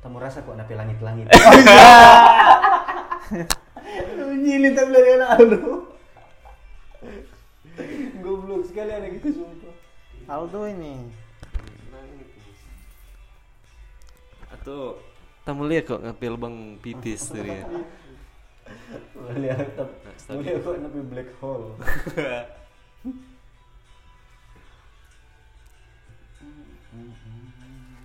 kamu 0.00 0.16
rasa 0.16 0.40
kok 0.40 0.56
nape 0.56 0.72
langit-langit. 0.72 1.28
Nyilin 4.38 4.72
tak 4.74 4.86
bilang 4.88 5.06
anak 5.18 5.30
Aldo. 5.38 5.62
Goblok 8.22 8.62
sekali 8.66 8.90
anak 8.94 9.12
itu 9.18 9.28
sumpah. 9.34 9.74
Aldo 10.28 10.60
ini. 10.68 10.94
atau 14.48 14.96
tamu 15.44 15.68
lihat 15.68 15.84
kok 15.86 16.00
ngapel 16.00 16.34
bang 16.36 16.56
pipis 16.80 17.28
tuh 17.28 17.44
dia 17.44 17.62
Lihat 19.32 19.76
tap, 19.76 19.88
stabil. 20.20 20.56
mulia 20.56 20.60
kok 20.60 20.76
nape 20.76 21.00
black 21.08 21.30
hole. 21.40 21.72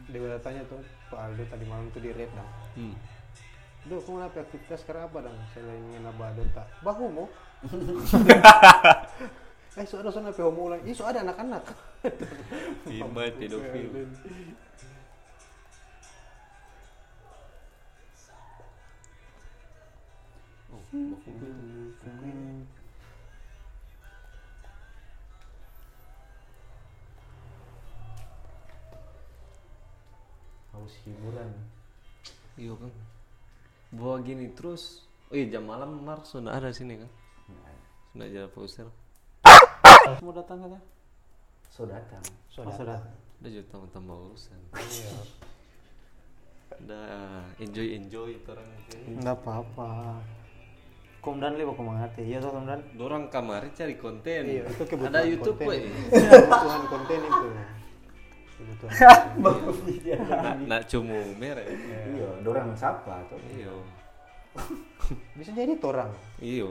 Dia 0.08 0.20
udah 0.22 0.40
tanya 0.40 0.62
tuh 0.70 0.80
Pak 1.10 1.20
Aldo 1.20 1.44
tadi 1.50 1.66
malam 1.66 1.90
tuh 1.90 2.00
di 2.00 2.14
red 2.14 2.30
dong. 2.32 2.52
hmm. 2.78 2.94
Duh, 3.84 4.00
kamu 4.00 4.16
kenapa 4.16 4.40
aktivitas 4.48 4.80
sekarang 4.80 5.12
apa 5.12 5.18
dong? 5.28 5.36
Selain 5.52 5.84
ngenaba 5.92 6.32
dota. 6.40 6.64
Bahu 6.88 7.06
mo? 7.12 7.26
eh, 9.76 9.84
so 9.84 10.00
ada 10.00 10.08
so 10.08 10.24
nape 10.24 10.40
homo 10.40 10.72
lagi. 10.72 10.88
Ih, 10.88 10.96
so 10.96 11.04
ada 11.04 11.20
anak-anak. 11.20 11.68
Timba 12.88 13.28
pedofil 13.36 14.08
Haus 30.72 30.94
hiburan. 31.04 31.52
iya 32.54 32.74
kan 32.78 33.13
bawa 33.94 34.18
gini 34.20 34.50
terus 34.52 35.06
oh 35.30 35.36
iya 35.38 35.46
jam 35.48 35.70
malam 35.70 36.02
mar 36.02 36.26
sudah 36.26 36.50
ada 36.50 36.74
sini 36.74 36.98
kan 36.98 37.10
sudah 38.14 38.28
jalan 38.30 38.52
poster 38.52 38.88
Mau 40.20 40.36
datang 40.36 40.60
kata? 40.60 40.80
So 41.72 41.88
datang. 41.88 42.20
So 42.52 42.68
ada. 42.68 42.76
sudah. 42.76 43.00
udah 43.40 43.50
juga 43.50 43.66
tambah 43.72 43.90
tambah 43.96 44.16
urusan 44.30 44.60
udah 46.74 47.08
enjoy 47.62 47.88
enjoy 47.96 48.30
itu 48.36 48.48
orang 48.52 48.68
sini 48.90 49.16
Enggak 49.16 49.38
apa-apa. 49.40 50.20
Komdan 51.24 51.56
lihat 51.56 51.72
kok 51.72 51.86
mengate. 51.88 52.20
Iya 52.20 52.44
toh 52.44 52.52
Komdan. 52.52 52.80
dorang 53.00 53.32
kamar 53.32 53.64
cari 53.72 53.96
konten 53.96 54.44
Iya, 54.44 54.64
itu 54.68 54.84
kebutuhan 54.84 55.16
ada 55.16 55.24
YouTube 55.24 55.56
konten. 55.56 55.72
weh 55.72 55.82
Kebutuhan 56.12 56.84
konten 56.92 57.20
itu. 57.24 57.48
Kebutuhan. 58.64 58.96
nak 60.40 60.56
nak 60.64 60.82
cuma 60.88 61.18
merek 61.36 61.68
Iya, 61.68 62.30
dorang 62.42 62.72
siapa 62.74 63.28
tuh? 63.28 63.38
iya 63.52 63.74
Bisa 65.38 65.52
jadi 65.52 65.74
torang. 65.78 66.14
iya 66.38 66.70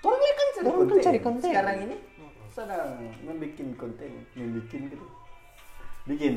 Orang 0.00 0.18
ini 0.18 0.32
kan 0.32 0.46
cari 0.50 0.64
Orang 0.64 0.76
kan 0.76 0.88
konten. 0.88 1.04
cari 1.04 1.20
konten. 1.20 1.44
Sekarang 1.46 1.76
ini 1.84 1.96
sedang 2.48 2.88
membuat 3.20 3.52
konten, 3.76 4.10
membuat 4.32 4.66
gitu. 4.72 5.06
Bikin. 6.06 6.34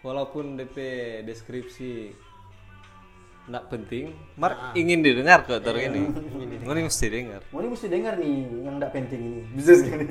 walaupun 0.00 0.56
DP 0.56 0.76
deskripsi 1.22 2.12
nggak 3.42 3.64
penting 3.68 4.16
Mar 4.34 4.72
ingin 4.72 5.04
didengar 5.04 5.44
kok 5.44 5.60
terus 5.60 5.82
ini 5.82 6.08
ini 6.62 6.82
mesti 6.82 7.06
dengar 7.10 7.40
Moni 7.52 7.66
mesti 7.68 7.86
dengar 7.90 8.16
nih 8.16 8.32
yang 8.64 8.76
tidak 8.80 8.92
penting 8.94 9.20
ini. 9.20 9.40
Bisa 9.52 9.72
sekali. 9.76 10.06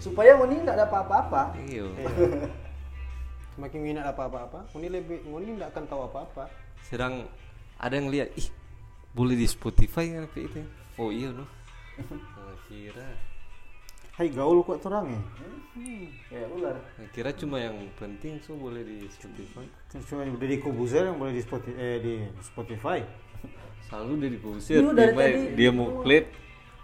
Supaya 0.00 0.32
Moni 0.34 0.58
tidak 0.58 0.74
ada 0.74 0.86
apa-apa. 0.88 1.42
iya 1.60 1.84
Semakin 3.54 3.80
minat 3.82 4.06
apa-apa, 4.08 4.64
Ngoni 4.72 4.88
lebih 4.88 5.20
Ngoni 5.22 5.52
tidak 5.54 5.68
akan 5.70 5.84
tahu 5.86 6.00
apa-apa. 6.06 6.44
sedang 6.80 7.28
ada 7.76 7.92
yang 7.92 8.08
lihat 8.08 8.32
ih 8.34 8.48
boleh 9.12 9.36
di 9.36 9.44
Spotify 9.44 10.08
kan 10.10 10.24
itu 10.34 10.64
oh 10.96 11.12
iya 11.12 11.28
loh 11.28 11.44
Nah, 12.00 12.56
kira 12.66 13.04
Hai 14.10 14.28
gaul 14.28 14.60
kok 14.60 14.80
terang 14.80 15.08
ya. 15.08 15.20
Ya 16.30 16.44
ular. 16.50 16.76
nah, 16.76 17.08
kira 17.10 17.32
cuma 17.32 17.56
yang 17.56 17.72
penting 17.94 18.36
so 18.38 18.52
boleh 18.52 18.80
di 18.80 19.04
Spotify 19.06 19.64
Cuma 20.02 20.24
Deddy 20.36 20.56
Kobuzer 20.56 21.04
yang 21.04 21.16
boleh 21.16 21.32
di 21.32 21.40
Spotify, 21.40 21.76
eh, 21.76 21.96
di 22.00 22.14
Spotify. 22.40 22.98
selalu 23.82 24.12
dia 24.22 24.80
Lu 24.80 24.92
dari 24.92 25.12
dia, 25.12 25.20
tadi- 25.20 25.52
dia 25.56 25.70
mau 25.70 26.00
klip 26.00 26.24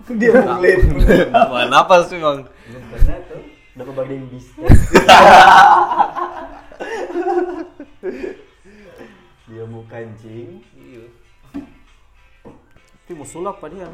Dia 0.06 0.30
mau 0.36 0.60
lihat. 0.60 1.32
mana 1.48 1.82
apa 1.82 2.04
sih 2.04 2.16
bang 2.16 2.44
pernah 2.92 3.18
tuh. 3.26 3.42
Dapat 3.74 3.92
bagian 3.94 4.24
bis. 4.28 4.46
Dia 9.46 9.62
mau 9.64 9.82
kancing. 9.86 10.60
iya 10.74 11.04
Tapi 12.98 13.12
mau 13.12 13.24
sulap 13.24 13.58
pak 13.58 13.70
dia. 13.70 13.86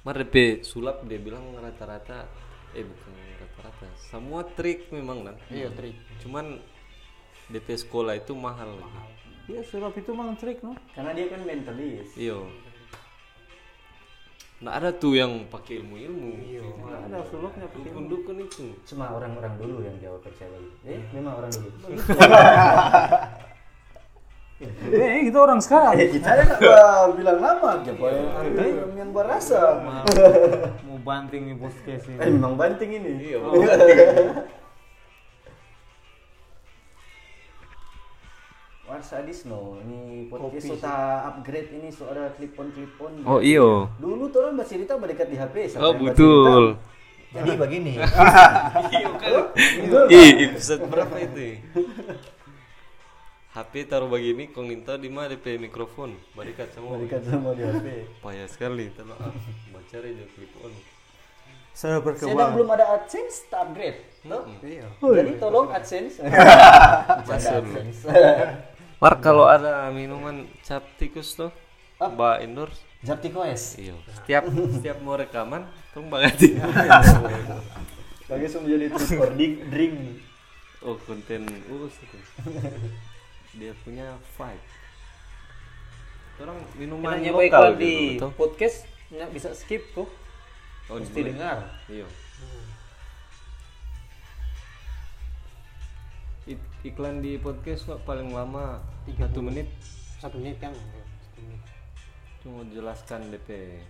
Mar 0.00 0.16
DP 0.16 0.60
sulap 0.62 1.00
dia 1.02 1.16
bilang 1.16 1.56
rata-rata 1.56 2.28
eh 2.72 2.84
bukan 2.84 3.12
rata-rata 3.38 3.86
semua 4.02 4.44
trik 4.44 4.90
memang 4.90 5.24
kan 5.24 5.36
Iya, 5.48 5.70
trik. 5.70 5.96
cuman 6.20 6.60
DP 7.46 7.72
sekolah 7.78 8.12
itu 8.14 8.34
mahal 8.34 8.76
lagi 8.76 9.00
Iya 9.46 9.64
sulap 9.64 9.94
itu 9.94 10.12
mang 10.12 10.36
trik 10.36 10.60
no. 10.60 10.76
Karena 10.92 11.12
dia 11.12 11.28
kan 11.28 11.40
mentalis. 11.40 12.12
iyo 12.14 12.48
nggak 14.56 14.74
ada 14.74 14.90
tuh 14.90 15.12
yang 15.12 15.44
pakai 15.46 15.78
ilmu-ilmu 15.78 16.30
Nggak 16.80 17.00
ada 17.04 17.18
sulapnya 17.26 17.66
pakai. 17.66 17.84
dukun-dukun 17.84 18.36
itu 18.40 18.64
Cuma 18.84 19.10
orang-orang 19.10 19.54
dulu 19.56 19.82
yang 19.82 19.96
jawab 19.98 20.20
percaya. 20.20 20.56
Eh, 20.84 21.00
memang 21.10 21.34
orang 21.38 21.52
dulu. 21.52 21.70
Eh 24.86 25.28
kita 25.28 25.38
orang 25.40 25.58
sekarang. 25.58 25.98
Eh, 25.98 26.08
kita 26.08 26.30
nggak 26.30 26.62
bilang 27.18 27.38
lama, 27.42 27.70
siapa 27.84 28.06
yang 28.06 28.26
yang, 28.54 28.90
yang 28.96 29.10
berasa. 29.10 29.82
Mau 30.86 30.96
banting 30.96 31.52
nih 31.52 31.56
podcast 31.58 32.06
Eh, 32.06 32.14
ini. 32.16 32.32
memang 32.32 32.54
banting 32.54 32.90
ini. 32.94 33.10
iya 33.20 33.38
Warsa 39.04 39.20
Disno, 39.20 39.76
ini 39.84 40.32
podcast 40.32 40.64
Kopi 40.64 40.80
sudah 40.80 41.28
upgrade 41.28 41.76
ini 41.76 41.92
so 41.92 42.08
ada 42.08 42.32
clip 42.32 42.56
on 42.56 42.72
clip 42.72 42.96
on. 42.96 43.12
oh 43.28 43.36
iyo 43.36 43.92
Dulu 44.00 44.32
tuh 44.32 44.48
orang 44.48 44.56
bercerita 44.56 44.96
berdekat 44.96 45.28
di 45.28 45.36
HP. 45.36 45.76
oh 45.76 45.92
betul 45.92 46.80
Jadi 47.36 47.52
begini. 47.52 48.00
ih 50.08 50.30
episode 50.48 50.88
berapa 50.88 51.20
itu 51.20 51.36
ya? 51.36 51.56
HP 53.52 53.92
taruh 53.92 54.08
begini 54.08 54.48
kong 54.48 54.72
minta 54.72 54.96
di 54.96 55.12
mana 55.12 55.36
DP 55.36 55.60
mikrofon 55.60 56.16
balikat 56.32 56.72
semua 56.72 56.96
Balikan 56.96 57.20
semua 57.28 57.52
di 57.52 57.60
HP. 57.60 58.08
payah 58.24 58.48
sekali 58.48 58.88
tolong 58.96 59.20
ah, 59.20 59.36
baca 59.68 59.96
aja 60.00 60.24
clip 60.32 60.52
on 60.64 60.72
Sudah 61.74 62.00
Sedang 62.00 62.06
berkembang. 62.06 62.50
belum 62.54 62.70
ada 62.70 62.86
AdSense, 62.94 63.50
tak 63.50 63.66
upgrade. 63.66 63.98
Toh? 64.22 64.46
Iya. 64.62 64.86
Jadi 64.94 65.32
tolong 65.42 65.66
AdSense. 65.74 66.22
Masuk. 67.28 67.66
AdSense. 68.94 69.02
Mar 69.02 69.14
kalau 69.18 69.44
ada 69.46 69.90
minuman 69.90 70.46
cap 70.62 70.84
tikus 70.96 71.34
tuh 71.34 71.50
mbak 71.98 72.44
endorse 72.44 72.80
Japtikoes. 73.04 73.76
iya 73.76 73.92
setiap 74.12 74.48
setiap 74.48 74.96
mau 75.00 75.16
rekaman 75.16 75.64
tolong 75.92 76.08
banget 76.08 76.56
Bagi 78.24 78.48
semua 78.48 78.72
jadi 78.72 78.88
terus 78.88 79.12
drink, 79.36 79.54
drink. 79.68 79.94
oh 80.80 80.96
konten 81.04 81.44
urus 81.68 81.92
itu 82.00 82.16
dia 83.60 83.72
punya 83.84 84.16
vibe 84.36 84.64
orang 86.40 86.58
minuman 86.74 87.14
lokal 87.20 87.76
gitu, 87.76 87.78
di 87.78 87.94
betul? 88.18 88.30
podcast 88.34 88.76
nggak 89.12 89.30
bisa 89.30 89.48
skip 89.54 89.84
tuh. 89.94 90.08
oh, 90.90 90.98
Mesti 90.98 91.20
dengar. 91.30 91.70
iya 91.86 92.08
iklan 96.84 97.24
di 97.24 97.40
podcast 97.40 97.88
kok 97.88 98.04
paling 98.04 98.28
lama 98.28 98.78
satu 99.16 99.40
menit 99.40 99.68
Satu 100.20 100.36
menit 100.40 100.56
kan. 100.60 100.72
Cuma 102.40 102.60
jelaskan 102.68 103.32
DP 103.32 103.80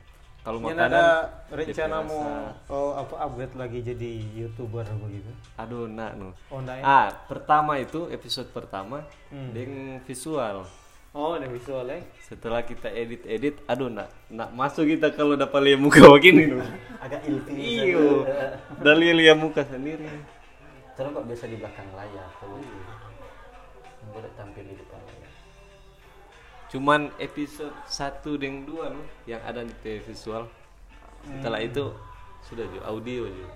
kalau 0.44 0.60
makanan 0.60 0.92
ada 0.92 1.04
rencana 1.48 2.04
mau 2.04 2.20
oh, 2.68 2.92
apa 3.00 3.16
upgrade 3.16 3.56
lagi 3.56 3.80
jadi 3.80 4.10
youtuber 4.36 4.84
begitu? 5.00 5.32
aduh 5.56 5.88
nak 5.88 6.20
no 6.20 6.36
Oh 6.52 6.60
ya? 6.60 6.84
ah 6.84 7.08
pertama 7.24 7.80
itu 7.80 8.12
episode 8.12 8.52
pertama 8.52 9.08
dengan 9.32 10.04
visual 10.04 10.68
Oh, 11.14 11.38
ada 11.38 11.46
visual 11.46 11.86
ya. 11.88 12.02
setelah 12.20 12.60
kita 12.60 12.92
edit 12.92 13.24
edit 13.24 13.56
aduh 13.64 13.88
nak 13.88 14.12
nak 14.28 14.52
masuk 14.52 14.84
kita 14.84 15.16
kalau 15.16 15.32
dapat 15.32 15.64
lihat 15.64 15.80
muka 15.80 16.02
begini 16.12 16.52
no. 16.52 16.60
Agak 17.04 17.24
ilfil. 17.24 17.56
iyo 17.56 18.28
dari 18.84 19.16
lihat 19.16 19.40
muka 19.40 19.64
sendiri 19.64 20.10
Terus 20.94 21.10
kok 21.10 21.26
biasa 21.26 21.44
di 21.50 21.56
belakang 21.58 21.90
layar. 21.98 22.28
Kalau 22.38 22.58
boleh 24.12 24.30
tampil 24.36 24.64
di 24.68 24.76
depan 24.76 25.00
layar. 25.00 25.32
cuman 26.68 27.12
episode 27.22 27.72
1 27.86 28.20
dan 28.40 28.66
2 28.66 28.92
no, 28.92 29.02
yang 29.24 29.38
ada 29.46 29.62
di 29.62 29.70
TV 29.78 30.02
visual 30.02 30.48
setelah 31.22 31.60
itu 31.62 31.92
sudah 32.42 32.66
juga 32.66 32.84
audio 32.90 33.30
aja 33.30 33.46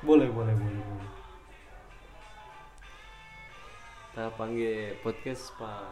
Boleh, 0.00 0.32
boleh, 0.32 0.56
boleh, 0.56 0.80
boleh. 0.80 1.10
kita 4.10 4.32
panggil 4.34 4.96
podcast 5.04 5.52
Pak 5.60 5.84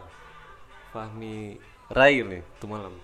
Fahmi 0.91 1.61
Rai 1.93 2.25
nih 2.25 2.41
tuh 2.57 2.73
malam 2.73 2.97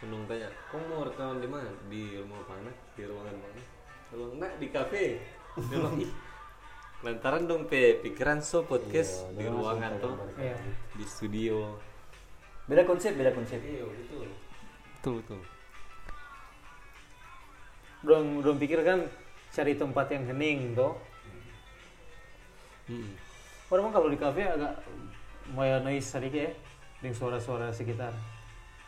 Menung 0.00 0.24
tanya, 0.28 0.48
kau 0.72 0.80
mau 0.88 1.04
rekaman 1.04 1.44
di 1.44 1.48
mana? 1.48 1.68
Di 1.92 2.16
rumah 2.20 2.40
mana? 2.48 2.72
Di 2.96 3.04
ruangan 3.04 3.36
mana? 3.36 3.79
Kalau 4.10 4.34
nak 4.34 4.58
di 4.58 4.68
kafe. 4.68 5.22
"Ih, 6.02 6.10
Lantaran 7.00 7.48
dong 7.48 7.64
pe 7.64 7.96
pikiran 8.04 8.44
so 8.44 8.60
podcast 8.68 9.24
di 9.32 9.48
ruangan 9.48 9.96
tuh 9.96 10.20
Iya. 10.36 10.52
di 10.92 11.04
studio. 11.08 11.80
Beda 12.68 12.84
konsep, 12.84 13.16
beda 13.16 13.32
konsep. 13.32 13.56
Iya 13.56 13.88
betul. 13.88 14.28
Betul 15.00 15.12
betul. 15.24 15.40
Belum 18.04 18.44
belum 18.44 18.56
pikir 18.60 18.84
kan 18.84 19.08
cari 19.48 19.80
tempat 19.80 20.12
yang 20.12 20.28
hening 20.28 20.76
toh. 20.76 21.00
Hmm. 22.84 23.16
Orang 23.72 23.94
kalau 23.96 24.12
di 24.12 24.20
kafe 24.20 24.44
agak 24.44 24.84
mau 25.56 25.64
noise 25.80 26.04
sedikit 26.04 26.46
ya 26.46 26.52
dengan 27.00 27.16
suara-suara 27.16 27.72
sekitar. 27.72 28.12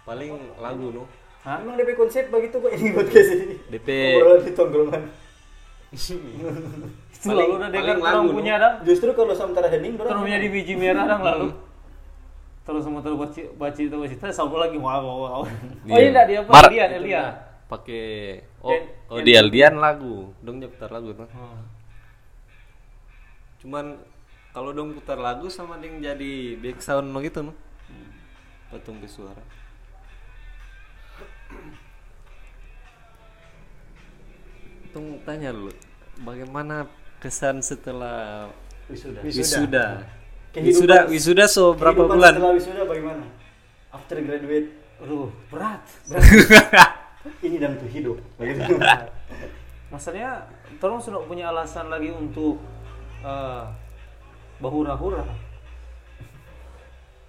Paling 0.04 0.36
lagu 0.60 0.92
no. 0.92 1.08
Hah? 1.42 1.58
Emang 1.58 1.74
DP 1.74 1.90
konsep 1.94 2.24
begitu 2.28 2.56
kok 2.56 2.70
ini 2.70 2.90
podcast 2.90 3.30
ini. 3.32 3.56
DP 3.68 3.88
Obrolan 4.14 4.40
di 4.40 4.52
tongkrongan. 4.52 5.02
Itu 7.12 7.28
lalu 7.28 7.54
udah 7.54 7.68
dengar 7.68 7.96
lagu, 7.96 8.02
orang 8.04 8.26
punya 8.32 8.54
dah. 8.56 8.72
Justru 8.82 9.10
kalau 9.12 9.30
sementara 9.32 9.68
hening 9.68 9.94
dorang 9.94 10.22
punya 10.22 10.38
di 10.38 10.48
biji 10.48 10.74
merah 10.74 11.04
dah 11.04 11.18
lalu. 11.18 11.50
Terus 12.62 12.82
sama 12.82 12.98
terus 12.98 13.18
baca 13.18 13.42
baca 13.56 13.74
itu 13.76 13.90
baca 13.92 14.06
itu 14.08 14.22
satu 14.24 14.54
lagi 14.54 14.78
wow 14.78 14.98
wow 14.98 15.18
wow. 15.20 15.42
Oh 15.42 15.46
iya 15.92 16.08
enggak 16.08 16.26
dia 16.26 16.38
apa? 16.40 16.50
Mar- 16.50 16.66
Elian 16.68 16.90
Elian. 16.94 17.32
pakai 17.66 18.04
oh 18.60 18.68
oh 19.08 19.16
yang- 19.16 19.24
di 19.24 19.32
Aldian 19.32 19.74
lagu 19.76 20.30
dong 20.38 20.60
dia 20.60 20.68
putar 20.68 20.92
lagu 20.92 21.10
tuh 21.10 21.24
Oh. 21.32 21.56
cuman 23.58 23.96
kalau 24.50 24.70
dong 24.70 24.92
putar 24.92 25.16
lagu 25.16 25.48
sama 25.48 25.78
ding 25.78 25.98
jadi 25.98 26.32
back 26.58 26.78
sound 26.78 27.08
no 27.08 27.18
gitu 27.18 27.40
no 27.40 27.56
patung 28.68 29.00
ke 29.00 29.08
suara 29.08 29.40
Tung 34.92 35.16
tanya 35.24 35.50
lu 35.50 35.72
bagaimana 36.20 36.84
kesan 37.16 37.64
setelah 37.64 38.48
wisuda. 38.86 39.20
wisuda 39.24 39.84
Kehidupan- 40.52 40.68
wisuda 40.68 40.96
wisuda 41.08 41.44
so 41.48 41.72
berapa 41.72 42.04
bulan 42.04 42.36
Setelah 42.36 42.52
wisuda 42.52 42.82
bagaimana? 42.84 43.24
After 43.88 44.20
graduate. 44.20 44.68
Aduh, 45.00 45.32
berat. 45.48 45.82
Ini 47.44 47.56
dan 47.58 47.74
tuh 47.74 47.88
hidup. 47.88 48.16
Maksudnya, 49.92 50.46
tolong 50.78 50.96
sudah 50.96 51.20
punya 51.24 51.50
alasan 51.50 51.88
lagi 51.88 52.08
untuk 52.08 52.56
eh, 53.20 53.64
bahura-hura. 54.58 55.24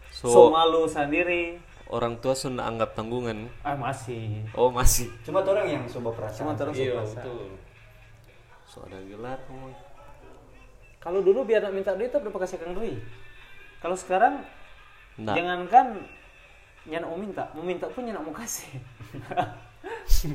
so, 0.10 0.28
So, 0.30 0.40
malu 0.50 0.86
sendiri. 0.86 1.60
Orang 1.94 2.18
tua 2.18 2.34
sudah 2.34 2.66
anggap 2.66 2.98
tanggungan 2.98 3.46
Ah 3.62 3.78
masih. 3.78 4.42
oh 4.58 4.74
masih 4.74 5.14
Cuma 5.22 5.46
orang 5.46 5.70
yang 5.70 5.84
coba 5.86 6.10
perasaan. 6.18 6.42
Cuma 6.42 6.52
terus 6.58 6.74
iya 6.76 6.98
merasa. 6.98 7.22
betul 7.22 7.46
so 8.66 8.82
ada 8.90 8.98
gelar 9.06 9.38
kamu 9.46 9.70
Kalau 10.98 11.20
dulu 11.22 11.46
biar 11.46 11.62
nak 11.62 11.76
minta 11.78 11.94
duit 11.94 12.10
udah 12.10 12.32
kasih 12.42 12.58
kang 12.58 12.74
duit. 12.74 12.98
Kalau 13.78 13.94
sekarang 13.94 14.42
Nah. 15.14 15.38
jangankan 15.38 16.02
nyak 16.90 17.06
mau 17.06 17.14
minta, 17.14 17.46
mau 17.54 17.62
minta 17.62 17.86
pun 17.94 18.02
nyak 18.02 18.18
mau 18.18 18.34
kasih. 18.34 18.82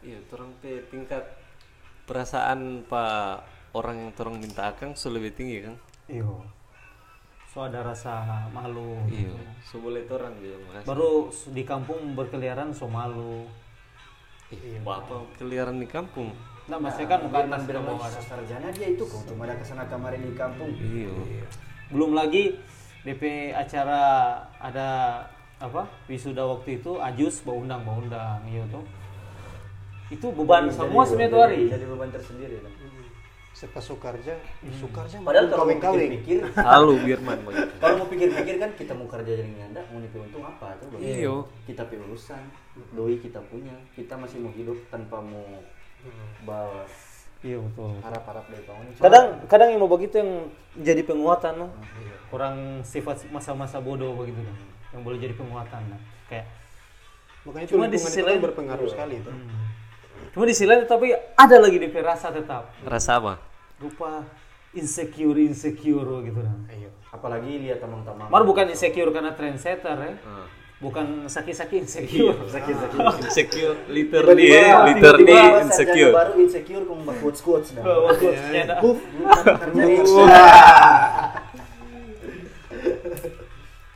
Iya, 0.00 0.16
orang 0.32 0.50
pe 0.64 0.80
tingkat 0.88 1.24
perasaan 2.08 2.88
pak 2.88 3.44
orang 3.76 3.96
yang 4.00 4.10
orang 4.16 4.40
minta 4.40 4.72
akang 4.72 4.96
so 4.96 5.12
lebih 5.12 5.36
tinggi 5.36 5.60
kan? 5.60 5.76
Iya. 6.08 6.24
So 7.50 7.66
ada 7.66 7.82
rasa 7.82 8.46
malu. 8.54 8.94
Iya, 9.10 9.34
so 9.66 9.82
boleh 9.82 10.06
orang 10.06 10.38
juga 10.38 10.56
makasih. 10.70 10.86
Baru 10.86 11.10
di 11.50 11.62
kampung 11.66 12.14
berkeliaran 12.14 12.70
so 12.70 12.86
malu. 12.86 13.50
Ih, 14.54 14.78
bapak 14.86 15.34
keliaran 15.34 15.82
di 15.82 15.90
kampung. 15.90 16.30
Nah, 16.70 16.78
maksudnya 16.78 17.18
kan 17.18 17.26
bukan 17.26 17.50
mau 17.50 17.58
bilang 17.66 17.98
ada. 17.98 18.22
sarjana 18.22 18.70
dia 18.70 18.94
itu 18.94 19.02
kok 19.02 19.26
cuma 19.26 19.50
ada 19.50 19.58
ke 19.58 19.66
sana 19.66 19.82
kemarin 19.90 20.22
di 20.22 20.34
kampung. 20.38 20.70
Iya. 20.78 21.10
Belum 21.90 22.14
lagi 22.14 22.54
DP 23.02 23.50
acara 23.50 24.02
ada 24.62 24.88
apa 25.60 25.84
wisuda 26.06 26.46
waktu 26.46 26.80
itu 26.80 26.96
ajus 27.02 27.44
bau 27.44 27.60
undang 27.60 27.84
bau 27.84 28.00
undang 28.00 28.40
iya 28.48 28.64
tuh 28.72 28.80
itu 30.08 30.26
beban 30.32 30.72
semua 30.72 31.04
sebenarnya 31.04 31.32
tuh 31.36 31.40
hari 31.44 31.60
Jadi 31.68 31.84
beban 31.86 32.08
tersendiri. 32.10 32.56
lah. 32.64 32.72
Serta 33.60 33.76
Sukarja, 33.76 34.40
Sukarja 34.72 35.20
Padahal 35.20 35.52
kalau 35.52 35.68
mau 35.68 35.76
pikir-pikir, 35.76 36.48
Selalu 36.56 36.92
Birman 37.04 37.38
kalau 37.76 37.94
mau 38.00 38.08
pikir-pikir 38.08 38.56
kan 38.56 38.72
kita 38.72 38.96
mau 38.96 39.04
kerja 39.04 39.36
jadi 39.36 39.52
nganda, 39.52 39.84
mau 39.92 40.00
nipu 40.00 40.16
untung 40.16 40.40
apa 40.40 40.80
tuh? 40.80 40.88
bagi- 40.88 41.20
Iyo. 41.20 41.44
Kita 41.68 41.84
punya 41.84 42.08
urusan, 42.08 42.40
doi 42.90 43.20
kita 43.20 43.44
punya, 43.44 43.76
kita 43.92 44.16
masih 44.16 44.40
mau 44.40 44.48
hidup 44.50 44.80
tanpa 44.88 45.20
mau 45.20 45.44
bawa 46.42 46.88
iya 47.40 47.56
betul 47.56 47.92
harap-harap 48.00 48.44
dari 48.48 48.64
kawan. 48.64 48.84
kadang 48.96 49.24
kadang 49.44 49.68
yang 49.68 49.80
mau 49.80 49.88
begitu 49.88 50.14
yang 50.16 50.48
jadi 50.76 51.04
penguatan 51.04 51.56
no. 51.56 51.68
orang 52.30 52.56
sifat 52.80 53.28
masa-masa 53.28 53.80
bodoh 53.80 54.12
begitu 54.14 54.40
no. 54.40 54.52
yang 54.92 55.04
boleh 55.04 55.16
jadi 55.16 55.32
penguatan 55.32 55.80
no. 55.88 55.96
kayak 56.28 56.48
Makanya 57.40 57.64
itu 57.64 57.72
Cuma 57.72 57.88
di 57.88 57.96
sisi 57.96 58.20
itu 58.20 58.28
lain- 58.28 58.40
berpengaruh 58.40 58.84
sekali 58.84 59.20
itu. 59.20 59.32
cuma 60.32 60.44
di 60.44 60.52
sisi 60.52 60.64
lain 60.64 60.84
tapi 60.84 61.12
ada 61.16 61.56
lagi 61.56 61.76
DP 61.76 61.96
rasa 62.00 62.28
tetap 62.28 62.72
Rasa 62.80 63.16
apa? 63.16 63.34
Rupa 63.80 64.22
insecure 64.70 65.40
insecure 65.40 66.04
gitu 66.22 66.38
no. 66.38 66.52
Ayo. 66.68 66.92
Apalagi 67.08 67.58
lihat 67.58 67.80
teman-teman. 67.80 68.28
Mar 68.28 68.44
bukan 68.44 68.68
insecure 68.68 69.10
karena 69.10 69.32
trendsetter 69.32 69.96
ya 69.98 70.12
Ah. 70.22 70.46
bukan 70.78 71.26
sakit-sakit 71.26 71.78
insecure 71.82 72.36
sakit-sakit. 72.54 72.98
Insecure, 73.20 73.76
literally, 73.88 74.46
Tiba-tiba- 74.46 74.84
literally 74.86 75.24
tiba-tiba 75.26 75.60
insecure. 75.62 76.12
baru 76.14 76.32
insecure 76.38 76.84
kamu 76.84 77.00
buat 77.02 77.16
quotes 77.18 77.40
quotes 77.40 77.68
dah. 77.72 77.84
Huf, 78.78 79.00
kerjain. 79.10 80.20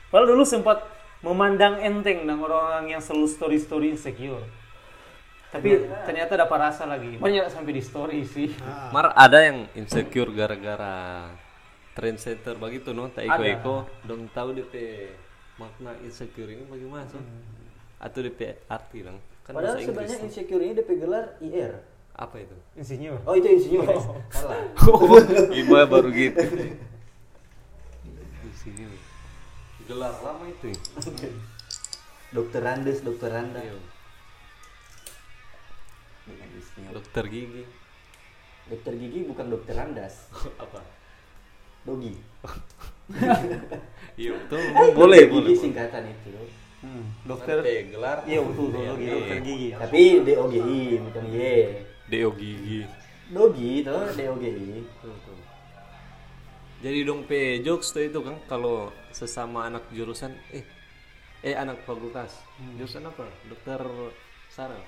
Padahal 0.07 0.28
dulu 0.28 0.45
sempat 0.45 0.78
memandang 1.20 1.80
enteng 1.80 2.22
dengan 2.22 2.39
orang-orang 2.41 2.87
yang 2.89 3.01
selalu 3.01 3.26
story-story 3.26 3.87
insecure. 3.91 4.45
Tapi 5.55 5.86
ternyata 6.02 6.34
dapat 6.34 6.59
rasa 6.59 6.82
lagi. 6.90 7.14
Banyak 7.14 7.46
sampai 7.46 7.72
di 7.78 7.82
story 7.82 8.26
sih. 8.26 8.50
Mar 8.90 9.14
ada 9.14 9.38
yang 9.38 9.70
insecure 9.78 10.34
gara-gara 10.34 11.30
trendsetter 11.94 12.59
begitu 12.59 12.90
no, 12.90 13.07
tak 13.14 13.30
iko-iko 13.30 13.86
dong 14.02 14.26
tahu 14.34 14.50
DP 14.59 14.74
makna 15.55 15.94
insecure 16.02 16.50
ini 16.50 16.66
bagaimana 16.66 17.07
so? 17.07 17.22
Atau 18.02 18.26
DP 18.26 18.66
arti 18.66 19.07
dong? 19.07 19.22
Kan 19.46 19.55
Padahal 19.55 19.78
bahasa 19.78 19.86
Inggris. 19.86 19.94
sebenarnya 19.94 20.18
insecure 20.26 20.62
ini 20.66 20.74
DP 20.74 20.90
gelar 20.98 21.24
IR. 21.38 21.72
Apa 22.18 22.36
itu? 22.42 22.57
Insinyur. 22.74 23.22
Oh 23.22 23.38
itu 23.38 23.46
insinyur. 23.46 23.86
Salah. 24.34 24.59
Oh, 24.90 25.18
Ima 25.62 25.86
baru 25.86 26.11
gitu. 26.11 26.42
Di 28.42 28.52
sini 28.59 28.90
nih. 28.90 29.02
Gelar 29.86 30.18
lama 30.18 30.50
itu. 30.50 30.74
ya? 30.74 30.78
Dokter 32.34 32.59
Randes, 32.62 33.07
Dokter 33.07 33.30
Randa. 33.30 33.62
Iya. 33.62 33.93
Dengan 36.25 36.49
insinyur. 36.57 36.93
Dokter 36.97 37.25
gigi. 37.29 37.64
Dokter 38.68 38.93
gigi 38.97 39.20
bukan 39.29 39.47
dokter 39.53 39.75
Randas. 39.77 40.29
Apa? 40.64 40.81
Dogi. 41.85 42.14
Iya 44.14 44.31
betul. 44.39 44.62
boleh, 44.97 45.20
Dokter 45.29 45.29
boleh. 45.29 45.53
Gigi 45.53 45.61
singkatan 45.61 46.03
itu. 46.09 46.31
Hmm, 46.81 47.05
Dokter 47.29 47.61
gelar. 47.64 48.25
iya 48.25 48.41
betul 48.41 48.72
tuh 48.72 48.81
dokter, 48.81 49.01
Iya, 49.01 49.12
dokter 49.16 49.39
gigi 49.41 49.68
Tapi 49.77 50.03
DOGI 50.25 50.83
bukan 51.05 51.25
Y. 51.29 51.41
Dogi 52.09 53.72
tuh 53.85 54.03
DOGI. 54.14 54.68
Betul, 54.87 55.11
betul. 55.12 55.37
Jadi 56.85 56.99
dong 57.09 57.25
pe 57.25 57.64
jokes 57.64 57.97
tuh 57.97 58.05
itu 58.05 58.20
kan 58.20 58.37
kalau 58.45 58.93
sesama 59.09 59.64
anak 59.72 59.89
jurusan 59.89 60.37
eh 60.53 60.64
eh 61.41 61.57
anak 61.57 61.81
fakultas 61.89 62.41
jurusan 62.77 63.05
apa 63.09 63.25
dokter 63.49 63.81
saraf 64.53 64.85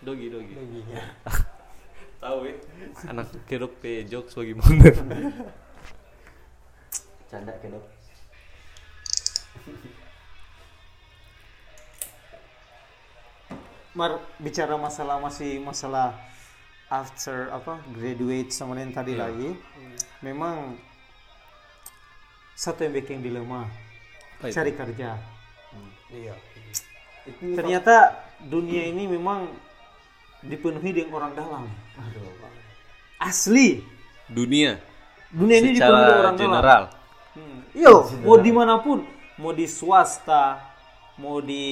Dogi 0.00 0.26
dogi. 0.32 0.54
Tahu 2.20 2.38
ya 2.44 2.56
anak 3.08 3.32
kedok 3.48 3.80
pe 3.80 4.04
jokes 4.04 4.36
bagaimana 4.36 4.92
Canda 7.32 7.52
ke 7.56 7.68
dok. 7.72 7.84
Mar 13.96 14.20
bicara 14.36 14.76
masalah 14.76 15.16
masih 15.16 15.60
masalah 15.64 16.12
after 16.92 17.48
apa 17.52 17.80
graduate 17.96 18.52
sama 18.52 18.76
yang 18.76 18.92
tadi 18.92 19.16
lagi 19.16 19.56
memang 20.20 20.76
satu 22.52 22.84
yang 22.84 22.92
bikin 23.00 23.24
dilema 23.24 23.64
itu? 24.44 24.52
cari 24.52 24.72
kerja. 24.76 25.16
Iya. 26.12 26.34
ternyata 27.54 28.28
dunia 28.48 28.88
ini 28.88 29.04
memang 29.10 29.50
dipenuhi 30.40 30.90
dengan 30.96 31.20
orang 31.20 31.32
dalam. 31.36 31.64
Asli. 33.20 33.84
Dunia. 34.30 34.80
Dunia 35.28 35.56
ini 35.60 35.76
dipenuhi 35.76 35.80
dengan 35.80 36.06
secara 36.06 36.20
orang 36.24 36.36
dalam. 36.36 36.40
general. 36.40 36.82
Hmm. 37.36 37.58
Yo, 37.76 37.94
mau 38.24 38.36
di 38.40 38.52
mana 38.54 38.80
pun, 38.80 39.04
mau 39.36 39.52
di 39.52 39.66
swasta, 39.68 40.58
mau 41.20 41.38
di 41.44 41.66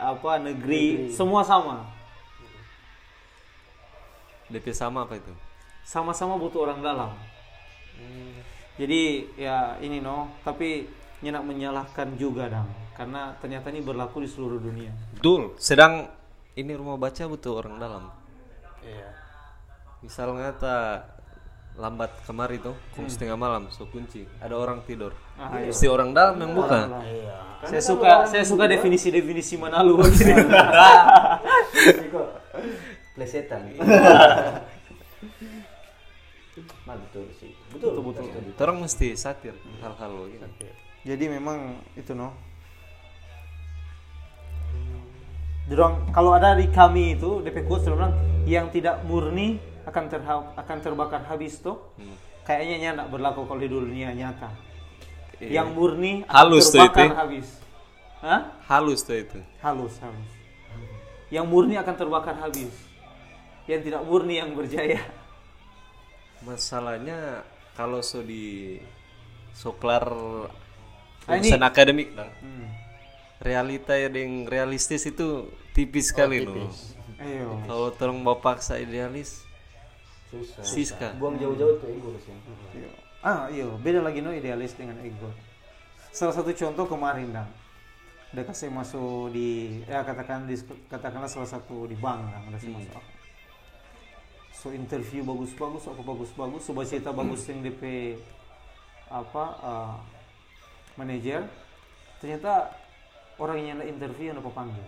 apa 0.00 0.40
negeri, 0.40 1.12
semua 1.12 1.44
sama. 1.44 1.84
DP 4.50 4.74
sama 4.74 5.06
apa 5.06 5.14
itu? 5.20 5.30
Sama-sama 5.86 6.34
butuh 6.34 6.66
orang 6.66 6.82
dalam. 6.82 7.14
Jadi 8.80 9.28
ya 9.36 9.76
ini 9.84 10.00
no, 10.00 10.32
tapi 10.40 10.88
nyenak 11.20 11.44
menyalahkan 11.44 12.16
juga 12.16 12.48
dong, 12.48 12.70
karena 12.96 13.36
ternyata 13.38 13.68
ini 13.68 13.84
berlaku 13.84 14.24
di 14.24 14.28
seluruh 14.30 14.56
dunia. 14.56 14.90
Betul 15.20 15.52
sedang 15.60 16.08
ini 16.56 16.72
rumah 16.72 16.96
baca 16.96 17.28
butuh 17.28 17.60
orang 17.60 17.76
dalam 17.76 18.04
Iya. 18.80 19.12
misalnya 20.00 20.56
ta 20.56 21.04
lambat 21.76 22.08
kemari 22.24 22.56
tuh 22.56 22.72
kum 22.96 23.04
setengah 23.04 23.36
malam 23.36 23.68
so 23.68 23.84
kunci 23.84 24.24
ada 24.40 24.56
orang 24.56 24.80
tidur 24.88 25.12
Ah, 25.36 25.60
iya. 25.60 25.68
si 25.68 25.84
orang 25.84 26.16
dalam 26.16 26.40
yang 26.40 26.56
buka 26.56 26.88
Saya 27.60 27.84
suka 27.84 28.24
saya 28.24 28.40
suka 28.40 28.64
definisi-definisi 28.64 29.60
Manalu 29.60 30.00
begini. 30.00 30.32
Plesetan. 33.12 33.68
Nah, 36.88 36.98
betul 36.98 37.30
sih. 37.38 37.54
Betul, 37.70 38.02
betul. 38.02 38.26
betul. 38.26 38.52
orang 38.58 38.82
mesti 38.82 39.14
satir 39.14 39.54
hal-hal 39.78 40.10
begini 40.26 40.72
Jadi 41.06 41.24
memang 41.30 41.78
itu 41.94 42.16
no. 42.18 42.34
Dorong 45.70 46.10
kalau 46.10 46.34
ada 46.34 46.52
di 46.52 46.66
kami 46.68 47.14
itu 47.14 47.38
DP 47.40 47.62
quotes 47.64 47.86
bilang 47.86 48.10
yang 48.42 48.66
tidak 48.68 49.06
murni 49.06 49.56
akan 49.82 50.04
terha- 50.06 50.50
akan 50.56 50.76
terbakar 50.80 51.22
habis 51.24 51.62
tuh. 51.62 51.78
Kayaknya 52.42 52.76
nya 52.76 52.88
enggak 52.92 53.08
berlaku 53.08 53.46
kalau 53.46 53.60
di 53.60 53.70
dunia 53.70 54.10
nyata. 54.10 54.50
Yang 55.38 55.68
murni 55.70 56.12
akan 56.20 56.34
Halus 56.34 56.66
tuh 56.68 56.82
terbakar 56.82 57.06
itu. 57.06 57.14
habis. 57.16 57.48
Hah? 58.20 58.40
halus 58.68 59.00
tuh 59.00 59.16
itu 59.16 59.40
Halus, 59.60 59.96
halus. 59.96 60.30
Yang 61.30 61.46
murni 61.46 61.74
akan 61.74 61.94
terbakar 61.96 62.36
habis. 62.36 62.68
Yang 63.64 63.80
tidak 63.86 64.02
murni 64.02 64.36
yang 64.36 64.52
berjaya. 64.52 65.00
masalahnya 66.40 67.44
kalau 67.72 68.00
so 68.00 68.20
di 68.20 68.80
soklar 69.52 70.04
Ah, 71.28 71.36
ini- 71.36 71.52
akademik 71.52 72.16
dong 72.16 72.32
Hmm. 72.40 72.66
Realita 73.40 73.96
yang 73.96 74.44
realistis 74.44 75.08
itu 75.08 75.48
tipis 75.72 76.12
sekali 76.12 76.44
loh 76.44 76.68
Ayo. 77.16 77.56
kalau 77.64 77.88
tolong 77.96 78.20
bawa 78.20 78.40
paksa 78.40 78.76
idealis 78.76 79.44
Susah. 80.30 80.62
siska 80.62 81.08
Buang 81.18 81.40
jauh-jauh 81.40 81.82
tuh 81.82 81.90
ego 81.90 82.14
sih. 82.22 82.30
Iya. 82.78 82.90
Ah, 83.20 83.50
iya, 83.52 83.66
beda 83.66 84.00
lagi 84.00 84.22
no 84.22 84.30
idealis 84.32 84.72
dengan 84.78 84.96
ego. 85.02 85.28
Salah 86.14 86.32
satu 86.32 86.54
contoh 86.54 86.86
kemarin 86.86 87.34
dang. 87.34 87.50
Udah 88.30 88.46
kasih 88.46 88.70
masuk 88.70 89.34
di 89.34 89.82
ya 89.90 90.06
katakan 90.06 90.46
di 90.46 90.54
katakanlah 90.86 91.26
salah 91.26 91.50
satu 91.50 91.90
di 91.90 91.98
bank 91.98 92.30
dang, 92.30 92.46
udah 92.46 92.58
saya 92.62 92.72
masuk. 92.78 93.04
So 94.54 94.70
interview 94.70 95.26
bagus-bagus, 95.26 95.84
apa 95.90 96.00
bagus-bagus, 96.00 96.62
coba 96.70 96.80
cerita 96.86 97.10
bagus 97.10 97.42
yang 97.50 97.60
DP 97.60 98.14
apa 99.10 99.44
eh, 99.60 99.94
manajer. 100.94 101.42
Ternyata 102.22 102.70
orang 103.40 103.58
yang 103.58 103.80
interview 103.82 104.30
yang 104.30 104.38
panggil. 104.44 104.84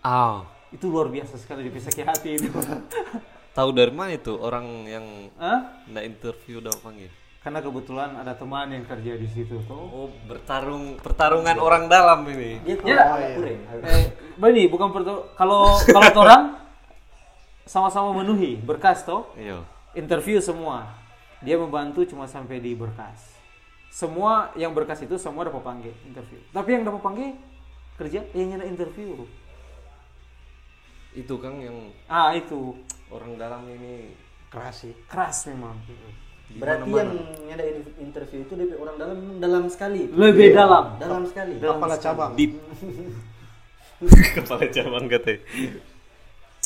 ah 0.00 0.42
Itu 0.72 0.88
luar 0.88 1.06
biasa 1.06 1.36
sekali 1.36 1.68
DP 1.68 1.76
sakit 1.78 2.04
hati 2.08 2.30
itu. 2.34 2.48
tahu 3.56 3.68
dari 3.70 3.92
mana 3.92 4.16
itu 4.16 4.32
orang 4.34 4.64
yang 4.88 5.04
Hah? 5.36 5.84
nggak 5.84 6.04
interview 6.08 6.58
udah 6.58 6.72
panggil 6.80 7.12
Karena 7.42 7.58
kebetulan 7.60 8.16
ada 8.16 8.32
teman 8.32 8.70
yang 8.70 8.86
kerja 8.86 9.12
di 9.18 9.28
situ 9.28 9.60
tuh. 9.66 9.76
oh 9.76 10.08
bertarung 10.24 10.96
pertarungan 10.96 11.58
orang 11.58 11.84
dalam 11.86 12.24
ini 12.24 12.62
Dia 12.64 12.80
Ya. 12.80 13.02
kurang. 13.36 13.60
Eh, 13.84 14.04
Bani, 14.40 14.62
bukan 14.66 14.88
pertu 14.88 15.28
kalau 15.36 15.76
kalau 15.84 16.08
orang 16.16 16.56
sama-sama 17.62 18.10
memenuhi 18.10 18.56
berkas 18.56 19.04
toh, 19.04 19.28
iya 19.36 19.60
interview 19.92 20.40
semua. 20.40 20.88
Dia 21.42 21.58
membantu 21.58 22.06
cuma 22.06 22.24
sampai 22.24 22.56
di 22.56 22.72
berkas. 22.72 23.34
Semua 23.92 24.48
yang 24.56 24.72
berkas 24.72 25.04
itu 25.04 25.18
semua 25.20 25.44
dapat 25.44 25.60
panggil 25.60 25.92
interview. 26.06 26.40
Tapi 26.48 26.68
yang 26.72 26.82
dapat 26.82 27.02
panggil 27.02 27.30
kerja 28.02 28.20
yang 28.34 28.48
nyana 28.52 28.66
interview. 28.66 29.22
itu 31.12 31.34
kan 31.36 31.60
yang 31.60 31.92
Ah, 32.08 32.32
itu 32.32 32.72
orang 33.08 33.36
dalam 33.36 33.68
ini 33.68 34.16
Keras 34.48 34.84
sih. 34.84 34.92
keras 35.06 35.44
memang. 35.46 35.76
di 35.84 35.94
Berarti 36.56 36.84
mana-mana. 36.84 37.16
yang 37.48 37.52
ada 37.52 37.64
interview 37.98 38.44
itu 38.44 38.52
DP 38.52 38.72
orang 38.76 38.96
dalam 38.96 39.18
dalam 39.38 39.64
sekali. 39.68 40.08
Lebih 40.08 40.52
dalam. 40.52 40.96
Dalam 40.96 41.24
sekali. 41.24 41.56
Kepala 41.56 41.96
cabang. 41.96 42.32
deep 42.36 42.52
kepala 44.36 44.66
cabang 44.66 45.04
katanya 45.06 45.40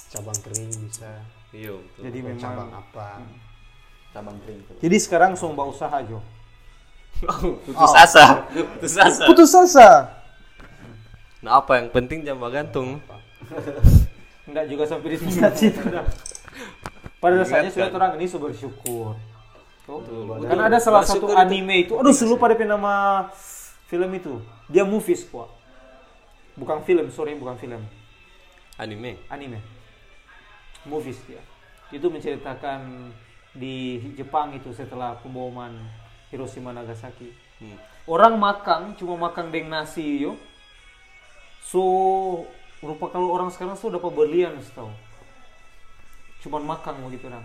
Cabang 0.07 0.39
kering 0.41 0.71
bisa. 0.87 1.11
iya 1.53 1.75
betul 1.75 2.03
Jadi 2.07 2.19
Cabang 2.39 2.39
memang 2.67 2.71
apa? 2.73 3.09
Cabang 4.11 4.37
kering 4.41 4.61
tuh. 4.65 4.77
Jadi 4.81 4.97
sekarang 4.97 5.35
sumba 5.35 5.67
usaha 5.67 5.99
Jo. 6.03 6.23
putus 7.67 7.95
asa 7.97 8.45
putus 8.49 8.95
asa 8.97 9.23
Putus 9.27 9.53
asa. 9.53 9.89
Nah 11.47 11.63
apa 11.63 11.79
yang 11.79 11.95
penting 11.95 12.27
jambak 12.27 12.51
gantung 12.51 12.99
Enggak 14.47 14.65
juga 14.71 14.85
sampai 14.87 15.09
di 15.11 15.19
tingkat 15.19 15.55
situ. 15.59 15.83
Pada 17.19 17.35
dasarnya 17.43 17.71
sudah 17.75 17.91
orang 17.91 18.15
ini 18.15 18.27
sudah 18.31 18.47
bersyukur. 18.47 19.19
Tuh. 19.83 20.01
Betul. 20.03 20.47
Karena 20.47 20.71
ada 20.71 20.79
salah 20.79 21.03
satu 21.03 21.35
anime 21.35 21.87
itu. 21.87 21.99
Aduh, 21.99 22.15
saya 22.15 22.31
lupa 22.31 22.47
DP 22.51 22.63
nama 22.63 23.27
film 23.91 24.11
itu. 24.15 24.39
Dia 24.71 24.87
movies 24.87 25.27
kok. 25.27 25.51
Bukan 26.55 26.87
film, 26.87 27.11
sorry, 27.11 27.35
bukan 27.35 27.59
film. 27.59 27.83
anime 28.79 29.19
Anime. 29.33 29.59
Movies 30.87 31.19
dia. 31.27 31.43
Itu 31.91 32.07
menceritakan 32.07 33.11
di 33.51 33.99
Jepang 34.15 34.55
itu 34.55 34.71
setelah 34.71 35.19
pemboman 35.19 35.75
Hiroshima 36.31 36.71
Nagasaki. 36.71 37.35
Hmm. 37.59 37.79
Orang 38.07 38.39
makan 38.39 38.95
cuma 38.95 39.19
makan 39.19 39.51
dengan 39.51 39.83
nasi 39.83 40.23
yo. 40.23 40.39
So 41.67 41.83
rupa 42.79 43.11
kalau 43.11 43.35
orang 43.35 43.51
sekarang 43.51 43.75
sudah 43.75 43.99
dapat 43.99 44.13
berlian 44.15 44.55
setahu. 44.63 44.93
cuman 46.47 46.63
makan 46.63 47.03
mau 47.03 47.11
gitu 47.11 47.27
nah 47.27 47.43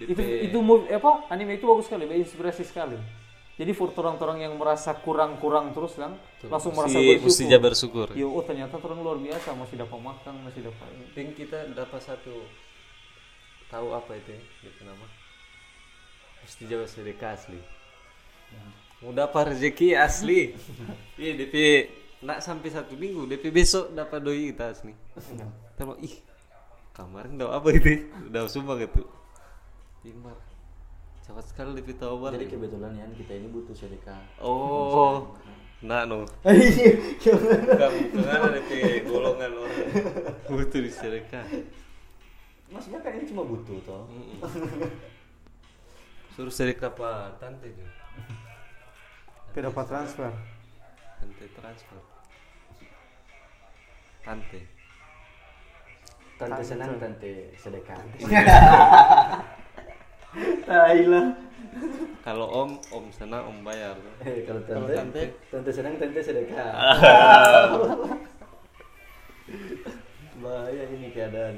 DP. 0.00 0.08
itu 0.14 0.22
itu 0.48 0.58
movie 0.64 0.88
apa 0.88 1.28
anime 1.28 1.60
itu 1.60 1.68
bagus 1.68 1.84
sekali 1.84 2.08
inspirasi 2.08 2.64
sekali 2.64 2.96
jadi 3.58 3.74
for 3.74 3.90
orang-orang 3.90 4.46
yang 4.46 4.54
merasa 4.54 4.94
kurang-kurang 4.94 5.74
terus 5.74 5.98
kan 5.98 6.14
langsung 6.46 6.78
merasa 6.78 6.94
Mesti, 6.94 7.18
mesti 7.18 7.42
bersyukur 7.42 7.50
dia 7.50 7.58
bersyukur. 7.58 8.06
Yo, 8.14 8.30
oh 8.30 8.46
ternyata 8.46 8.78
orang 8.78 9.02
luar 9.02 9.18
biasa 9.18 9.50
masih 9.58 9.82
dapat 9.82 9.98
makan 9.98 10.34
masih 10.46 10.70
dapat. 10.70 10.86
Ting 11.10 11.34
kita 11.34 11.66
dapat 11.74 11.98
satu 11.98 12.46
tahu 13.66 13.90
apa 13.98 14.14
itu 14.14 14.30
ya? 14.30 14.40
Gitu 14.62 14.80
nama. 14.86 15.06
Mesti 16.46 16.62
jawa 16.70 16.86
sedekah 16.86 17.34
asli. 17.34 17.58
Mau 19.02 19.10
dapat 19.10 19.50
rezeki 19.50 19.98
asli. 19.98 20.54
Iya 21.18 21.34
DP 21.42 21.54
nak 22.18 22.42
sampai 22.42 22.68
satu 22.74 22.98
minggu 22.98 23.30
DP 23.30 23.54
besok 23.54 23.94
dapat 23.94 24.18
doi 24.18 24.50
kita 24.50 24.74
asli. 24.74 24.90
Terus 25.78 25.96
ih 26.02 26.14
kemarin 26.90 27.38
udah 27.38 27.54
apa 27.54 27.68
itu? 27.70 28.10
Udah 28.26 28.50
sumpah 28.50 28.74
gitu. 28.82 29.06
Imar. 30.02 30.34
Cepat 31.22 31.44
sekali 31.46 31.78
DP 31.78 31.94
tahu 31.94 32.26
banget. 32.26 32.42
Jadi 32.42 32.46
kebetulan 32.58 32.90
ya 32.98 33.06
kita 33.14 33.32
ini 33.38 33.48
butuh 33.52 33.74
sedekah. 33.76 34.18
Oh, 34.42 35.36
nah 35.78 36.02
no. 36.02 36.26
Iya, 36.42 36.98
Kamu 37.22 38.00
ke 38.10 38.18
mana 38.18 38.58
DP 38.58 39.06
golongan 39.06 39.50
orang 39.54 39.78
butuh 40.50 40.80
disedekah. 40.82 41.46
Maksudnya 42.68 42.98
kan 42.98 43.14
ini 43.14 43.24
cuma 43.30 43.46
butuh 43.46 43.78
toh. 43.86 44.10
Suruh 46.34 46.50
sedekah 46.50 46.90
apa 46.90 47.38
tante 47.38 47.70
nih? 47.70 47.88
Tidak 49.54 49.70
dapat 49.70 49.86
transfer. 49.86 50.57
Tante 51.18 51.44
transfer. 51.50 51.98
Tante. 54.22 54.60
Tante 56.38 56.62
senang 56.62 56.94
tante 57.02 57.50
sedekah. 57.58 57.98
Thailand. 60.62 61.34
Kalau 62.26 62.46
om, 62.46 62.70
om 62.92 63.10
sana 63.10 63.42
om 63.42 63.64
bayar. 63.64 63.96
Eh, 64.20 64.44
kalau 64.44 64.60
tante, 64.68 64.92
tante, 64.92 65.22
tante 65.48 65.70
senang 65.72 65.96
tante 65.96 66.20
sedekah. 66.20 66.70
Bahaya 70.44 70.84
ini 70.92 71.08
keadaan. 71.10 71.56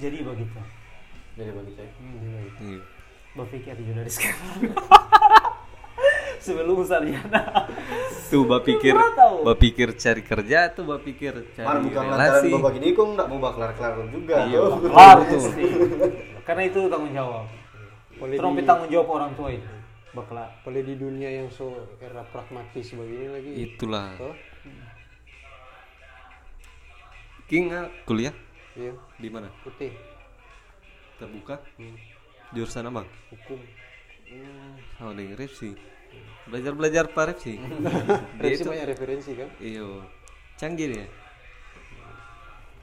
Jadi 0.00 0.16
begitu 0.24 0.60
Jadi 1.36 1.50
bagi 1.52 1.72
saya. 1.76 1.90
Iya. 2.60 2.99
Berpikir 3.34 3.74
juga 3.78 3.92
dari 4.02 4.10
sekarang 4.10 4.48
sebelum 6.44 6.82
sarjana 6.82 7.68
Tuh 8.30 8.46
bapikir, 8.46 8.94
bapikir 9.42 9.90
cari 9.98 10.22
kerja 10.22 10.70
tuh 10.70 10.86
bapikir 10.86 11.34
cari 11.50 11.66
Mar 11.66 11.82
bukan 11.82 12.02
relasi. 12.14 12.48
bapak 12.54 12.70
gini 12.78 12.94
kok 12.94 13.06
nggak 13.18 13.26
mau 13.26 13.38
baklar 13.42 13.74
kelar 13.74 14.06
juga. 14.06 14.46
Iya, 14.46 14.60
kelar 14.86 15.18
pasti 15.26 15.64
karena 16.46 16.62
itu 16.70 16.80
tanggung 16.86 17.10
jawab 17.10 17.46
di, 18.20 18.62
tanggung 18.62 18.90
jawab 18.90 19.08
orang 19.18 19.32
tua 19.34 19.50
itu 19.50 19.66
bakal 20.14 20.42
boleh 20.66 20.82
di 20.82 20.94
dunia 20.98 21.30
yang 21.42 21.48
so 21.50 21.74
era 22.02 22.22
pragmatis 22.30 22.94
begini 22.94 23.26
lagi. 23.30 23.50
Itulah. 23.70 24.10
Toh? 24.18 24.34
King 27.50 27.74
ah, 27.74 27.90
kuliah 28.06 28.34
Iya, 28.78 28.94
di 29.18 29.26
mana? 29.26 29.50
putih, 29.66 29.90
Terbuka. 31.18 31.58
Jurusan 32.50 32.90
apa? 32.90 33.06
hukum. 33.30 33.60
Oh, 35.02 35.14
dengan 35.14 35.38
Repsi. 35.38 35.70
Belajar 36.50 36.72
belajar 36.74 37.04
Pak 37.10 37.24
Repsi. 37.30 37.54
Itu 38.42 38.70
banyak 38.70 38.88
referensi 38.90 39.30
kan? 39.38 39.48
iyo 39.62 40.02
canggih 40.58 40.90
dia. 40.90 41.06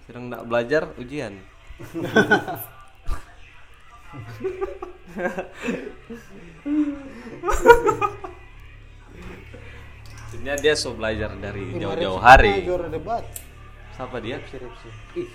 Sedang 0.08 0.32
nak 0.32 0.48
belajar 0.48 0.96
ujian. 0.96 1.36
Sebenarnya 10.32 10.56
dia 10.64 10.74
so 10.80 10.96
belajar 10.96 11.36
dari 11.36 11.76
jauh-jauh 11.76 12.20
hari. 12.24 12.64
Siapa 13.96 14.18
dia? 14.24 14.40
Repsi. 14.40 14.90
Ih, 15.20 15.30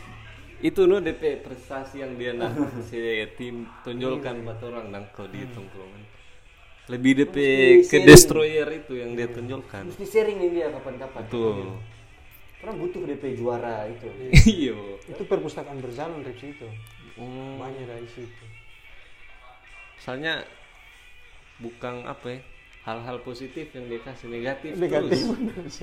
itu 0.62 0.86
no 0.86 1.02
DP 1.02 1.42
prestasi 1.42 2.06
yang 2.06 2.14
dia 2.14 2.32
nak 2.38 2.54
si 2.88 2.98
tim 3.34 3.66
tonjolkan 3.82 4.46
buat 4.46 4.62
orang 4.62 4.94
nang 4.94 5.04
kau 5.10 5.26
di 5.26 5.42
tongkrongan. 5.50 6.02
Lebih 6.90 7.12
DP 7.26 7.36
ke 7.86 8.02
destroyer 8.06 8.66
itu 8.70 8.98
yang 8.98 9.18
dia 9.18 9.26
tonjolkan. 9.26 9.90
Mesti 9.90 10.06
sharing 10.06 10.38
nih 10.38 10.50
dia 10.54 10.66
kapan-kapan. 10.70 11.20
Betul. 11.26 11.78
Orang 12.62 12.76
butuh 12.78 13.02
DP 13.02 13.34
juara 13.34 13.90
itu. 13.90 14.06
Iyo. 14.62 15.02
Itu 15.10 15.26
perpustakaan 15.26 15.82
berjalan 15.82 16.22
Repsi 16.22 16.54
itu. 16.54 16.68
Hmm, 17.18 17.58
Banyak 17.58 17.86
dari 17.90 18.06
situ. 18.06 18.44
Soalnya 19.98 20.46
bukan 21.58 22.06
apa 22.06 22.38
ya 22.38 22.40
hal-hal 22.82 23.22
positif 23.22 23.70
yang 23.74 23.86
dia 23.86 24.02
kasih 24.02 24.26
negatif, 24.30 24.74
Negatif. 24.74 25.22
terus. 25.54 25.76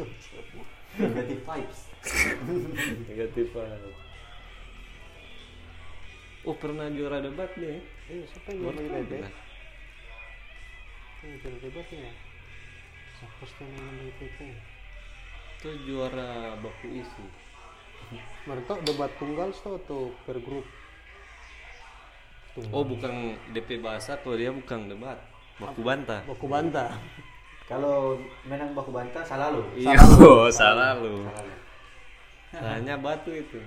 Negative 1.00 1.42
vibes. 1.48 1.80
negatif 3.08 3.46
banget. 3.52 3.80
Oh 6.50 6.58
pernah 6.58 6.89
juara 6.89 7.22
debat 7.22 7.45
nih? 7.62 7.78
Eh, 8.10 8.26
siapa 8.26 8.50
yang 8.58 8.74
tahu 8.74 8.89
debat? 9.06 9.30
Eh, 11.22 11.34
juara 11.45 11.58
debat 11.62 11.88
ya. 11.93 12.10
Siapa 13.22 13.43
sih 13.45 13.70
yang 13.70 13.97
debat 14.02 14.34
ya? 14.34 14.58
Itu 15.62 15.70
juara 15.86 16.58
baku 16.58 16.88
isi. 16.89 17.26
Mereka 18.50 18.82
debat 18.82 19.14
tunggal 19.22 19.54
tau 19.54 19.78
atau 19.78 20.10
per 20.26 20.41
grup? 20.41 20.66
Oh 22.74 22.82
bukan 22.82 23.38
DP 23.54 23.86
bahasa 23.86 24.18
kalau 24.18 24.34
dia 24.34 24.50
bukan 24.50 24.89
debat 24.89 25.22
baku 25.62 25.86
bantah. 25.86 26.26
Baku 26.26 26.50
bantah. 26.50 26.97
Kalau 27.70 28.18
menang 28.50 28.74
baku 28.74 28.89
bantah 28.89 29.22
salah 29.22 29.54
lu. 29.54 29.62
Iya, 29.78 30.02
oh, 30.26 30.50
salah 30.50 30.97
lu. 30.97 31.30
Hanya 32.58 32.97
batu 32.97 33.38
itu. 33.38 33.62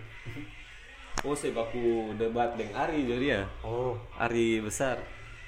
Oh, 1.23 1.39
saya 1.39 1.55
baku 1.55 2.11
debat 2.19 2.59
dengan 2.59 2.83
Ari 2.83 3.07
jadi 3.07 3.27
ya. 3.39 3.43
Oh, 3.63 3.95
Ari 4.19 4.59
besar. 4.59 4.99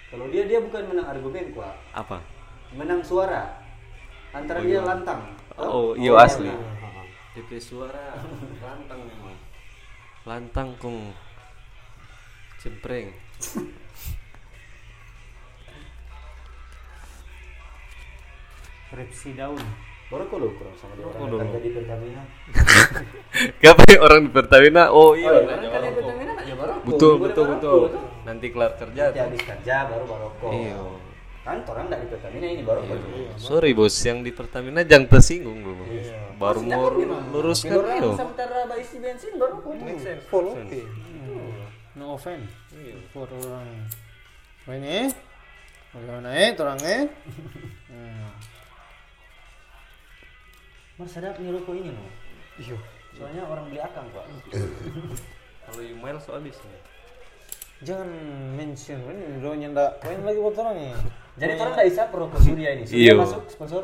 Kalau 0.07 0.31
dia 0.31 0.47
dia 0.47 0.63
bukan 0.63 0.87
menang 0.87 1.11
argumen 1.11 1.51
kuat, 1.51 1.75
Apa? 1.91 2.23
menang 2.79 3.03
suara. 3.03 3.59
Antara 4.31 4.63
dia 4.63 4.83
lantang. 4.83 5.35
Oh, 5.59 5.95
iya 5.95 6.15
asli. 6.15 6.51
DP 7.35 7.59
suara 7.59 8.15
lantang 8.67 9.03
memang. 9.03 9.35
Lantang 10.23 10.71
kong 10.79 11.11
cempreng. 12.63 13.11
Repsi 18.95 19.35
daun 19.35 19.59
Baru 20.13 20.25
kok 20.29 20.37
lu 20.37 20.49
kurang 20.61 20.77
sama 20.77 20.93
dia 20.95 21.05
orang 21.09 21.49
kerja 21.49 21.59
di 21.65 21.71
Pertamina. 21.73 22.23
Siapa 23.61 23.83
ya 23.89 23.99
orang 24.05 24.21
di 24.25 24.31
Pertamina? 24.31 24.83
Oh 24.93 25.17
iya. 25.17 25.33
Orang 25.33 25.49
kan 25.49 25.59
di 25.65 25.93
Pertamina 25.97 26.33
ya 26.45 26.55
baru. 26.55 26.73
Betul 26.85 27.15
betul 27.19 27.45
betul. 27.57 27.81
Nanti 28.29 28.47
kelar 28.53 28.73
kerja. 28.77 29.03
Nanti 29.11 29.21
habis 29.21 29.43
kerja 29.43 29.77
baru 29.89 30.05
baroko. 30.05 30.47
Iya. 30.53 30.79
Kan 31.45 31.57
orang 31.69 31.85
nggak 31.89 32.01
di 32.05 32.09
Pertamina 32.13 32.47
ini 32.49 32.63
baru 32.63 32.81
kok. 32.85 32.99
Sorry 33.41 33.71
bos, 33.73 33.97
yang 34.05 34.21
di 34.21 34.33
Pertamina 34.33 34.81
jangan 34.85 35.09
tersinggung 35.09 35.59
dulu. 35.65 35.83
Baru 36.37 36.61
mau 36.65 36.89
luruskan 37.33 37.81
Orang 37.81 37.99
itu. 38.01 38.11
sementara 38.17 38.69
isi 38.77 38.97
bensin 39.01 39.33
baru 39.41 39.61
kok. 39.65 39.73
full 40.29 40.47
oke. 40.53 40.81
no 41.95 42.19
offense 42.19 42.51
for 43.15 43.31
orang 43.31 43.87
ini 44.67 45.15
bagaimana 45.95 46.29
eh 46.35 46.51
orang 46.59 46.81
eh 46.83 47.03
Mas 50.95 51.11
sadap 51.11 51.35
nih 51.43 51.51
rokok 51.51 51.75
ini 51.75 51.91
loh. 51.91 52.11
Iya. 52.55 52.79
Soalnya 53.19 53.43
orang 53.47 53.67
beli 53.67 53.83
akang 53.83 54.07
pak. 54.15 54.27
Kalau 55.67 55.83
email 55.83 56.17
so 56.23 56.35
habis 56.35 56.55
nih. 56.63 56.83
jangan 57.85 58.07
mention 58.55 58.97
ini 59.11 59.43
lo 59.43 59.51
nyanda 59.53 59.99
main 60.07 60.23
lagi 60.23 60.39
buat 60.41 60.57
orang 60.57 60.79
ya 60.79 60.95
Jadi 61.37 61.53
orang 61.59 61.73
nggak 61.75 61.89
bisa 61.91 62.03
rokok 62.09 62.39
Surya 62.41 62.69
ini. 62.79 62.83
Surya 62.87 63.03
Iya. 63.03 63.13
masuk 63.19 63.43
sponsor. 63.51 63.83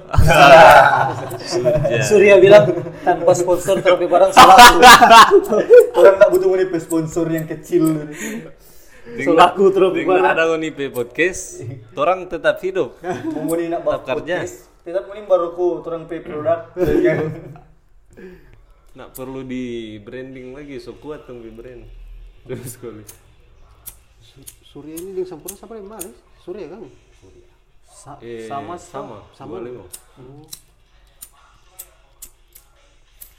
Surya 2.09 2.35
bilang 2.39 2.65
tanpa 3.03 3.33
sponsor 3.35 3.77
tapi 3.83 4.07
barang 4.07 4.31
salah 4.31 4.57
orang 5.99 6.15
nggak 6.17 6.31
butuh 6.31 6.49
money 6.49 6.67
sponsor 6.79 7.27
yang 7.27 7.51
kecil. 7.51 8.07
selaku 9.11 9.75
terus 9.75 9.91
Dengan 9.99 10.23
ada 10.23 10.47
ngonipe 10.47 10.87
podcast, 10.95 11.67
orang 12.01 12.31
tetap 12.31 12.63
hidup. 12.63 12.95
Mau 13.35 13.59
nak 13.59 13.83
podcast. 13.83 14.70
Tetap 14.81 15.07
money 15.07 15.25
baroko 15.25 15.81
orang 15.83 16.09
pay 16.09 16.21
produk. 16.21 16.73
Nak 18.99 19.09
perlu 19.15 19.45
di 19.45 19.97
branding 20.03 20.51
lagi, 20.51 20.81
so 20.81 20.97
kuat 20.97 21.25
tuh 21.25 21.39
di 21.39 21.53
brand. 21.53 21.85
Terus 22.43 22.75
kali. 22.75 23.05
Surya 24.65 24.95
ini 24.95 25.13
dengan 25.13 25.29
Sampurna 25.29 25.55
siapa 25.55 25.75
yang 25.77 25.87
malis? 25.87 26.17
Surya 26.41 26.67
kan? 26.71 26.81
Sa- 27.85 28.19
Eh, 28.23 28.49
sama 28.49 28.75
sama, 28.81 29.19
sama. 29.37 29.61
lima. 29.61 29.85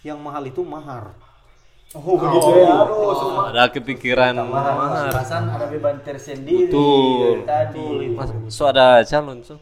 yang 0.02 0.18
mahal 0.18 0.42
itu 0.46 0.62
mahar. 0.66 1.14
Oh, 1.94 2.18
begitu 2.18 2.50
ya. 2.58 2.88
Aduh, 2.88 3.14
semua 3.14 3.44
ada 3.54 3.70
kepikiran 3.70 4.34
mahar. 4.34 4.74
mahar 4.74 5.14
Mas 5.14 5.30
ada 5.30 5.66
beban 5.70 6.02
tersendiri 6.02 6.72
Betul. 6.72 7.46
dari 7.46 7.46
tadi. 7.46 7.86
Mas, 8.18 8.30
so 8.50 8.66
ada 8.66 9.04
calon 9.04 9.44
so 9.46 9.60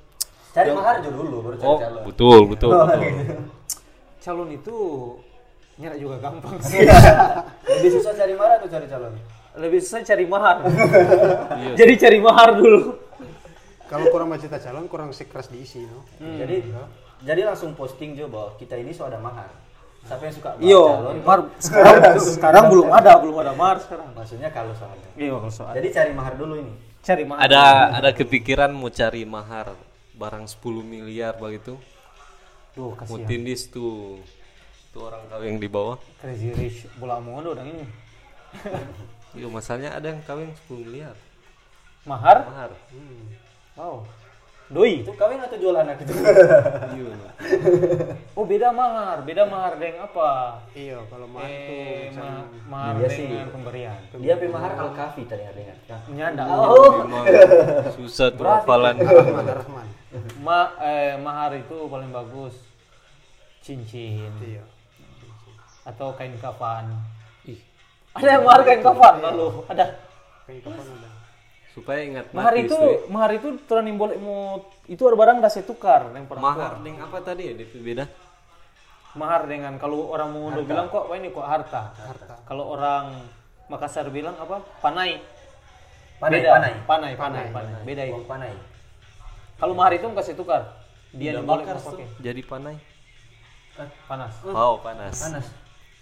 Cari 0.50 0.70
mahar 0.74 0.94
aja 0.98 1.10
dulu 1.14 1.46
baru 1.46 1.56
cari 1.62 1.70
oh 1.70 1.78
calon. 1.78 2.04
betul 2.10 2.40
betul 2.50 2.72
betul 2.74 3.02
Calon 4.20 4.50
itu 4.52 4.76
nyara 5.80 5.96
juga 5.96 6.20
gampang 6.20 6.60
sih. 6.60 6.84
Lebih 7.80 7.90
susah 7.96 8.12
cari 8.18 8.34
mahar 8.36 8.60
atau 8.60 8.68
cari 8.68 8.86
calon? 8.90 9.14
Lebih 9.56 9.80
susah 9.80 10.02
cari 10.04 10.26
mahar. 10.28 10.58
Iya. 11.60 11.74
Jadi 11.76 11.94
cari 12.00 12.18
mahar 12.20 12.50
dulu. 12.58 12.98
Kalau 13.90 14.06
kurang 14.14 14.30
macet 14.30 14.52
calon, 14.52 14.86
kurang 14.92 15.10
sekeras 15.16 15.50
diisi, 15.50 15.86
no? 15.86 16.04
Jadi 16.20 16.66
jadi 17.24 17.42
langsung 17.46 17.76
posting 17.76 18.16
juga 18.16 18.28
bahwa 18.32 18.50
kita 18.58 18.76
ini 18.80 18.92
so 18.92 19.06
ada 19.08 19.22
mahar. 19.22 19.50
Siapa 20.08 20.24
yang 20.26 20.36
suka 20.36 20.50
calon? 20.58 21.16
mahar 21.24 21.40
sekarang 21.62 22.02
sekarang 22.36 22.64
belum 22.74 22.88
ada, 22.90 23.12
belum 23.22 23.36
ada 23.40 23.54
mahar 23.54 23.78
sekarang. 23.86 24.08
Maksudnya 24.18 24.50
kalau 24.50 24.74
soalnya. 24.76 25.10
Iya, 25.16 25.36
kalau 25.38 25.54
soal. 25.54 25.74
Jadi 25.78 25.88
cari 25.94 26.12
mahar 26.12 26.34
dulu 26.36 26.54
ini. 26.58 26.74
Cari 27.00 27.24
mahar. 27.24 27.40
ada 27.48 27.64
ada 27.96 28.10
kepikiran 28.12 28.76
mau 28.76 28.92
cari 28.92 29.24
mahar 29.24 29.89
barang 30.20 30.46
10 30.46 30.60
miliar 30.84 31.34
begitu 31.34 31.80
Duh, 32.76 32.92
kasihan. 32.94 33.24
tindis 33.24 33.72
tuh 33.72 34.20
tuh 34.92 35.08
orang 35.08 35.24
kawin 35.32 35.56
di 35.58 35.66
bawah 35.66 35.96
Crazy 36.20 36.52
Rich 36.52 36.92
bola 37.00 37.18
mondo 37.18 37.56
udah 37.56 37.64
ini. 37.64 37.86
iya 39.38 39.48
masalahnya 39.48 39.96
ada 39.96 40.12
yang 40.12 40.20
kawin 40.22 40.52
10 40.68 40.84
miliar 40.84 41.16
Mahar? 42.04 42.44
mahar 42.46 42.72
Wow. 43.80 44.04
Doi. 44.70 45.02
Itu 45.02 45.16
kawin 45.18 45.42
atau 45.42 45.58
jual 45.58 45.74
anak 45.74 46.04
itu? 46.04 46.14
iya 47.00 47.10
Oh, 48.38 48.46
beda 48.46 48.70
mahar. 48.70 49.26
Beda 49.26 49.48
mahar 49.50 49.80
dengan 49.82 50.06
apa? 50.06 50.62
Iya, 50.78 51.00
kalau 51.10 51.26
mahal 51.26 51.50
itu 51.50 51.74
Eh, 51.74 52.12
ma 52.14 52.30
mahar 52.70 52.94
Dia 53.02 53.10
sih. 53.10 53.26
dengan 53.26 53.50
pemberian. 53.50 53.98
Dia 54.20 54.36
pe 54.38 54.46
mahar 54.46 54.78
al 54.78 54.92
kafi 54.94 55.26
tadi 55.26 55.42
kan? 55.48 55.78
Nyanda. 56.14 56.44
memang 56.46 57.26
susah 57.98 58.30
tuh 58.30 58.46
hafalan 58.46 59.00
Rahman, 59.02 59.46
Rahman. 59.48 59.88
Ma 60.42 60.74
eh, 60.82 61.16
mahar 61.22 61.54
itu 61.54 61.86
paling 61.86 62.10
bagus 62.10 62.58
cincin 63.62 64.34
Iya. 64.42 64.66
atau 65.86 66.18
kain 66.18 66.34
kafan. 66.42 66.90
Ih, 67.46 67.60
Ada 68.18 68.42
yang 68.42 68.44
mahar 68.46 68.62
kain 68.66 68.82
kafan 68.82 69.22
lalu 69.22 69.64
ada. 69.70 69.86
Kayak 70.50 70.66
kapan 70.66 70.86
ada? 70.98 71.10
supaya 71.70 72.02
ingat 72.02 72.26
Mahar 72.34 72.58
itu 72.58 72.74
Sri. 72.74 73.06
mahar 73.14 73.32
itu 73.38 73.48
terang 73.70 73.86
boleh 73.94 74.18
mau 74.18 74.66
itu 74.90 75.00
ada 75.06 75.16
barang 75.16 75.38
dah 75.38 75.52
saya 75.54 75.70
tukar 75.70 76.10
yang 76.18 76.26
perempuan. 76.26 76.58
mahar 76.58 76.74
dengan 76.82 77.06
apa 77.06 77.18
tadi 77.22 77.44
ya 77.46 77.54
beda 77.56 78.06
Mahar 79.14 79.46
dengan 79.46 79.74
kalau 79.78 80.10
orang 80.10 80.34
Mongondo 80.34 80.66
bilang 80.66 80.86
kok 80.86 81.10
wah 81.10 81.18
ini 81.18 81.34
kok 81.34 81.42
harta. 81.42 81.94
Kalau 82.46 82.74
orang 82.74 83.26
Makassar 83.66 84.06
bilang 84.10 84.38
apa? 84.38 84.62
Panai. 84.82 85.18
Panai, 86.22 86.42
Beda. 86.42 86.50
panai. 86.58 86.74
Panai, 86.86 87.12
panai, 87.18 87.46
panai. 87.50 87.74
Beda 87.86 88.04
itu. 88.06 88.22
Panai. 88.26 88.54
Kalau 89.60 89.76
mahar 89.76 89.94
itu 89.94 90.08
kasih 90.08 90.34
tukar. 90.34 90.66
Dia 91.12 91.36
Udah 91.36 91.44
boleh 91.44 91.66
bakar 91.66 91.76
mau 91.76 91.82
tuh 91.82 91.92
pakai. 91.98 92.08
jadi 92.22 92.42
panai 92.46 92.78
Panas. 94.06 94.34
oh 94.46 94.78
panas 94.78 95.18
Panas. 95.18 95.46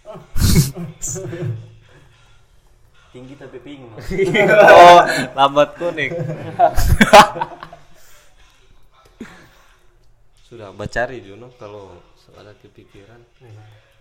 Tinggi 3.16 3.40
tapi 3.40 3.56
pingin. 3.64 3.88
oh 4.68 5.00
lambat 5.32 5.80
kuning 5.80 6.12
sudah 10.48 10.72
bacari 10.76 11.24
Juno 11.24 11.48
kalau 11.56 12.04
ada 12.36 12.52
kepikiran 12.60 13.24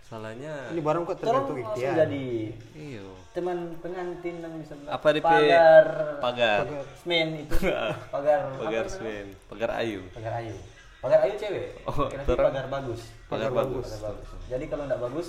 salahnya 0.07 0.71
Ini 0.71 0.79
barang 0.79 1.03
kok 1.03 1.17
tergantung 1.19 1.57
ikhtiar. 1.57 1.93
jadi 1.99 2.25
iyo 2.73 3.07
teman 3.31 3.75
pengantin 3.77 4.39
yang 4.39 4.55
bisa 4.55 4.73
bilang, 4.73 4.91
Apa 4.93 5.07
DP? 5.11 5.21
pagar 5.21 5.87
pagar 6.17 6.59
semen 6.97 7.27
itu 7.37 7.55
pagar 8.15 8.39
pagar? 8.55 8.85
Sven 8.87 9.27
pagar 9.45 9.69
ayu 9.77 10.01
pagar 10.09 10.33
ayu 10.39 10.55
pagar 10.97 11.19
ayu 11.21 11.33
cewek 11.35 11.67
Oh, 11.83 12.07
Kenapa 12.07 12.23
terang. 12.25 12.45
pagar 12.47 12.65
bagus 12.71 13.01
pagar 13.27 13.51
bagus 13.51 13.85
pagar 13.85 14.01
bagus 14.09 14.27
jadi 14.47 14.63
kalau 14.65 14.83
enggak 14.85 15.03
bagus 15.03 15.27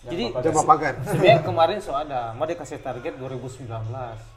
Jadi 0.00 0.32
Coba 0.32 0.64
pagar. 0.64 0.94
Sebenarnya 1.04 1.44
kemarin 1.44 1.76
so 1.76 1.92
ada, 1.92 2.32
mau 2.32 2.48
dia 2.48 2.56
kasih 2.56 2.80
target 2.80 3.20
2019. 3.20 3.68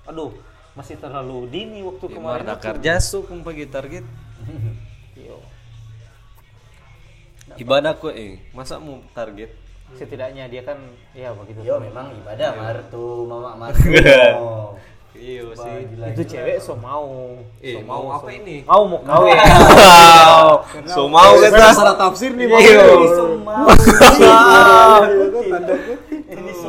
Aduh, 0.04 0.36
masih 0.76 1.00
terlalu 1.00 1.48
dini 1.48 1.80
waktu 1.80 2.04
kemarin. 2.12 2.44
Marda 2.44 2.60
aku. 2.60 2.68
kerja 2.68 3.00
su 3.00 3.24
pagi 3.24 3.64
target 3.64 4.04
Yo. 5.16 5.40
ibadah 7.56 7.96
kok 7.96 8.12
eh 8.12 8.44
masa 8.52 8.76
mau 8.76 9.00
target 9.12 9.56
Setidaknya 9.92 10.48
dia 10.48 10.64
kan 10.64 10.80
ya 11.12 11.32
begitu. 11.32 11.60
Yo 11.62 11.78
memang 11.78 12.16
ibadah 12.16 12.50
martu 12.56 13.06
mama 13.24 13.52
martu. 13.62 13.86
Iya 15.14 15.46
sih. 15.54 15.88
gila. 15.88 16.06
itu 16.10 16.24
cewek 16.26 16.58
so 16.58 16.74
mau. 16.76 17.38
eh 17.62 17.74
so 17.74 17.86
mau 17.86 18.12
apa 18.12 18.28
so- 18.28 18.34
ini? 18.34 18.66
Mau 18.66 18.84
mau 18.84 19.00
kawin. 19.00 19.38
wow. 19.38 20.66
So 20.84 21.06
mau 21.06 21.38
kita 21.38 21.70
Salah 21.72 21.96
tafsir 21.96 22.34
nih, 22.34 22.50
Iya. 22.50 22.82
semua 23.14 23.62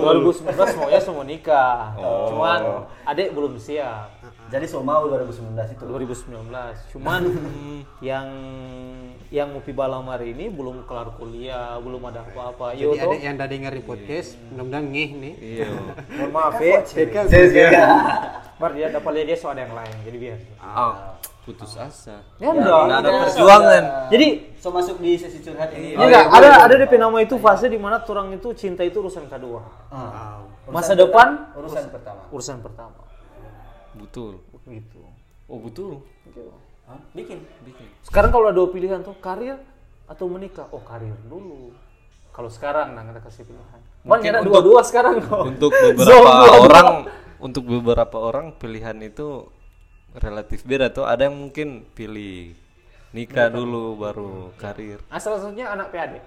2019 0.04 0.78
maunya 0.78 1.00
semua 1.00 1.24
nikah. 1.24 1.96
Cuman 2.28 2.60
adik 3.08 3.32
belum 3.32 3.56
siap. 3.56 4.12
jadi 4.52 4.68
so 4.68 4.84
mau 4.84 5.08
2019 5.08 5.56
itu 5.74 5.82
2019. 5.82 6.52
Cuman 6.94 7.22
yang 8.12 8.28
yang 9.32 9.48
Mupi 9.50 9.72
Balamar 9.74 10.20
ini 10.22 10.46
belum 10.52 10.86
kelar 10.86 11.16
kuliah, 11.16 11.80
belum 11.80 12.04
ada 12.06 12.22
apa-apa. 12.22 12.76
Yo 12.76 12.94
Jadi 12.94 13.02
toh. 13.02 13.10
ada 13.10 13.16
yang 13.18 13.34
ada 13.34 13.46
dengar 13.50 13.72
di 13.74 13.82
podcast, 13.82 14.38
mudah-mudahan 14.52 14.84
ngeh 14.94 15.10
nih. 15.16 15.34
iya 15.40 15.68
Mohon 16.20 16.30
maaf 16.30 16.60
ya. 16.60 16.78
Bar 18.54 18.70
dia 18.78 18.86
dapat 18.94 19.10
lihat 19.18 19.26
dia 19.26 19.36
so 19.40 19.50
ada 19.50 19.66
yang 19.66 19.74
lain. 19.74 19.96
Jadi 20.06 20.16
biar. 20.20 20.38
ah 20.62 21.18
putus 21.44 21.76
asa 21.76 22.24
Ya 22.36 22.50
enggak. 22.50 22.80
nggak 22.82 22.98
ada 22.98 23.10
perjuangan 23.22 23.82
Jadi 24.08 24.26
so 24.56 24.68
masuk 24.68 24.96
di 24.98 25.12
sesi 25.14 25.38
curhat 25.38 25.70
ini 25.70 25.92
Ya 25.92 26.02
enggak, 26.02 26.24
ada 26.30 26.48
ada 26.64 26.74
DP 26.74 26.96
nama 26.96 27.16
itu 27.18 27.36
fase 27.36 27.68
di 27.68 27.76
mana 27.76 28.00
orang 28.00 28.32
itu 28.32 28.48
cinta 28.52 28.80
itu 28.80 28.96
urusan 28.98 29.28
kedua. 29.28 29.60
Ah. 29.88 30.40
Masa 30.66 30.92
depan 30.92 31.52
urusan 31.54 31.88
pertama 31.88 32.24
urusan 32.30 32.58
pertama. 32.58 32.96
betul 33.94 34.40
Gitu. 34.64 34.98
oh 35.44 35.60
betul 35.60 36.00
Hah? 36.84 37.00
bikin 37.12 37.44
bikin 37.62 37.86
Sekarang 38.00 38.28
kalau 38.28 38.48
ada 38.48 38.56
dua 38.56 38.68
pilihan 38.68 39.00
tuh 39.00 39.16
karir 39.18 39.60
atau 40.04 40.24
menikah. 40.26 40.68
Oh, 40.68 40.80
karir 40.80 41.16
dulu. 41.22 41.72
Kalau 42.28 42.48
sekarang 42.48 42.92
nah 42.92 43.04
kita 43.04 43.20
kasih 43.22 43.42
pilihan. 43.44 43.80
Mungkin 44.02 44.30
ada 44.30 44.40
untuk- 44.40 44.52
dua-dua 44.52 44.80
sekarang 44.82 45.20
kok. 45.20 45.44
untuk 45.46 45.70
beberapa 45.86 46.28
orang 46.58 46.88
untuk 47.38 47.64
beberapa 47.64 48.16
orang 48.18 48.46
pilihan 48.54 48.96
itu 48.98 49.48
relatif 50.14 50.62
beda 50.62 50.90
tuh. 50.90 51.06
Ada 51.06 51.26
yang 51.26 51.36
mungkin 51.36 51.82
pilih 51.94 52.54
nikah 53.14 53.50
dulu 53.50 53.98
baru 53.98 54.54
karir. 54.58 55.02
Nah, 55.10 55.18
salah 55.22 55.42
satunya 55.42 55.70
anak 55.70 55.90
PAD. 55.90 56.22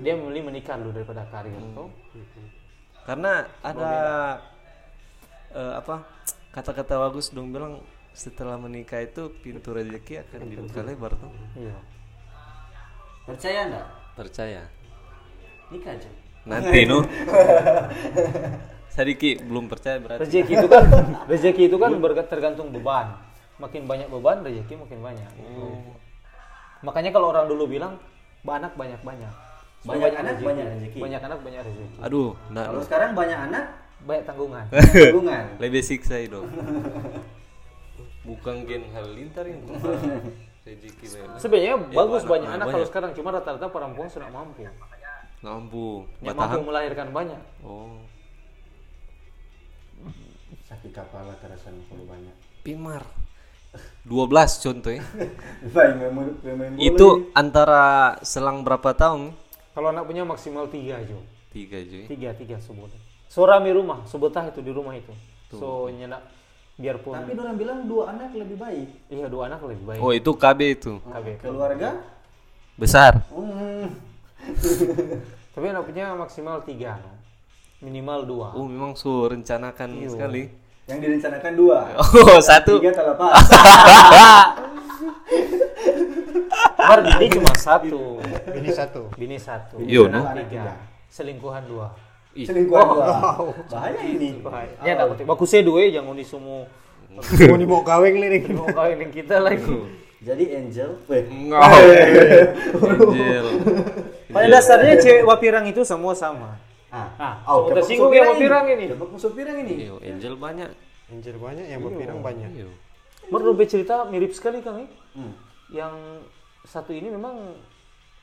Dia 0.00 0.14
memilih 0.14 0.52
menikah 0.52 0.78
dulu 0.78 0.94
daripada 0.94 1.26
karir 1.28 1.56
tuh. 1.74 1.90
karena 3.00 3.48
ada 3.64 3.94
eh, 5.56 5.72
apa 5.82 6.04
kata-kata 6.52 7.00
bagus 7.00 7.32
dong 7.32 7.50
bilang 7.50 7.80
setelah 8.14 8.60
menikah 8.60 9.02
itu 9.02 9.32
pintu 9.40 9.72
rezeki 9.72 10.22
akan 10.28 10.40
dibuka 10.46 10.80
lebar 10.84 11.12
tuh. 11.16 11.32
Iya. 11.58 11.74
percaya 13.26 13.60
enggak 13.66 13.86
percaya. 14.14 14.62
Nikah 15.72 15.92
aja. 15.96 16.10
Nanti 16.44 16.78
nu. 16.84 16.98
Sedikit 18.96 19.40
belum 19.46 19.70
percaya 19.70 19.96
berarti. 20.02 20.20
Rezeki 20.28 20.52
itu 20.60 20.68
kan 20.68 20.84
rezeki 21.30 21.62
itu 21.70 21.76
kan 21.78 21.90
tergantung 22.28 22.68
beban. 22.74 23.29
Makin 23.60 23.82
banyak 23.84 24.08
beban, 24.08 24.40
rezeki 24.40 24.74
makin 24.74 24.98
banyak. 25.00 25.28
Makanya 26.80 27.10
kalau 27.10 27.28
orang 27.28 27.44
dulu 27.44 27.68
bilang 27.68 28.00
anak 28.42 28.72
banyak-banyak. 28.74 29.32
So, 29.80 29.88
Banyak 29.90 30.12
anak, 30.14 30.34
banyak 30.40 30.64
rezeki. 30.70 30.98
Banyak 30.98 31.20
anak 31.22 31.38
banyak 31.40 31.60
rezeki. 31.62 31.98
aduh 32.00 32.36
nah 32.50 32.68
kalau 32.68 32.82
sekarang 32.82 33.10
banyak 33.14 33.38
anak 33.42 33.64
Banyak 34.00 34.24
tanggungan. 34.24 34.64
hubungan 35.08 35.44
lebih 35.56 35.80
siksa 35.80 36.16
itu 36.18 36.40
bukan 38.28 38.64
gen 38.64 38.88
halilintar 38.90 39.44
yang 39.44 39.60
rezeki 40.68 41.04
Sebenarnya 41.36 41.80
bagus 41.90 42.24
anak- 42.24 42.28
banyak 42.30 42.44
anak 42.46 42.54
anak 42.54 42.60
banyak. 42.62 42.74
kalau 42.74 42.86
sekarang 42.86 43.10
cuma 43.12 43.28
rata-rata 43.30 43.66
perempuan 43.66 44.08
sudah 44.08 44.28
mampu. 44.28 44.68
mampu 45.40 46.04
Yang 46.20 46.36
mampu 46.38 46.60
melahirkan 46.62 47.08
banyak. 47.10 47.40
oh 47.62 48.04
sakit 50.62 50.92
kepala 50.92 51.32
terasa 51.36 51.72
kalau 51.82 52.04
banyak 52.04 52.36
Pimar 52.62 53.00
12 54.06 54.64
contoh 54.64 54.92
ya 54.92 55.02
itu 56.78 57.30
antara 57.36 58.16
selang 58.26 58.66
berapa 58.66 58.90
tahun 58.96 59.34
Kalau 59.70 59.94
anak 59.94 60.04
punya 60.04 60.26
maksimal 60.26 60.66
tiga 60.66 60.98
aja. 60.98 61.14
tiga 61.54 61.78
cuy 61.78 62.04
Tiga, 62.10 62.34
tiga 62.34 62.58
sebut. 62.58 62.90
So 63.30 63.46
rame 63.46 63.70
rumah, 63.70 64.02
so 64.10 64.18
betah 64.18 64.50
itu 64.50 64.60
di 64.60 64.74
rumah 64.74 64.98
itu. 64.98 65.14
So 65.54 65.86
nyenak 65.86 66.26
biarpun 66.80 67.12
tapi 67.12 67.36
orang 67.36 67.56
bilang 67.60 67.78
dua 67.84 68.08
anak 68.16 68.32
lebih 68.32 68.56
baik 68.56 68.88
iya 69.12 69.28
dua 69.28 69.52
anak 69.52 69.60
lebih 69.68 69.84
baik. 69.84 70.00
oh 70.00 70.16
itu 70.16 70.32
KB 70.32 70.60
itu 70.80 70.96
KB. 70.96 71.26
keluarga 71.44 72.00
besar 72.80 73.20
hmm. 73.28 73.84
Tapi 75.50 75.66
anaknya 75.66 76.14
maksimal 76.14 76.62
tiga, 76.62 76.96
no? 76.96 77.12
minimal 77.84 78.24
dua. 78.24 78.48
Oh 78.54 78.64
memang 78.64 78.94
su 78.94 79.10
rencanakan 79.10 80.08
sekali. 80.08 80.48
Yang 80.90 80.98
direncanakan 81.06 81.52
dua. 81.54 81.78
Oh 81.96 82.38
satu. 82.42 82.82
Tiga 82.82 82.92
kalau 82.92 83.14
pas. 83.14 83.38
Mar 86.80 87.00
bini 87.06 87.26
cuma 87.30 87.54
satu, 87.54 88.18
Ini 88.50 88.70
satu. 88.74 89.02
bini 89.14 89.38
satu, 89.38 89.78
Iya, 89.78 90.10
anak 90.10 90.34
no? 90.34 90.42
tiga, 90.50 90.74
selingkuhan 91.06 91.62
dua. 91.70 91.94
Ih, 92.34 92.48
Selingkuhan 92.48 92.86
dua. 92.90 93.06
Bahaya 93.70 94.00
ini. 94.02 94.42
Ya 94.82 94.98
dapat. 94.98 95.22
Baku 95.22 95.46
saya 95.46 95.62
dua, 95.62 95.86
jangan 95.86 96.18
di 96.18 96.26
semua 96.26 96.66
Mau 97.10 97.56
nih 97.58 97.66
mau 97.66 97.82
kawin 97.82 98.22
lirik. 98.22 98.54
mau 98.54 98.70
kawin 98.70 99.10
kita 99.10 99.42
lagi. 99.42 99.82
Jadi 100.22 100.44
Angel. 100.54 100.94
Anjir. 101.10 102.46
Pada 104.30 104.46
dasarnya 104.46 104.94
cewek 105.02 105.26
wapirang 105.26 105.66
itu 105.66 105.82
semua 105.82 106.14
sama. 106.14 106.54
Ah, 106.90 107.08
Ah, 107.16 107.34
oh, 107.46 107.64
semua 107.64 107.64
dapat 107.64 107.74
tersinggung 107.76 108.10
musuh 108.10 108.34
ya 108.42 108.60
ini. 108.68 108.84
Dapat 108.90 109.08
musuh 109.08 109.30
pirang 109.30 109.56
ini. 109.58 109.74
Iya, 109.80 109.94
Angel 110.10 110.34
banyak. 110.34 110.70
Anjir 111.08 111.36
banyak 111.36 111.66
yang 111.66 111.80
berpirang 111.80 112.18
banyak. 112.20 112.50
Iya. 112.52 112.70
Mar 113.28 113.42
Robe 113.42 113.62
cerita 113.64 114.06
mirip 114.06 114.30
sekali 114.30 114.58
kang 114.58 114.78
eh. 114.80 114.88
Hmm. 115.12 115.34
Yang 115.68 115.94
satu 116.64 116.90
ini 116.90 117.08
memang 117.08 117.54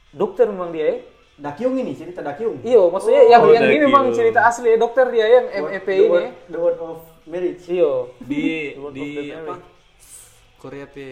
dokter 0.09 0.47
memang 0.47 0.71
dia 0.71 0.87
eh. 0.89 0.99
Dakyung 1.37 1.75
ini 1.75 1.93
cerita 1.93 2.19
Dakyung. 2.19 2.63
Iyo, 2.63 2.89
maksudnya 2.89 3.21
yang 3.23 3.41
Oh, 3.41 3.51
yang 3.51 3.61
ini 3.63 3.77
Dakyung. 3.77 3.87
memang 3.87 4.05
cerita 4.09 4.39
asli 4.43 4.67
eh, 4.69 4.75
dokter 4.75 5.05
dia 5.07 5.27
yang 5.29 5.45
MEP 5.65 5.85
The 5.85 5.93
ini. 5.93 6.07
word- 6.09 6.23
eh. 6.23 6.33
The 6.47 6.59
word 6.59 6.77
of 6.81 6.97
marriage. 7.25 7.63
Iyo. 7.67 7.91
Di 8.19 8.43
di 8.95 9.05
the 9.05 9.35
apa? 9.37 9.53
marriage. 9.53 9.67
Korea 10.57 10.85
pe 10.87 11.05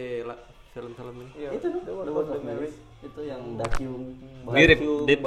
film-film 0.71 1.15
ini. 1.21 1.31
Iya. 1.37 1.49
Itu 1.53 1.67
tuh, 1.69 1.81
the 1.83 1.93
word 1.93 2.29
of 2.31 2.41
marriage. 2.41 2.77
Itu 2.99 3.19
yang 3.21 3.41
Dakyung. 3.55 4.03
Mirip 4.45 4.79
DP 5.05 5.25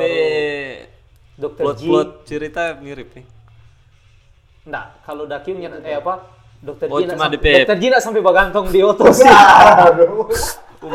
Dokter 1.38 1.62
Ji. 1.72 1.86
plot-plot 1.86 2.08
cerita 2.24 2.62
mirip 2.76 3.14
nih. 3.14 3.26
Enggak, 4.66 4.86
kalau 5.00 5.24
Dakyung 5.24 5.58
nyata 5.58 5.78
eh 5.80 5.96
apa? 5.96 6.14
Dokter 6.58 6.90
Oh, 6.90 6.98
Ji 6.98 7.06
cuma 7.06 7.14
nak 7.16 7.20
sam- 7.22 7.34
DP. 7.34 7.46
Dokter 7.62 7.76
nak 7.88 8.02
sampai 8.02 8.20
bagantong 8.20 8.66
di 8.68 8.80
otos. 8.82 9.18
Oh, 10.78 10.90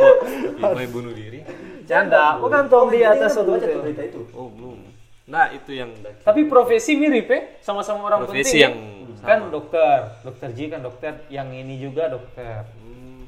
mau 0.64 0.88
bunuh 0.90 1.12
diri. 1.12 1.44
Canda, 1.84 2.40
bagantong 2.40 2.88
di 2.88 3.04
atas 3.04 3.34
Jadi, 3.34 3.44
otos. 3.46 3.60
berita 3.82 4.04
itu. 4.06 4.22
Oh, 4.32 4.48
belum. 4.48 4.80
Nah, 5.26 5.52
itu 5.52 5.72
yang 5.74 5.92
Tapi 6.20 6.48
profesi 6.48 6.96
mirip 6.96 7.28
ya, 7.28 7.60
sama-sama 7.60 8.04
orang 8.06 8.24
Profesi 8.24 8.60
penting. 8.60 8.62
yang 8.62 8.76
ya. 9.14 9.24
kan 9.24 9.40
dokter, 9.48 9.96
dokter 10.20 10.50
Ji 10.52 10.66
kan 10.68 10.80
dokter, 10.80 11.12
yang 11.28 11.48
ini 11.50 11.80
juga 11.80 12.08
dokter. 12.08 12.68
Hmm, 12.78 13.28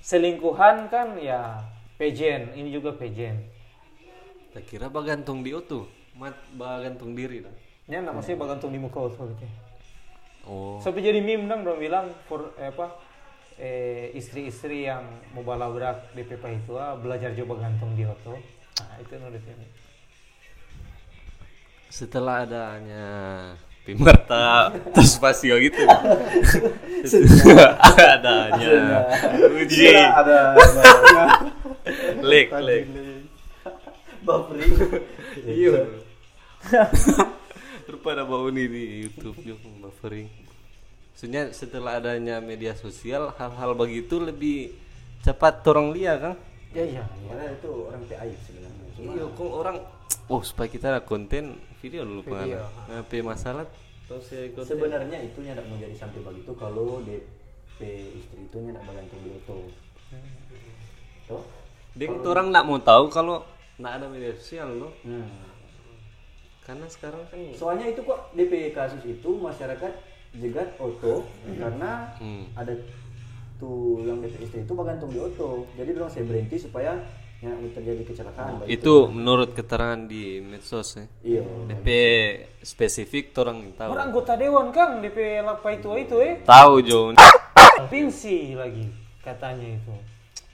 Selingkuhan 0.00 0.86
kan 0.86 1.14
ya 1.16 1.62
pejen, 1.94 2.50
ini 2.54 2.70
juga 2.70 2.90
pejen. 2.92 3.38
tak 4.48 4.64
kira 4.64 4.86
bagantung 4.88 5.42
di 5.42 5.50
otu. 5.52 5.86
Mat 6.18 6.34
bagantung 6.58 7.14
diri 7.14 7.46
dah. 7.46 7.54
Ya, 7.88 8.02
nah, 8.04 8.12
maksudnya 8.12 8.42
bagantung 8.42 8.74
di 8.74 8.82
muka 8.82 9.00
gitu. 9.08 9.46
Oh. 10.48 10.76
Sampai 10.82 11.06
jadi 11.06 11.22
meme 11.22 11.46
dong, 11.46 11.62
dong 11.62 11.78
bilang 11.78 12.10
for 12.26 12.52
eh, 12.58 12.72
apa 12.72 12.96
eh, 13.60 14.10
istri-istri 14.16 14.88
yang 14.88 15.04
mau 15.36 15.44
balabrak 15.44 16.10
di 16.16 16.24
Pepa 16.24 16.48
itu 16.50 16.74
ah, 16.74 16.96
belajar 16.96 17.36
coba 17.36 17.68
gantung 17.68 17.92
di 17.94 18.02
oto. 18.02 18.34
Nah, 18.80 18.96
itu 18.98 19.12
menurut 19.14 19.44
ini. 19.44 19.66
Setelah 21.88 22.44
adanya 22.44 23.06
Pimarta 23.88 24.68
terus 24.96 25.16
Pasio 25.16 25.56
gitu. 25.60 25.80
adanya 28.16 29.04
uji 29.48 29.96
Ada 29.96 30.40
lek 32.28 32.48
lek. 32.52 32.84
buffering. 34.24 34.72
Iya. 35.44 36.07
Rupanya 37.92 38.24
bau 38.28 38.48
ini 38.52 38.64
di 38.68 38.84
YouTube 39.08 39.38
juga 39.40 39.68
buffering. 39.88 40.28
Maksudnya 41.12 41.50
setelah 41.50 41.98
adanya 41.98 42.38
media 42.38 42.76
sosial 42.78 43.34
hal-hal 43.34 43.74
begitu 43.74 44.22
lebih 44.22 44.76
cepat 45.24 45.64
orang 45.66 45.90
lihat 45.96 46.18
kan? 46.22 46.34
Ya 46.76 46.84
iya. 46.84 47.04
Karena 47.26 47.44
itu 47.50 47.70
orang 47.88 48.02
PI 48.06 48.30
sebenarnya. 48.44 48.86
Iya, 48.98 49.24
kok 49.34 49.50
orang 49.50 49.76
oh 50.28 50.42
supaya 50.44 50.68
kita 50.68 50.86
ada 50.94 51.00
konten 51.02 51.58
video 51.80 52.04
dulu 52.04 52.22
pengen. 52.28 52.60
Ngapain 52.92 53.24
masalah 53.24 53.64
sebenarnya 54.64 55.18
itu 55.20 55.38
nyak 55.44 55.60
mau 55.68 55.76
jadi 55.76 55.92
sampai 55.92 56.20
begitu 56.24 56.52
kalau 56.56 57.04
DP 57.04 57.80
istri 58.16 58.40
itu 58.48 58.56
nyak 58.56 58.80
bergantung 58.88 59.20
di 59.20 59.30
auto. 59.36 59.56
Tuh. 61.28 61.44
Dia 61.92 62.08
itu 62.08 62.28
orang 62.30 62.48
nggak 62.48 62.64
mau 62.64 62.78
tahu 62.80 63.04
kalau 63.12 63.44
nggak 63.76 63.92
ada 64.00 64.06
media 64.08 64.32
sosial 64.38 64.68
loh. 64.80 64.92
Hmm. 65.04 65.47
Karena 66.68 66.84
sekarang 66.84 67.24
kan 67.32 67.38
Soalnya 67.56 67.88
itu 67.88 68.04
kok 68.04 68.28
DP 68.36 68.76
kasus 68.76 69.00
itu 69.02 69.30
masyarakat 69.40 69.92
jegat 70.36 70.76
auto 70.76 71.24
karena 71.48 72.12
Hmm. 72.20 72.44
ada 72.52 72.76
tuh 73.56 74.04
yang 74.04 74.20
DP 74.20 74.44
istri 74.44 74.60
itu 74.62 74.72
bergantung 74.76 75.08
di 75.08 75.16
auto. 75.16 75.64
Jadi 75.72 75.96
orang 75.96 76.12
saya 76.12 76.28
berhenti 76.28 76.60
supaya 76.60 77.00
yang 77.38 77.56
terjadi 77.70 78.02
kecelakaan. 78.04 78.60
baik 78.60 78.68
itu 78.68 78.94
menurut 79.08 79.54
keterangan 79.54 80.04
di 80.04 80.42
medsos 80.42 80.98
ya. 80.98 81.06
Iya. 81.24 81.42
DP 81.70 81.88
spesifik 82.60 83.32
orang 83.38 83.72
tahu. 83.72 83.94
Orang 83.94 84.12
anggota 84.12 84.36
dewan 84.36 84.68
kan 84.68 85.00
DP 85.00 85.40
lapa 85.40 85.72
itu 85.72 85.88
itu 85.96 86.16
eh. 86.20 86.42
Tahu 86.44 86.84
Jo. 86.84 87.16
Provinsi 87.78 88.52
lagi 88.52 88.90
katanya 89.24 89.72
itu. 89.72 89.94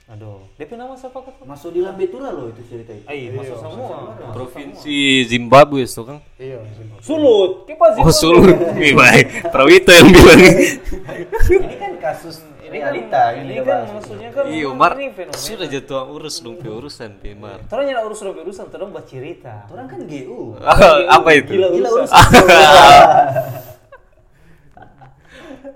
Aduh, 0.05 0.37
DP 0.55 0.77
nama 0.77 0.93
siapa 0.93 1.17
kata? 1.17 1.41
Masuk 1.43 1.73
di 1.73 1.81
Lambetura 1.81 2.29
loh 2.29 2.53
itu 2.53 2.61
cerita 2.69 2.93
itu. 2.93 3.09
Ai, 3.09 3.33
masuk 3.33 3.57
semua. 3.57 4.13
Provinsi 4.31 4.97
Zimbabwe 5.25 5.81
itu 5.81 6.01
kan. 6.05 6.21
Iya, 6.37 6.61
sih. 6.77 6.85
Sulut, 7.01 7.65
kipas 7.65 7.97
Oh 7.97 8.13
Sulut. 8.13 8.53
Nih 8.77 8.93
baik. 8.93 9.49
Prawito 9.49 9.89
yang 9.89 10.13
bilang. 10.13 10.41
ini 10.45 11.75
kan 11.75 11.93
kasus 11.97 12.45
Ini 12.61 12.77
kan, 12.77 12.93
realita 12.93 13.21
ini 13.33 13.53
kita 13.55 13.61
kan 13.61 13.77
bahas. 13.81 13.89
maksudnya 13.93 14.29
kan 14.29 14.43
Iya, 14.45 14.69
Mar. 14.71 14.91
ini 14.93 15.05
fenomena. 15.09 15.41
Sudah 15.41 15.67
jatuh 15.67 16.01
urus 16.07 16.35
dong 16.37 16.57
pe 16.57 16.69
urusan 16.69 17.09
pe 17.17 17.33
Mar. 17.33 17.65
Terus 17.65 17.83
nyala 17.83 18.01
urus 18.05 18.19
robe 18.21 18.39
urusan, 18.41 18.65
terus 18.69 18.85
buat 18.85 19.05
cerita. 19.05 19.65
Orang 19.69 19.89
kan 19.89 20.05
GU. 20.05 20.53
Apa 21.17 21.29
itu? 21.33 21.49
Gila 21.49 21.67
urusan. 21.73 22.05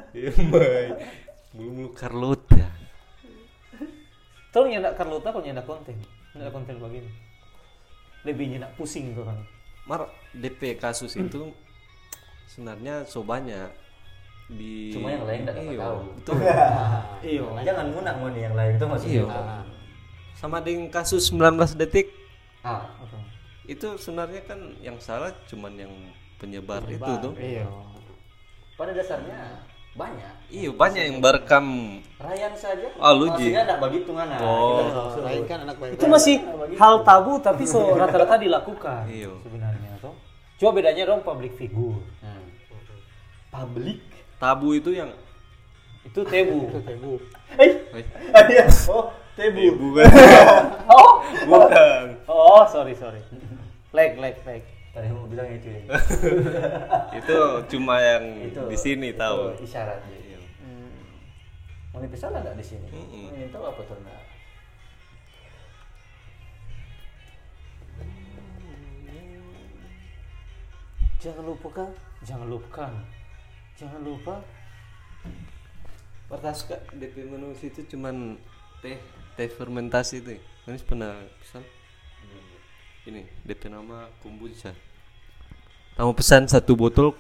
Iya, 0.10 0.34
baik. 0.36 0.92
Mulu-mulu 1.54 1.90
Carlota. 1.94 2.66
Terus 4.50 4.66
nyala 4.68 4.90
Carlota 4.98 5.30
kalau 5.30 5.46
nyala 5.46 5.62
konten, 5.62 5.96
nyala 6.34 6.50
konten 6.50 6.76
begini. 6.78 7.10
Lebih 8.26 8.46
nyala 8.56 8.68
pusing 8.74 9.14
tuh 9.14 9.24
kan. 9.24 9.38
Mar 9.86 10.06
DP 10.34 10.78
kasus 10.78 11.14
itu 11.16 11.50
sebenarnya 12.46 13.06
so 13.06 13.22
banyak 13.22 13.70
di 14.50 14.90
Cuma 14.90 15.14
yang 15.14 15.26
lain 15.30 15.46
Iya, 15.46 15.78
tahu. 15.78 15.98
betul. 16.18 16.34
Iya. 17.34 17.46
Jangan 17.64 17.86
munak 17.94 18.16
mau 18.18 18.30
nih 18.30 18.42
yang 18.44 18.56
lain 18.58 18.74
itu 18.76 18.86
masih 18.86 19.10
Iya. 19.10 19.24
gitu. 19.24 19.40
Sama 20.34 20.58
dengan 20.60 20.88
kasus 20.90 21.30
19 21.30 21.76
detik 21.76 22.10
Ah, 22.60 22.84
itu 23.64 23.88
sebenarnya 23.96 24.42
kan 24.44 24.60
yang 24.82 24.98
salah 25.00 25.32
cuman 25.48 25.72
yang 25.78 25.94
penyebar, 26.36 26.84
itu 26.90 27.12
tuh. 27.22 27.34
Iya. 27.38 27.64
pada 28.76 28.92
dasarnya 28.92 29.64
banyak. 29.98 30.34
Iya 30.50 30.70
banyak 30.74 31.04
yang 31.06 31.18
berekam. 31.22 31.66
Ryan 32.20 32.54
saja. 32.58 32.88
Ah, 32.98 33.14
lu, 33.14 33.30
Ji. 33.38 33.54
Maksudnya 33.54 33.64
enggak 33.66 33.80
begitu 33.86 34.10
ngana. 34.14 34.38
Oh. 34.42 34.82
Kita- 35.14 35.46
kan 35.46 35.60
anak 35.66 35.76
baik. 35.78 35.92
Itu 35.98 36.06
masih 36.10 36.36
hal 36.76 36.96
tabu 37.06 37.38
tapi 37.40 37.64
so 37.70 37.94
rata-rata 37.94 38.36
dilakukan 38.38 39.06
Iya. 39.10 39.32
sebenarnya 39.46 39.92
toh. 40.02 40.14
Cuma 40.58 40.72
bedanya 40.74 41.04
dong 41.06 41.22
public 41.22 41.54
figure. 41.56 42.02
Hmm. 42.22 42.44
Publik. 43.50 44.02
Tabu 44.40 44.74
itu 44.74 44.92
yang 44.94 45.12
Itu 46.00 46.24
tebu. 46.26 46.64
Tebu. 46.88 47.12
Eh, 47.60 47.72
iya. 48.56 48.66
Oh, 48.88 49.12
tebu. 49.36 49.66
bukan. 49.78 50.08
Oh, 50.90 51.22
bukan. 51.46 52.04
oh, 52.26 52.64
sorry 52.66 52.96
sorry. 52.98 53.22
Leg 53.94 54.18
leg 54.18 54.36
leg. 54.48 54.64
Tadi 55.00 55.16
mau 55.16 55.24
bilang 55.32 55.48
itu 55.48 55.72
ya. 55.72 55.96
itu 57.24 57.38
cuma 57.72 58.04
yang 58.04 58.52
Itu 58.52 58.68
di 58.68 58.76
sini 58.76 59.16
tahu. 59.16 59.56
itu 59.56 59.64
isyarat. 59.64 60.04
Iya. 60.12 60.44
Mau 61.96 62.04
dipisah 62.04 62.28
enggak 62.36 62.60
di 62.60 62.66
sini? 62.68 62.84
Mm-mm. 62.92 63.32
Ingin 63.32 63.48
tahu 63.48 63.64
apa 63.64 63.80
tuh? 63.88 63.96
Jangan 71.24 71.44
lupa 71.48 71.68
kan? 71.72 71.90
Jangan 72.28 72.48
lupa. 72.52 72.86
Jangan 73.80 74.02
lupa. 74.04 74.36
Pernah 76.28 76.52
suka 76.52 76.76
DP 76.92 77.24
menu 77.24 77.56
itu 77.56 77.88
cuman 77.88 78.36
teh 78.84 79.00
teh 79.40 79.48
fermentasi 79.48 80.20
itu. 80.20 80.36
Manis 80.68 80.84
pernah 80.84 81.16
pesan? 81.40 81.64
Ini 83.08 83.24
DP 83.48 83.72
nama 83.72 84.12
kombucha. 84.20 84.76
Kamu 86.00 86.16
pesan 86.16 86.48
satu 86.48 86.80
botol 86.80 87.12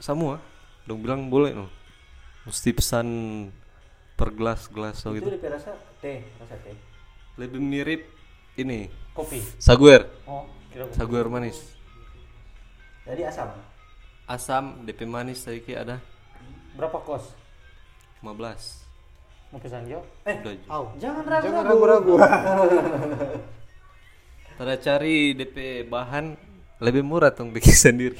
semua. 0.00 0.40
Dong 0.88 1.04
bilang 1.04 1.28
boleh 1.28 1.52
no. 1.52 1.68
Mesti 2.48 2.72
pesan 2.72 3.04
per 4.16 4.32
gelas 4.32 4.72
gelas 4.72 5.04
so 5.04 5.12
Itu 5.12 5.20
gitu. 5.20 5.36
DP 5.36 5.52
rasa 5.52 5.76
teh, 6.00 6.24
rasa 6.40 6.56
teh. 6.64 6.72
Lebih 7.36 7.60
mirip 7.60 8.08
ini 8.56 8.88
Kopi. 9.12 9.36
saguer, 9.60 10.08
Oh, 10.24 10.48
kira 10.72 10.88
saguer 10.96 11.28
manis. 11.28 11.60
Jadi 13.04 13.20
asam. 13.28 13.52
Asam, 14.24 14.80
DP 14.88 15.04
manis 15.04 15.44
tadi 15.44 15.76
ada 15.76 16.00
Berapa 16.72 17.04
kos? 17.04 17.36
15. 18.24 18.32
Mau 19.52 19.60
pesan 19.60 19.84
Jo? 19.84 20.00
Eh, 20.24 20.40
udah. 20.40 20.56
Au. 20.72 20.84
Jangan 20.96 21.36
Jangan 21.36 21.68
ragu-ragu. 21.68 22.16
Tada 24.56 24.80
cari 24.80 25.36
DP 25.36 25.84
bahan 25.84 26.51
lebih 26.82 27.06
murah 27.06 27.30
tuh 27.30 27.46
bikin 27.46 27.72
sendiri. 27.90 28.18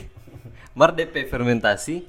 Mar 0.72 0.94
DP 0.94 1.26
fermentasi 1.26 2.06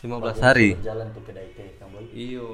15 0.00 0.08
hari. 0.40 0.78
Jalan 0.80 1.10
tuh 1.10 1.22
kedai 1.26 1.50
teh. 1.52 1.68
Iyo. 2.12 2.48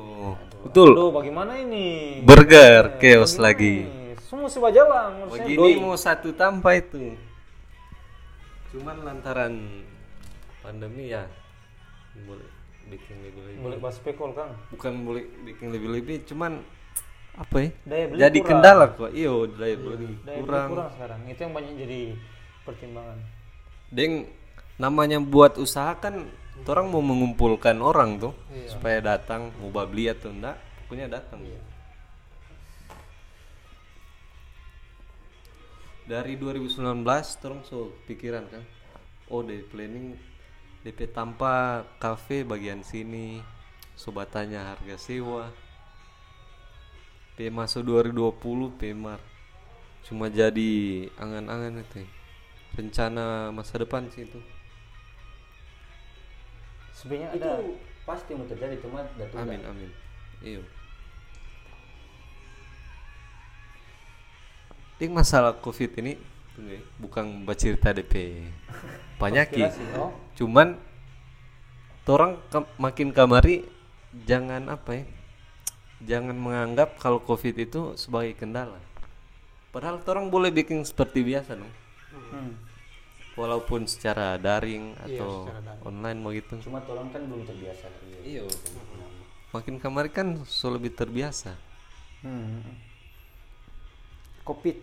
Betul. 0.64 0.92
Aduh, 0.94 1.10
bagaimana 1.10 1.56
ini? 1.58 2.20
Burger 2.22 3.00
chaos 3.00 3.40
lagi. 3.40 3.88
Semua 4.28 4.46
sih 4.52 4.60
jalan. 4.60 5.24
Begini 5.32 5.56
doi. 5.56 5.80
mau 5.80 5.96
satu 5.96 6.30
tanpa 6.36 6.76
itu. 6.76 7.16
Cuman 8.70 9.00
lantaran 9.00 9.56
pandemi 10.60 11.08
ya 11.08 11.24
boleh 12.28 12.44
bikin 12.92 13.16
lebih-lebih. 13.24 13.60
Boleh 13.64 13.78
bahas 13.80 13.96
spekul, 13.96 14.36
Kang. 14.36 14.52
Bukan 14.68 14.92
boleh 15.08 15.24
bikin 15.48 15.72
lebih-lebih, 15.72 16.28
cuman 16.28 16.60
apa 17.38 17.56
ya? 17.56 17.70
Daya 17.88 18.04
beli 18.12 18.18
Jadi 18.20 18.38
kurang. 18.42 18.48
kendala 18.60 18.84
kok. 18.92 19.10
Iyo, 19.16 19.34
daya 19.48 19.76
beli 19.80 20.12
Daya 20.20 20.36
beli 20.36 20.44
kurang. 20.44 20.68
kurang 20.76 20.90
sekarang. 20.92 21.20
Itu 21.30 21.40
yang 21.40 21.54
banyak 21.56 21.74
jadi 21.80 22.00
pertimbangan. 22.68 23.18
Deng 23.88 24.28
namanya 24.76 25.16
buat 25.18 25.56
usaha 25.56 25.96
kan 25.96 26.28
orang 26.68 26.86
mau 26.92 27.00
mengumpulkan 27.00 27.80
orang 27.80 28.20
tuh 28.20 28.34
supaya 28.68 29.00
datang 29.00 29.50
mau 29.58 29.72
beli 29.72 30.12
atau 30.12 30.28
enggak 30.28 30.60
pokoknya 30.84 31.08
datang. 31.08 31.40
Dari 36.08 36.40
2019 36.40 37.04
terus 37.40 37.68
so 37.68 37.92
pikiran 38.08 38.44
kan 38.48 38.64
oh 39.28 39.44
dari 39.44 39.60
planning 39.64 40.16
DP 40.84 41.12
tanpa 41.12 41.84
kafe 42.00 42.46
bagian 42.46 42.80
sini 42.86 43.40
sobatannya 43.98 44.60
harga 44.60 44.96
sewa. 44.96 45.50
P 47.34 47.50
masuk 47.54 47.86
2020 47.86 48.78
Pemar 48.78 49.20
cuma 50.06 50.26
jadi 50.32 51.06
angan-angan 51.20 51.84
itu. 51.84 52.02
ya. 52.02 52.17
Rencana 52.78 53.50
masa 53.50 53.82
depan 53.82 54.06
sih 54.14 54.22
itu. 54.22 54.38
Sebenarnya 56.94 57.34
Itu 57.34 57.42
ada 57.42 57.52
pasti 58.06 58.30
mau 58.38 58.46
terjadi 58.46 58.78
cuma 58.78 59.02
datu 59.18 59.34
amin 59.34 59.60
amin. 59.66 59.90
Iya. 60.38 60.62
Ding 64.98 65.10
masalah 65.14 65.58
covid 65.58 65.90
ini 65.98 66.14
ya, 66.70 66.80
bukan 66.98 67.42
bercerita 67.46 67.90
DP 67.94 68.46
banyaki 69.18 69.66
oh. 69.98 70.10
cuman 70.38 70.78
orang 72.06 72.38
ke- 72.50 72.72
makin 72.78 73.10
kamari 73.14 73.66
jangan 74.26 74.70
apa 74.70 75.02
ya 75.02 75.04
jangan 76.02 76.34
menganggap 76.38 76.94
kalau 77.02 77.18
covid 77.18 77.58
itu 77.58 77.98
sebagai 77.98 78.38
kendala. 78.38 78.78
Padahal 79.74 80.00
orang 80.06 80.30
boleh 80.30 80.54
bikin 80.54 80.86
seperti 80.86 81.26
biasa 81.26 81.58
dong 81.58 81.74
Hmm. 82.08 82.56
Walaupun 83.38 83.86
secara 83.86 84.34
daring 84.36 84.98
Iya, 84.98 85.16
atau 85.16 85.30
secara 85.46 85.60
daring. 85.62 85.86
online 85.86 86.18
begitu 86.20 86.54
Cuma 86.60 86.82
tolong 86.82 87.08
kan 87.08 87.22
belum 87.22 87.42
terbiasa. 87.44 87.86
iya 88.20 88.42
makin 89.48 89.78
kamari 89.78 90.10
kan 90.10 90.42
so 90.44 90.68
lebih 90.68 90.92
terbiasa 90.92 91.54
Hmm. 92.18 92.66
Covid. 94.42 94.74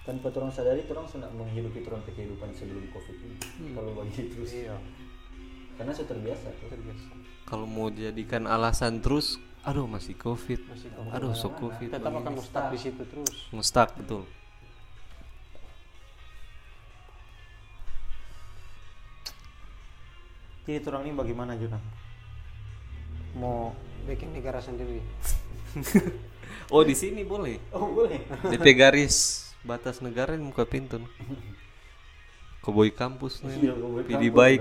Tanpa 0.00 0.32
orang 0.32 0.48
sadari, 0.48 0.80
orang 0.86 1.04
sudah 1.04 1.28
menghidupi 1.28 1.84
orang 1.84 2.00
kehidupan 2.02 2.48
sebelum 2.50 2.88
covid 2.88 3.12
ini. 3.20 3.36
Kalau 3.70 3.92
bagi 3.92 4.24
terus. 4.26 4.48
Iya. 4.56 4.80
Karena 5.76 5.92
sudah 5.92 6.08
terbiasa. 6.08 6.48
tuh. 6.50 6.68
Terbiasa. 6.70 7.06
kalau 7.42 7.66
mau 7.66 7.90
jadikan 7.90 8.46
alasan 8.46 9.02
terus 9.02 9.34
aduh 9.60 9.84
masih 9.84 10.14
covid 10.14 10.62
aduh 11.10 11.34
so 11.34 11.50
covid 11.50 11.90
Tetap 11.90 12.08
akan 12.08 12.32
mustak 12.32 12.70
di 12.70 12.78
situ 12.78 13.02
terus. 13.04 13.50
mustak 13.50 13.92
betul 13.92 14.22
Jadi 20.70 20.86
orang 20.86 21.02
ini 21.10 21.14
bagaimana 21.18 21.58
Junang? 21.58 21.82
Mau 23.34 23.74
Bikin 24.06 24.30
negara 24.30 24.62
sendiri. 24.62 25.02
oh 26.74 26.82
di 26.86 26.94
sini 26.94 27.26
boleh 27.26 27.58
Oh 27.74 27.90
boleh. 27.90 28.22
DP 28.54 28.78
garis 28.78 29.46
batas 29.66 29.98
negara 29.98 30.34
di 30.34 30.42
muka 30.42 30.62
pintu 30.62 31.02
Koboi 32.62 32.90
kampus 32.90 33.42
nih 33.42 33.70
Iya, 33.70 33.74
kampus, 33.74 34.30
baik 34.34 34.60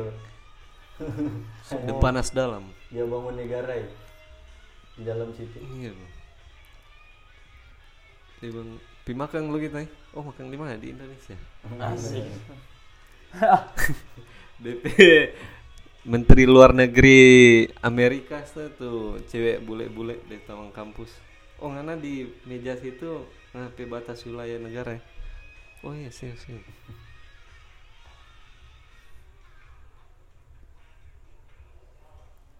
depan 1.88 2.02
panas 2.14 2.34
dalam 2.34 2.66
Dia 2.90 3.06
bangun 3.06 3.38
negara 3.38 3.74
ya. 3.74 3.90
Di 5.00 5.04
dalam 5.06 5.30
situ. 5.34 5.58
iya 5.78 5.94
dia 8.40 8.56
bang 8.56 8.70
pi 9.04 9.12
makan 9.12 9.52
lu 9.52 9.60
kita 9.60 9.84
ya? 9.84 9.90
oh 10.16 10.24
makan 10.24 10.48
di 10.48 10.58
mana 10.58 10.80
di 10.80 10.92
Indonesia 10.96 11.36
Asik. 11.80 12.28
DP 14.64 14.86
Menteri 16.08 16.48
Luar 16.48 16.72
Negeri 16.72 17.68
Amerika 17.84 18.40
tuh, 18.80 19.20
cewek 19.28 19.60
bule-bule 19.68 20.24
di 20.32 20.40
taman 20.48 20.72
kampus. 20.72 21.12
Oh 21.60 21.68
ngana 21.68 22.00
di 22.00 22.24
meja 22.48 22.80
situ 22.80 23.28
ngapain 23.52 23.92
batas 23.92 24.24
wilayah 24.24 24.56
negara 24.64 24.96
ya? 24.96 25.02
Oh 25.84 25.92
iya 25.92 26.08
sih 26.08 26.32
sih. 26.40 26.56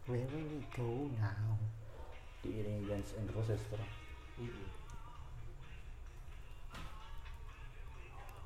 Where 0.04 0.28
we 0.36 0.60
go 0.76 1.08
now? 1.16 1.56
Diiringi 2.44 2.92
Guns 2.92 3.16
and 3.16 3.32
Roses 3.32 3.64
terus. 3.72 3.94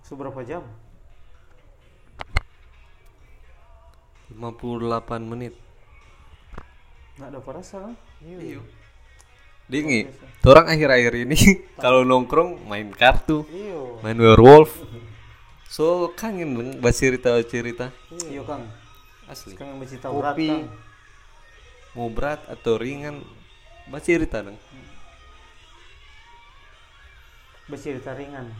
Seberapa 0.06 0.44
jam? 0.46 0.62
58 4.36 5.22
menit. 5.24 5.54
Nggak 7.18 7.30
ada 7.30 7.40
perasa 7.40 7.76
kan? 7.78 7.94
Iya. 8.26 8.62
Dingi. 9.70 10.10
Orang 10.44 10.68
akhir-akhir 10.68 11.14
ini 11.24 11.40
kalau 11.84 12.04
nongkrong 12.04 12.68
main 12.68 12.92
kartu, 12.92 13.48
Iyo. 13.48 14.02
main 14.04 14.18
werewolf. 14.20 14.76
So 15.72 16.14
kangen 16.14 16.54
dong 16.54 16.94
cerita-cerita 16.94 17.90
Iya 18.30 18.46
Kang. 18.46 18.70
asli. 19.26 19.58
Sekarang 19.58 19.82
bercerita 19.82 20.12
berat 20.14 20.36
Kopi. 20.38 20.50
Kang. 20.52 20.66
Mau 21.94 22.10
berat 22.10 22.42
atau 22.50 22.78
ringan, 22.78 23.22
cerita 24.02 24.42
dong. 24.44 24.58
Bercerita 27.70 28.12
ringan. 28.14 28.52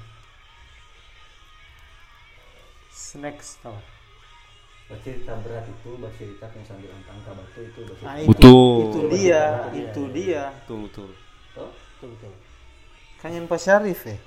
Snacks 2.90 3.60
tau. 3.62 3.78
Bercerita 4.84 5.34
berat 5.42 5.66
itu 5.66 5.90
bercerita 5.96 6.46
yang 6.54 6.66
sambil 6.68 6.90
angka-angka 6.92 7.32
batu 7.34 7.60
itu 7.64 7.80
bercerita. 7.88 8.10
Nah, 8.12 8.18
itu, 8.20 8.30
Betul. 8.30 8.78
itu 8.84 9.00
dia, 9.10 9.44
itu 9.72 10.02
dia. 10.12 10.44
Betul 10.64 10.80
betul. 10.86 11.10
Toh? 11.56 11.72
Betul 11.72 12.10
betul. 12.20 12.34
Kangen 13.24 13.46
Pak 13.48 13.60
Syarif 13.64 14.00
ya? 14.04 14.18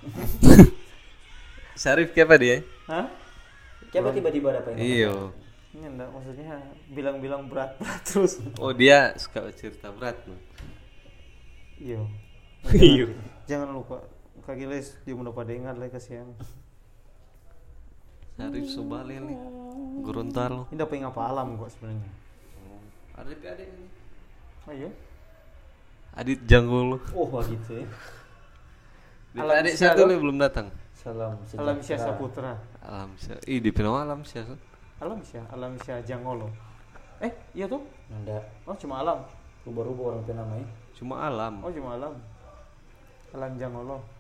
Syarif 1.81 2.09
siapa 2.17 2.35
dia? 2.41 2.65
Hah? 2.89 3.07
Coba 3.93 4.09
tiba-tiba 4.11 4.49
ada 4.51 4.65
pengen 4.65 4.81
Iya. 4.81 5.15
Ini 5.77 5.87
enggak 5.93 6.09
maksudnya 6.09 6.57
bilang-bilang 6.89 7.53
berat-berat 7.53 8.01
terus. 8.09 8.41
Oh 8.57 8.73
dia 8.73 9.13
suka 9.21 9.53
cerita 9.53 9.93
berat. 9.93 10.17
no? 10.25 10.37
Iya. 11.77 12.01
Iya. 12.73 13.07
Jangan 13.47 13.71
lupa 13.77 14.03
Kak 14.43 14.57
Giles 14.59 14.97
dia 15.05 15.13
mau 15.15 15.31
pada 15.31 15.53
ingat 15.53 15.77
lah 15.77 15.87
kasihan. 15.93 16.27
Syarif 18.37 18.69
Subali 18.69 19.17
nih. 19.17 19.39
Gorontalo. 20.05 20.69
Ini 20.69 20.77
dapat 20.77 21.01
apa 21.01 21.21
alam 21.25 21.57
kok 21.57 21.73
sebenarnya. 21.73 22.11
Adik 23.17 23.41
adik 23.49 23.69
Ayo. 24.69 24.93
Adit 26.13 26.41
Janggolo. 26.45 27.01
Oh 27.17 27.25
wah 27.33 27.41
gitu 27.49 27.81
ya. 27.81 27.87
Alam 29.41 29.57
adik 29.65 29.75
satu 29.81 30.05
nih 30.05 30.21
belum 30.21 30.37
datang. 30.37 30.69
Salam 30.93 31.39
Alam 31.57 31.79
Syah. 31.81 31.97
Saputra. 31.97 32.61
Alam 32.85 33.17
Syah. 33.17 33.41
Ih 33.49 33.63
di 33.63 33.73
Pinang 33.73 34.05
Alam 34.05 34.21
Syah. 34.21 34.45
Alam 35.01 35.21
Syah, 35.25 35.45
Alam 35.53 35.77
Syah 35.81 36.01
Jangolo. 36.05 36.49
Eh, 37.21 37.33
iya 37.57 37.65
tuh? 37.69 37.81
Nanda 38.13 38.41
Oh, 38.69 38.77
cuma 38.77 39.01
Alam. 39.01 39.25
rubah-rubah 39.65 40.05
orang 40.13 40.23
tuh 40.25 40.35
namanya. 40.37 40.69
Cuma 40.97 41.15
Alam. 41.25 41.65
Oh, 41.65 41.73
cuma 41.73 41.97
Alam. 41.97 42.15
Alam 43.33 43.53
Jangolo. 43.61 44.16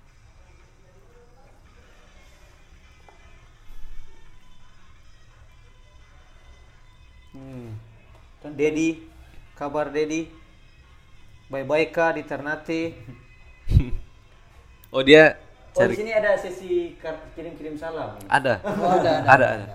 Hmm. 7.36 7.76
Dedi, 8.56 9.04
kabar 9.52 9.92
Dedi. 9.92 10.32
Bye-bye 11.52 11.92
kak 11.92 12.16
di 12.16 12.22
Ternate. 12.24 12.82
Oh 14.94 15.02
dia 15.02 15.36
Oh 15.76 15.84
di 15.84 15.92
cari 15.92 15.94
sini 15.98 16.12
ada 16.14 16.38
sesi 16.40 16.96
kirim-kirim 17.36 17.76
salam. 17.76 18.16
ada. 18.32 18.62
Oh, 18.64 18.96
ada, 18.96 19.12
ada. 19.20 19.28
Ada 19.28 19.46
ada. 19.60 19.66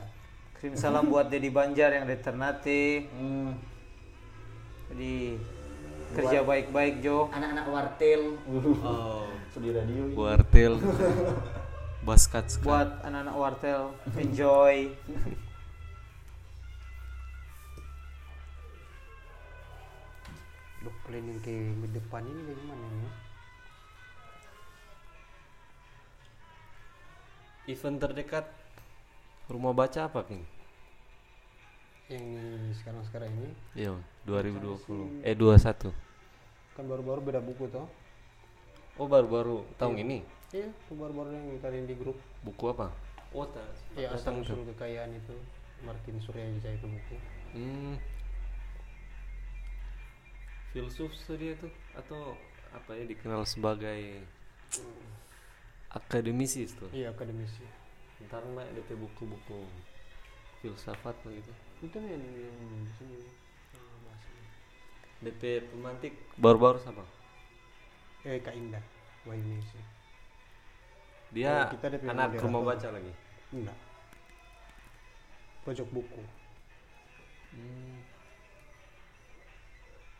Kirim 0.57 0.73
salam 0.73 1.05
buat 1.11 1.29
Dedi 1.29 1.51
Banjar 1.53 1.93
yang 1.93 2.09
dari 2.09 2.17
Ternate. 2.17 3.05
Hmm. 3.11 3.53
Jadi 4.89 5.37
kerja 6.17 6.41
baik-baik 6.41 7.05
Jo. 7.05 7.29
Anak-anak 7.29 7.65
wartel. 7.69 8.21
Oh, 8.87 9.29
Studi 9.53 9.69
radio. 9.75 10.09
Wartel. 10.15 10.73
Baskat 12.01 12.49
sekali. 12.49 12.65
Buat 12.71 12.89
anak-anak 13.05 13.35
wartel 13.37 13.81
enjoy. 14.17 14.95
Duh, 20.81 20.93
planning 21.05 21.37
ke 21.39 21.53
depan 21.93 22.25
ini 22.25 22.41
bagaimana 22.41 22.85
ya? 22.89 23.11
Event 27.69 27.97
terdekat 28.01 28.45
rumah 29.45 29.71
baca 29.71 30.09
apa, 30.09 30.25
King? 30.25 30.41
Yang 32.09 32.25
sekarang-sekarang 32.81 33.29
ini 33.31 33.49
Iya, 33.77 33.93
2020. 34.25 35.21
Eh 35.23 35.37
21. 35.37 35.93
kan 36.71 36.83
baru-baru 36.87 37.19
beda 37.21 37.39
buku 37.39 37.69
toh. 37.69 37.85
Oh, 38.97 39.05
baru-baru 39.05 39.63
tahun 39.77 40.01
ini. 40.01 40.17
Iya, 40.51 40.67
itu 40.67 40.93
baru-baru 40.97 41.31
yang 41.31 41.61
tadi 41.61 41.77
di 41.85 41.95
grup. 41.95 42.17
Buku 42.41 42.73
apa? 42.73 42.89
Oh, 43.31 43.45
ta- 43.45 43.63
Ya, 43.95 44.11
asal 44.11 44.35
usul 44.35 44.65
kekayaan 44.73 45.13
itu 45.13 45.35
Martin 45.85 46.17
Suryajaya 46.19 46.75
itu 46.75 46.87
buku. 46.89 47.15
Hmm. 47.53 47.95
Filsuf 50.71 51.11
dia 51.35 51.53
tuh 51.59 51.71
atau 51.99 52.39
apa 52.71 52.95
ya 52.95 53.03
dikenal 53.03 53.43
sebagai 53.43 54.23
akademisi 55.91 56.63
itu. 56.63 56.87
Iya, 56.95 57.11
akademisi. 57.11 57.67
Ntar 58.23 58.43
mah 58.55 58.63
DP 58.71 58.95
buku-buku 58.95 59.67
filsafat 60.63 61.15
begitu. 61.27 61.51
Itu 61.83 61.99
nih 61.99 62.15
yang, 62.15 62.23
yang 62.23 62.57
di 62.87 62.91
sini. 62.95 63.19
bahasanya. 64.07 64.45
DP 65.27 65.41
pemantik 65.75 66.13
baru-baru 66.39 66.79
sama. 66.79 67.03
Eh, 68.23 68.39
Kak 68.39 68.55
Indah. 68.55 68.83
Wahyu 69.27 69.43
Ningsih. 69.43 69.83
Dia 71.35 71.67
Oh, 71.67 71.75
kita 71.75 71.85
DP 71.91 72.03
anak 72.07 72.39
rumah 72.39 72.63
baca 72.63 72.87
lagi. 72.95 73.13
Enggak. 73.51 73.77
Pojok 75.67 75.87
buku. 75.91 76.23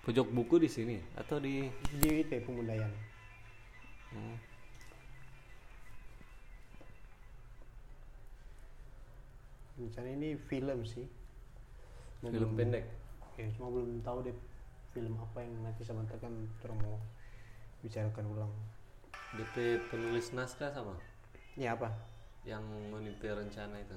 Pojok 0.02 0.28
buku 0.34 0.56
di 0.58 0.70
sini 0.70 0.98
atau 1.14 1.38
di 1.38 1.70
Di 2.02 2.26
IT 2.26 2.32
Pemudayan. 2.42 2.90
Hmm. 4.10 4.38
Rencana 9.78 10.10
ini 10.14 10.30
film 10.38 10.80
sih. 10.86 11.06
Mau 12.22 12.30
film 12.30 12.54
belum- 12.54 12.58
pendek. 12.58 12.86
Ya, 13.40 13.48
cuma 13.58 13.74
belum 13.74 14.02
tahu 14.06 14.26
deh 14.28 14.36
film 14.92 15.16
apa 15.18 15.40
yang 15.42 15.54
nanti 15.64 15.82
sebentar 15.88 16.20
kan 16.20 16.34
orang 16.66 16.80
mau 16.84 16.98
bicarakan 17.82 18.26
ulang. 18.28 18.54
DP 19.32 19.80
penulis 19.88 20.36
naskah 20.36 20.76
sama 20.76 21.00
Ini 21.56 21.72
apa? 21.72 21.88
yang 22.42 22.66
menipu 22.90 23.30
rencana 23.30 23.78
itu. 23.78 23.94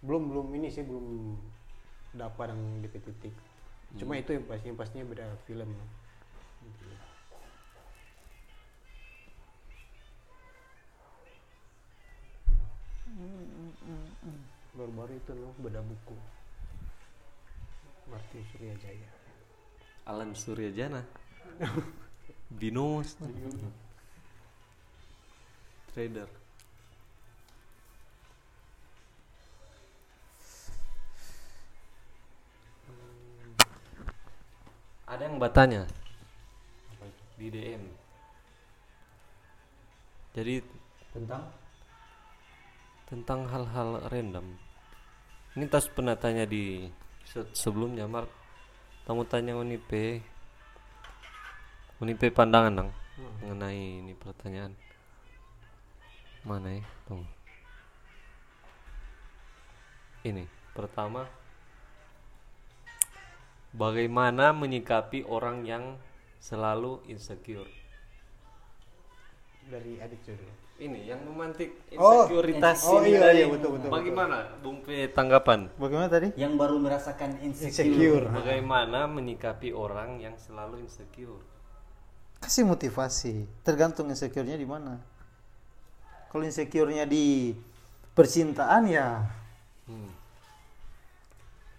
Belum 0.00 0.30
belum 0.30 0.46
ini 0.54 0.70
sih 0.70 0.86
belum 0.86 1.34
dapat 2.14 2.54
yang 2.54 2.62
di 2.78 2.88
titik. 2.88 3.34
Cuma 3.96 4.20
itu 4.20 4.36
yang 4.36 4.44
pastinya 4.44 4.76
pastinya 4.84 5.04
beda 5.08 5.24
film. 5.48 5.72
Baru-baru 14.76 15.16
itu 15.16 15.32
loh 15.32 15.52
beda 15.56 15.80
buku. 15.80 16.16
Martin 18.12 18.42
Suryajaya. 18.52 19.10
Alan 20.04 20.36
Suryajana. 20.36 21.02
Binus. 22.60 23.16
Trader. 25.90 26.45
Ada 35.06 35.22
yang 35.30 35.38
bertanya 35.38 35.82
di 37.36 37.46
DM. 37.52 37.82
Jadi 40.36 40.54
Tentang 41.16 41.48
tentang 43.08 43.40
hal-hal 43.48 44.04
random. 44.12 44.46
Ini 45.56 45.64
tas 45.72 45.88
pernah 45.88 46.12
tanya 46.18 46.44
di 46.44 46.84
se- 47.24 47.48
sebelumnya, 47.56 48.04
Mark. 48.04 48.28
Kamu 49.08 49.24
tanya 49.24 49.54
Unipe, 49.56 50.20
Unipe 52.02 52.28
pandangan 52.34 52.84
dong 52.84 52.90
mengenai 53.16 54.04
ini 54.04 54.12
pertanyaan. 54.12 54.76
Mana 56.44 56.76
ya? 56.76 56.84
Tunggu. 57.08 57.24
Ini 60.26 60.44
pertama, 60.74 61.24
bagaimana 63.76 64.56
menyikapi 64.56 65.28
orang 65.28 65.68
yang 65.68 65.84
selalu 66.40 67.04
insecure? 67.06 67.68
Dari 69.68 69.98
adik 70.00 70.22
dulu. 70.24 70.50
Ini 70.76 71.08
yang 71.08 71.24
memantik 71.24 71.72
Oh, 71.96 72.28
insekuritas 72.28 72.84
oh 72.84 73.00
ini 73.00 73.16
iya, 73.16 73.32
iya, 73.32 73.46
betul, 73.48 73.80
betul, 73.80 73.88
Bagaimana 73.88 74.60
Bung 74.60 74.84
P 74.84 75.08
tanggapan? 75.08 75.72
Bagaimana 75.80 76.08
tadi? 76.12 76.36
yang 76.36 76.60
baru 76.60 76.76
merasakan 76.76 77.40
insecure. 77.40 77.88
Insecure. 77.88 78.26
Bagaimana 78.28 79.08
menyikapi 79.08 79.72
orang 79.72 80.20
yang 80.20 80.36
selalu 80.36 80.84
insecure? 80.84 81.40
Kasih 82.44 82.68
motivasi. 82.68 83.48
Tergantung 83.64 84.12
insecure-nya 84.12 84.60
di 84.60 84.68
mana. 84.68 85.00
Kalau 86.28 86.44
insecure-nya 86.44 87.08
di 87.08 87.56
percintaan 88.12 88.84
ya 88.88 89.24
Hmm. 89.86 90.10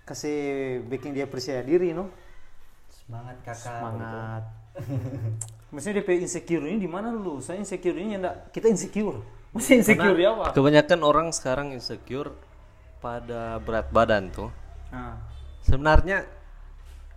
Kasih 0.07 0.37
bikin 0.87 1.11
dia 1.11 1.27
percaya 1.27 1.59
diri 1.59 1.91
no. 1.91 2.07
Semangat 2.87 3.37
kakak. 3.43 3.59
Semangat. 3.59 4.43
Maksudnya 5.75 5.99
DP 5.99 6.23
insecure 6.23 6.63
ini 6.63 6.79
di 6.79 6.87
mana 6.87 7.11
dulu? 7.11 7.43
Saya 7.43 7.59
insecure 7.59 7.99
ini 7.99 8.15
enggak 8.15 8.55
kita 8.55 8.71
insecure. 8.71 9.19
Maksudnya 9.51 9.77
insecure 9.83 10.17
ya 10.17 10.29
apa? 10.31 10.45
Kebanyakan 10.55 10.99
orang 11.03 11.27
sekarang 11.35 11.75
insecure 11.75 12.31
pada 13.03 13.59
berat 13.59 13.91
badan 13.91 14.31
tuh. 14.31 14.49
Nah. 14.95 15.19
Sebenarnya 15.67 16.23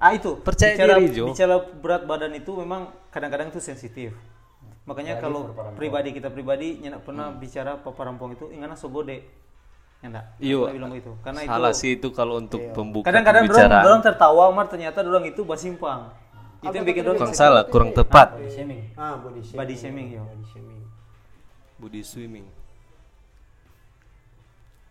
Ah 0.01 0.17
itu 0.17 0.33
Percaya 0.41 0.73
bicara, 0.73 0.97
diri, 0.97 1.13
Jo. 1.13 1.29
Bicara 1.29 1.61
berat 1.61 2.09
badan 2.09 2.33
itu 2.33 2.57
memang 2.57 2.89
kadang-kadang 3.13 3.53
itu 3.53 3.61
sensitif. 3.61 4.17
Makanya 4.89 5.21
kalau 5.21 5.53
pribadi 5.77 6.17
kita 6.17 6.33
pribadi 6.33 6.81
nyenak 6.81 7.05
pernah 7.05 7.29
bicara 7.37 7.77
paparampong 7.77 8.33
itu 8.33 8.49
ingana 8.49 8.81
sobode. 8.81 9.21
Enggak. 10.01 10.25
Bilang 10.41 10.91
begitu. 10.93 11.13
Karena 11.21 11.41
salah 11.45 11.73
itu 11.77 11.81
sih 11.85 11.91
itu 12.01 12.09
kalau 12.17 12.41
untuk 12.41 12.61
pembuka 12.73 13.05
kadang-kadang 13.05 13.45
pembicaraan. 13.45 13.85
dorang 13.85 14.03
tertawa 14.03 14.45
mar 14.49 14.67
ternyata 14.73 15.05
dorang 15.05 15.29
itu 15.29 15.45
basimpang. 15.45 16.09
Itu 16.65 16.73
yang 16.73 16.89
bikin 16.89 17.03
dorang 17.05 17.21
kurang 17.21 17.37
salah, 17.37 17.63
kurang 17.69 17.91
tepat. 17.93 18.37
Body 18.37 18.49
shaming. 18.49 18.81
Ah, 18.97 19.17
body 19.21 19.41
shaming. 19.45 19.59
Body 19.61 19.75
shaming, 19.77 20.07
yo. 20.13 20.23
Body 20.25 20.47
shaming. 20.49 20.81
Body 21.81 22.01
swimming. 22.05 22.47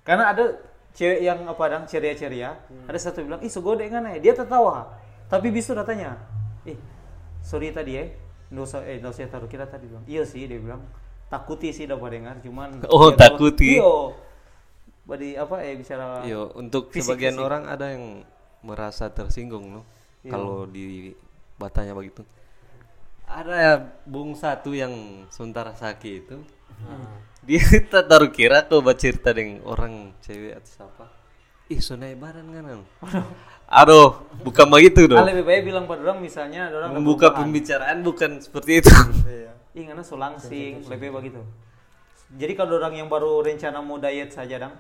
Karena 0.02 0.34
ada 0.34 0.58
cewek 0.98 1.22
yang 1.22 1.46
apa 1.46 1.64
dang 1.70 1.86
ceria-ceria, 1.86 2.58
ada 2.90 2.98
satu 2.98 3.22
bilang, 3.22 3.42
"Ih, 3.46 3.52
segode 3.54 3.86
kan 3.86 4.10
Dia 4.18 4.34
tertawa. 4.34 4.98
Tapi 5.30 5.54
bisu 5.54 5.78
datanya, 5.78 6.18
"Ih, 6.66 6.78
sorry 7.46 7.70
tadi 7.70 7.94
ya. 7.94 8.10
Nggak 8.50 8.66
usah 8.66 8.82
eh 8.90 8.98
nggak 8.98 9.14
usah 9.14 9.30
taruh 9.30 9.46
kita 9.46 9.70
tadi 9.70 9.86
bilang." 9.86 10.02
Iya 10.10 10.26
sih 10.26 10.50
dia 10.50 10.58
bilang. 10.58 10.82
Takuti 11.30 11.70
sih 11.70 11.86
dapat 11.86 12.18
dengar, 12.18 12.42
cuman 12.42 12.82
Oh, 12.90 13.14
takuti. 13.14 13.78
Iyo. 13.78 14.18
Badi 15.10 15.34
apa 15.34 15.66
eh 15.66 15.74
bicara 15.74 16.22
Yo, 16.22 16.54
untuk 16.54 16.94
Fisik, 16.94 17.10
sebagian 17.10 17.34
fisik. 17.34 17.48
orang 17.50 17.64
ada 17.66 17.90
yang 17.90 18.22
merasa 18.62 19.10
tersinggung 19.10 19.74
loh 19.74 19.86
kalau 20.22 20.70
di 20.70 21.10
batanya 21.58 21.98
begitu. 21.98 22.22
Ada 23.26 23.56
ya 23.56 23.74
bung 24.06 24.34
satu 24.34 24.74
yang 24.74 25.26
sementara 25.30 25.74
sakit 25.74 26.14
itu. 26.26 26.38
Dia 27.42 27.62
tak 27.92 28.06
taruh 28.06 28.30
kira 28.30 28.66
kok 28.66 28.82
baca 28.82 28.98
cerita 28.98 29.34
dengan 29.34 29.66
orang 29.66 30.14
cewek 30.22 30.54
atau 30.56 30.70
siapa. 30.70 31.06
Ih, 31.70 31.78
sunai 31.78 32.18
badan 32.18 32.50
kan. 32.50 32.66
Aduh, 33.82 34.26
bukan 34.42 34.66
begitu 34.66 35.06
Ah, 35.06 35.22
dong. 35.22 35.30
lebih 35.30 35.46
baik 35.46 35.62
bilang 35.70 35.86
pada 35.86 36.02
orang 36.02 36.18
misalnya 36.18 36.74
ada 36.74 36.82
orang 36.82 36.98
Membuka 36.98 37.30
pembicaraan 37.30 38.02
bukan 38.02 38.42
seperti 38.42 38.82
itu. 38.82 38.90
Ih, 39.78 39.86
karena 39.86 40.02
so 40.02 40.18
langsing, 40.18 40.82
lebih 40.90 41.14
begitu. 41.14 41.46
Jadi 42.34 42.54
kalau 42.58 42.82
orang 42.82 42.98
yang 42.98 43.06
baru 43.06 43.46
rencana 43.46 43.78
mau 43.86 44.02
diet 44.02 44.34
saja 44.34 44.58
dang, 44.58 44.74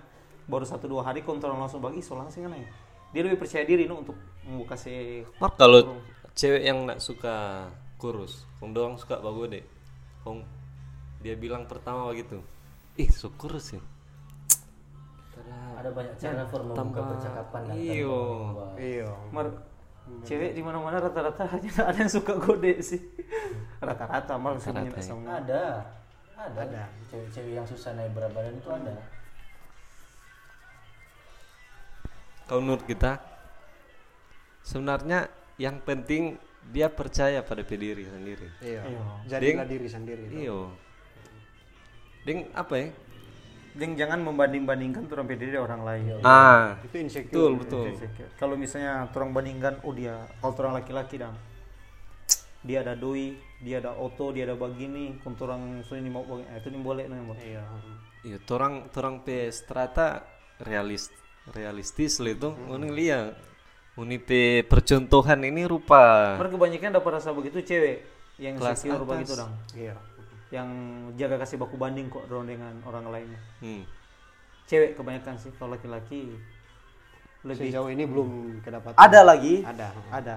baru 0.49 0.65
satu 0.65 0.85
dua 0.87 1.05
hari 1.05 1.21
kontrol 1.21 1.53
langsung 1.53 1.79
bagi 1.79 2.01
so 2.01 2.13
langsing 2.13 2.43
kan 2.43 2.53
ya. 2.53 2.65
Dia 3.09 3.21
lebih 3.23 3.37
percaya 3.37 3.63
diri 3.63 3.85
no, 3.85 4.01
untuk 4.01 4.17
mau 4.43 4.65
kasih 4.65 5.25
Mak 5.37 5.53
kalau 5.55 6.01
cewek 6.31 6.61
yang 6.63 6.83
nak 6.83 6.97
suka 6.99 7.69
kurus, 7.95 8.43
kong 8.57 8.71
doang 8.71 8.95
suka 8.95 9.17
bagode. 9.17 9.61
Kong 10.19 10.41
dia 11.19 11.33
bilang 11.33 11.65
pertama 11.65 12.05
begitu. 12.05 12.41
Ih, 12.95 13.07
so 13.07 13.29
kurus 13.31 13.71
sih. 13.71 13.81
Tada 15.31 15.55
ada 15.77 15.89
banyak 15.89 16.15
cara 16.15 16.43
for 16.45 16.61
membuka 16.61 16.79
tambah- 16.79 17.07
percakapan 17.13 17.61
dan 17.65 17.75
iyo. 17.75 18.17
membawa- 18.47 18.75
Iya. 18.75 19.09
Mar 19.29 19.47
cewek 20.21 20.51
di 20.53 20.61
mana-mana 20.61 20.97
rata-rata 20.99 21.43
hanya 21.53 21.71
ada 21.83 21.97
yang 21.97 22.09
suka 22.09 22.33
gode 22.35 22.73
sih. 22.79 23.01
Rata-rata 23.77 24.33
malah 24.35 24.57
sebenarnya 24.57 24.97
ya. 24.97 25.13
ada 25.13 25.61
ada 26.35 26.59
Ada. 26.61 26.83
cewek-cewek 27.05 27.51
yang 27.53 27.67
susah 27.67 27.91
naik 27.93 28.11
berat 28.11 28.31
badan 28.31 28.55
itu 28.55 28.69
ada 28.69 28.95
Kalau 32.49 32.65
menurut 32.65 32.81
kita 32.89 33.21
sebenarnya 34.65 35.29
yang 35.61 35.77
penting 35.85 36.33
dia 36.73 36.89
percaya 36.89 37.45
pada 37.45 37.61
diri 37.61 38.09
sendiri. 38.09 38.47
Iya. 38.65 38.81
Iya. 38.89 39.01
Jadilah 39.29 39.65
Ding. 39.65 39.73
diri 39.77 39.87
sendiri. 39.87 40.23
Iyo. 40.33 40.73
Ding 42.25 42.49
apa 42.57 42.73
ya? 42.73 42.87
Ding 43.77 43.93
jangan 43.93 44.25
membanding-bandingkan 44.25 45.05
orang 45.13 45.29
diri 45.29 45.53
orang 45.61 45.81
lain. 45.85 46.25
Ah, 46.25 46.81
Itu 46.81 46.97
insecure. 46.97 47.53
betul 47.53 47.85
betul. 47.93 48.09
Kalau 48.41 48.57
misalnya 48.57 49.05
orang 49.13 49.29
bandingkan, 49.29 49.77
oh 49.85 49.93
dia 49.93 50.25
kalau 50.41 50.57
orang 50.65 50.81
laki-laki 50.81 51.21
dong, 51.21 51.37
dia 52.65 52.81
ada 52.81 52.97
doi, 52.97 53.37
dia 53.61 53.77
ada 53.77 53.93
auto, 53.93 54.33
dia 54.33 54.49
ada 54.49 54.57
begini, 54.57 55.21
kalau 55.21 55.37
orang 55.47 55.85
sini 55.85 56.09
mau 56.09 56.25
begini, 56.25 56.49
itu 56.57 56.67
ini 56.73 56.79
boleh 56.81 57.05
nih. 57.07 57.19
Iya. 57.45 57.63
Iya, 58.19 58.37
torang 58.43 58.89
torang 58.91 59.23
pe 59.23 59.47
strata 59.53 60.27
realis 60.59 61.07
realistis 61.53 62.17
lah 62.17 62.31
itu. 62.31 62.49
Ini 62.51 62.87
lihat, 62.89 63.37
ini 63.99 64.17
pe 64.17 64.63
percontohan 64.63 65.39
ini 65.43 65.67
rupa 65.67 66.35
Mereka 66.39 66.55
kebanyakan 66.55 66.89
dapat 66.97 67.11
rasa 67.19 67.29
begitu 67.35 67.59
cewek 67.61 68.05
yang 68.39 68.55
Kelas 68.55 68.81
atas. 68.87 69.03
begitu 69.03 69.33
dong, 69.35 69.51
Iya. 69.75 69.95
yang 70.49 70.69
jaga 71.19 71.43
kasih 71.43 71.59
baku 71.59 71.75
banding 71.75 72.07
kok 72.07 72.25
dong 72.31 72.47
dengan 72.47 72.73
orang 72.87 73.05
lain. 73.11 73.29
Hmm. 73.59 73.83
Cewek 74.65 74.95
kebanyakan 74.95 75.35
sih, 75.35 75.51
kalau 75.59 75.75
laki-laki 75.75 76.33
lebih 77.43 77.71
Sejauh 77.71 77.89
ini 77.91 78.03
belum 78.07 78.59
kedapatan. 78.63 78.95
ada 78.95 79.19
lagi, 79.23 79.63
Ada. 79.67 79.91
ada. 80.11 80.35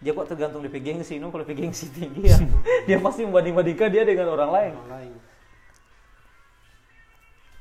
Dia 0.00 0.16
kok 0.16 0.26
tergantung 0.26 0.64
di 0.64 0.70
gengsi, 0.72 1.20
no? 1.20 1.28
kalau 1.28 1.44
gengsi 1.44 1.92
tinggi 1.92 2.24
ya, 2.26 2.38
dia 2.88 2.98
pasti 2.98 3.22
membanding-bandingkan 3.22 3.88
dia 3.92 4.02
dengan 4.02 4.32
orang 4.32 4.50
lain. 4.50 4.72
Orang 4.74 4.90
lain. 4.90 5.12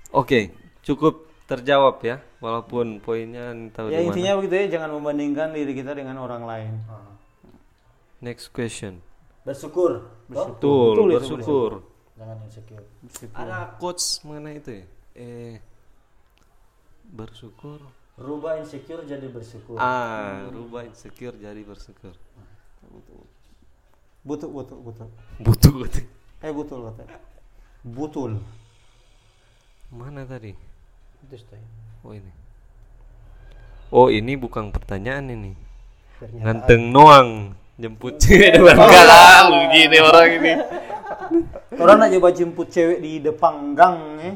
Oke, 0.10 0.50
cukup 0.82 1.29
terjawab 1.50 1.98
ya, 2.06 2.22
walaupun 2.38 3.02
poinnya 3.02 3.50
tahu 3.74 3.90
Ya 3.90 4.06
intinya 4.06 4.38
begitu 4.38 4.54
ya, 4.54 4.66
jangan 4.78 4.94
membandingkan 4.94 5.50
diri 5.50 5.74
kita 5.74 5.98
dengan 5.98 6.22
orang 6.22 6.46
lain. 6.46 6.74
Next 8.22 8.54
question. 8.54 9.02
bersyukur 9.42 10.06
toh? 10.30 10.54
Betul, 10.54 10.94
Betul 10.94 11.10
itu, 11.10 11.16
bersyukur. 11.18 11.72
jangan 12.14 12.38
insecure 12.46 12.86
Ada 13.34 13.58
quotes 13.82 14.22
mengenai 14.22 14.62
itu 14.62 14.72
ya? 14.78 14.86
Eh, 15.18 15.56
bersyukur. 17.10 17.80
rubah 18.20 18.60
insecure 18.60 19.08
jadi 19.08 19.32
bersyukur 19.32 19.80
Ah, 19.80 20.44
rubah 20.52 20.84
insecure 20.86 21.34
jadi 21.34 21.64
bersyukur. 21.64 22.14
Butuh, 24.22 24.52
butuh, 24.52 24.78
butuh. 24.78 25.08
Butuh 25.40 25.74
betul. 25.80 26.06
Eh 26.44 26.52
betul 26.52 26.80
katanya. 26.92 27.16
Betul. 27.82 28.32
Mana 29.90 30.28
tadi? 30.28 30.52
Oh 32.02 32.12
ini. 32.16 32.32
Oh 33.94 34.08
ini 34.10 34.34
bukan 34.34 34.74
pertanyaan 34.74 35.30
ini. 35.30 35.54
Pernyataan. 36.18 36.44
Nganteng 36.46 36.84
noang 36.90 37.30
jemput 37.80 38.18
cewek 38.20 38.60
depan 38.60 38.76
galau 38.76 39.70
gini 39.72 39.98
orang 40.02 40.30
ini. 40.42 40.54
Orang 41.78 41.98
nak 42.02 42.10
coba 42.18 42.30
jemput 42.34 42.68
cewek 42.74 43.00
di 43.00 43.22
depan 43.22 43.78
gang 43.78 44.00
eh. 44.20 44.36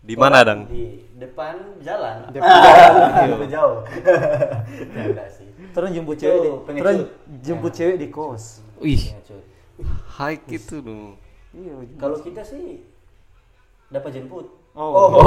Di 0.00 0.16
mana 0.16 0.40
dang? 0.40 0.64
di 0.64 1.04
depan 1.20 1.76
jalan 1.84 2.32
Depan 2.32 3.28
Lebih 3.36 3.52
jauh 3.52 3.84
enggak 4.96 5.28
sih 5.28 5.44
Terus 5.76 5.88
jemput 5.92 6.16
cewek 6.16 6.38
di, 6.40 6.50
terus 6.80 6.98
jemput 7.44 7.72
cewek 7.76 7.96
di 8.00 8.08
kos. 8.08 8.64
Wih, 8.80 9.12
Pengecut. 9.12 9.44
high 10.16 10.40
itu 10.48 10.76
dong. 10.80 11.20
Iya. 11.52 11.74
kalau 12.00 12.16
kita 12.24 12.42
sih 12.42 12.80
dapat 13.92 14.10
jemput 14.16 14.59
Oh. 14.80 15.20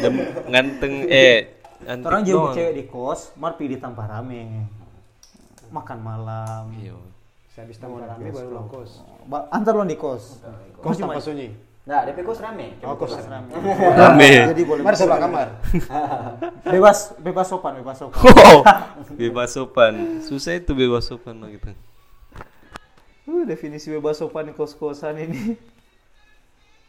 Dem 0.00 0.14
nganteng 0.52 0.94
eh 1.08 1.56
Orang 2.04 2.28
jemput 2.28 2.52
doang. 2.52 2.56
cewek 2.60 2.72
di 2.76 2.84
kos, 2.84 3.32
mar 3.40 3.56
di 3.56 3.72
tempat 3.72 4.04
rame. 4.04 4.68
Makan 5.72 5.98
malam. 6.04 6.68
Iya. 6.76 6.92
Sehabis 7.50 7.80
tamu 7.80 7.98
rame 7.98 8.28
baru 8.28 8.46
pulang 8.46 8.68
kos. 8.68 9.00
Ba- 9.24 9.48
antar 9.48 9.72
lo 9.72 9.88
di 9.88 9.96
kos. 9.96 10.44
Kos 10.78 11.00
tanpa 11.00 11.18
sunyi. 11.18 11.50
nah 11.80 12.04
DP 12.04 12.22
kos 12.22 12.38
rame 12.44 12.76
Oh, 12.84 12.92
kos 12.94 13.16
Rame. 13.16 13.50
Rame. 13.96 14.30
Jadi 14.52 14.62
boleh 14.62 14.84
Mari 14.84 14.96
sebelah 15.00 15.18
kamar. 15.18 15.48
bebas 16.76 17.16
bebas 17.16 17.46
sopan, 17.48 17.80
bebas 17.80 17.96
sopan. 17.98 18.20
Oh, 18.52 18.62
bebas 19.16 19.48
sopan. 19.56 20.20
Susah 20.20 20.60
itu 20.60 20.76
bebas 20.76 21.08
sopan 21.08 21.40
gitu. 21.48 21.72
Uh, 23.24 23.42
definisi 23.48 23.88
bebas 23.88 24.20
sopan 24.20 24.46
di 24.46 24.54
kos-kosan 24.54 25.16
ini. 25.18 25.56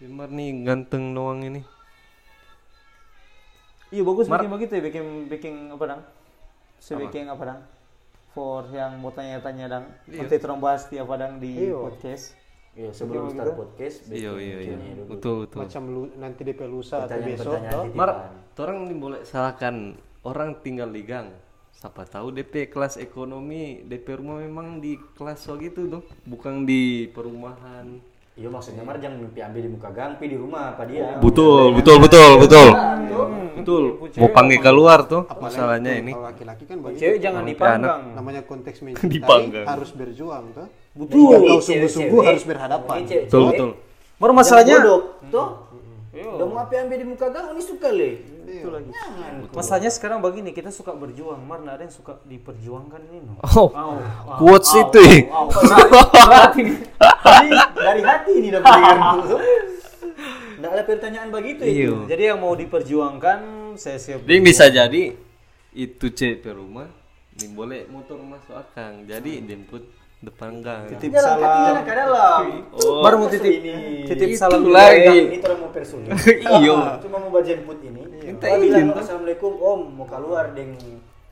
Bimar 0.02 0.34
nih 0.34 0.66
ganteng 0.66 1.14
doang 1.14 1.46
ini. 1.46 1.62
Iya 3.94 4.02
bagus 4.02 4.26
Mar- 4.26 4.42
bikin 4.42 4.50
begitu 4.50 4.74
ya, 4.74 4.82
bikin 4.82 5.06
bikin 5.30 5.54
apa 5.70 5.84
dang? 5.86 6.02
Sebikin 6.82 7.30
apa 7.30 7.44
dang? 7.46 7.60
For 8.34 8.66
yang 8.72 8.98
mau 8.98 9.14
tanya-tanya 9.14 9.70
dang, 9.70 9.86
nanti 10.08 10.36
terang 10.42 10.58
bahas 10.58 10.90
di 10.90 10.98
apa 10.98 11.14
dang 11.22 11.38
di 11.38 11.70
Iya. 11.70 11.78
podcast. 11.78 12.34
iya 12.72 12.88
sebelum 12.90 13.28
Oke, 13.28 13.36
start 13.36 13.52
podcast 13.54 13.98
Iya 14.08 14.32
iya 14.40 14.58
iya. 14.64 14.76
Betul 15.04 15.44
betul. 15.44 15.60
Macam 15.60 15.84
lu, 15.86 16.02
nanti 16.16 16.42
DP 16.42 16.64
lusa 16.66 17.04
atau 17.04 17.20
besok. 17.20 17.60
Mar, 17.94 18.32
orang 18.58 18.88
ini 18.88 18.96
boleh 18.96 19.22
salahkan 19.22 19.94
orang 20.24 20.56
tinggal 20.64 20.88
di 20.88 21.04
gang. 21.04 21.36
Siapa 21.76 22.08
tahu 22.08 22.32
DP 22.32 22.72
kelas 22.72 22.96
ekonomi, 22.96 23.84
DP 23.84 24.18
rumah 24.18 24.40
memang 24.40 24.80
di 24.80 24.96
kelas 25.14 25.44
so 25.44 25.60
gitu 25.60 25.92
tuh, 25.92 26.04
bukan 26.24 26.64
di 26.64 27.12
perumahan. 27.12 28.00
Iya 28.32 28.48
maksudnya 28.48 28.82
Mar 28.82 28.98
jangan 28.98 29.18
mimpi 29.20 29.40
ambil 29.40 29.62
di 29.62 29.70
muka 29.70 29.90
gang 29.92 30.16
pi 30.16 30.26
di 30.32 30.38
rumah 30.40 30.74
apa 30.74 30.84
dia 30.88 31.20
Betul, 31.20 31.76
betul, 31.76 31.98
betul, 32.00 32.30
betul. 32.40 32.68
Betul. 33.52 33.84
Mau 34.18 34.30
panggil 34.34 34.58
keluar 34.58 35.06
tuh 35.06 35.28
masalahnya 35.38 35.94
ini. 36.02 36.16
Kalau 36.18 36.26
laki-laki 36.26 36.64
kan 36.66 36.82
begitu. 36.82 36.98
Cewek 36.98 37.20
jangan 37.22 37.44
dipanggang. 37.46 38.02
Namanya 38.18 38.42
konteks 38.42 38.82
mencintai 38.82 39.12
Dipanggang. 39.22 39.66
harus 39.70 39.90
berjuang 39.94 40.44
toh. 40.58 40.68
Betul. 40.98 41.36
Kalau 41.46 41.62
sungguh-sungguh 41.62 42.22
harus 42.26 42.44
berhadapan. 42.48 42.96
Betul, 43.06 43.42
betul. 43.54 43.70
Baru 44.18 44.34
masalahnya, 44.34 44.82
toh 45.30 45.48
udah 46.12 46.44
mau 46.44 46.60
apa 46.60 46.76
ambil 46.76 46.98
di 47.00 47.08
muka 47.08 47.32
gang 47.32 47.56
ini 47.56 47.64
suka 47.64 47.88
le 47.88 48.20
itu 48.44 48.68
lagi. 48.68 48.92
Masalahnya 49.56 49.88
sekarang 49.88 50.20
begini, 50.20 50.52
kita 50.52 50.68
suka 50.68 50.92
berjuang, 50.92 51.40
mar 51.40 51.64
ada 51.64 51.80
yang 51.80 51.94
suka 51.94 52.20
diperjuangkan 52.28 53.00
ini. 53.08 53.24
No. 53.24 53.40
Oh, 53.48 53.72
quotes 54.36 54.76
itu. 54.76 55.00
ya. 55.00 55.24
Ini 56.52 56.76
dari 57.72 58.02
hati 58.04 58.32
ini 58.44 58.48
dapat 58.52 58.70
dengar 58.76 58.98
itu. 59.24 59.38
Nggak 60.60 60.72
ada 60.76 60.84
pertanyaan 60.84 61.30
begitu 61.32 61.64
Iya. 61.64 61.72
itu. 61.72 61.96
Jadi 62.12 62.24
yang 62.28 62.40
mau 62.44 62.54
diperjuangkan, 62.54 63.40
saya 63.80 63.98
siap. 63.98 64.28
Dia 64.28 64.38
bisa 64.44 64.68
jadi 64.68 65.16
itu 65.72 66.06
cewek 66.12 66.44
per 66.44 66.60
rumah, 66.60 66.92
ini 67.40 67.48
boleh 67.56 67.88
motor 67.88 68.20
masuk 68.20 68.60
akang. 68.60 69.08
Jadi 69.08 69.42
jemput 69.48 69.88
depan 70.22 70.62
gang. 70.62 70.86
Titip 70.86 71.18
salam. 71.18 71.82
dalam. 71.82 72.44
Oh, 72.78 73.02
Baru 73.02 73.26
mau 73.26 73.30
titip, 73.30 73.50
ini. 73.58 74.06
titip 74.06 74.38
salam 74.38 74.70
lagi. 74.70 75.34
Ini 75.34 75.42
orang 75.42 75.60
mau 75.66 75.72
personil. 75.74 76.14
Iyo. 76.62 76.78
Cuma 77.02 77.18
mau 77.18 77.34
baca 77.34 77.46
jemput 77.50 77.82
ini. 77.82 78.06
Minta 78.22 78.46
bilang, 78.54 78.62
izin 78.62 78.86
tuh. 78.94 79.02
Assalamualaikum 79.02 79.52
Om, 79.58 79.82
mau 79.98 80.06
keluar 80.06 80.54
deng 80.54 80.78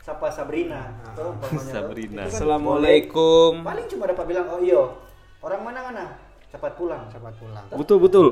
siapa 0.02 0.34
Sabrina. 0.34 0.90
Tuh. 1.14 1.38
Sabrina. 1.62 2.26
Kan 2.26 2.34
Assalamualaikum. 2.34 3.62
Paling 3.62 3.86
cuma 3.94 4.04
dapat 4.10 4.26
bilang, 4.26 4.46
oh 4.50 4.60
iyo, 4.66 4.98
orang 5.46 5.62
mana 5.62 5.80
mana, 5.86 6.06
cepat 6.50 6.74
pulang. 6.74 7.06
Cepat 7.14 7.34
pulang. 7.38 7.66
Betul 7.70 7.98
betul. 8.02 8.28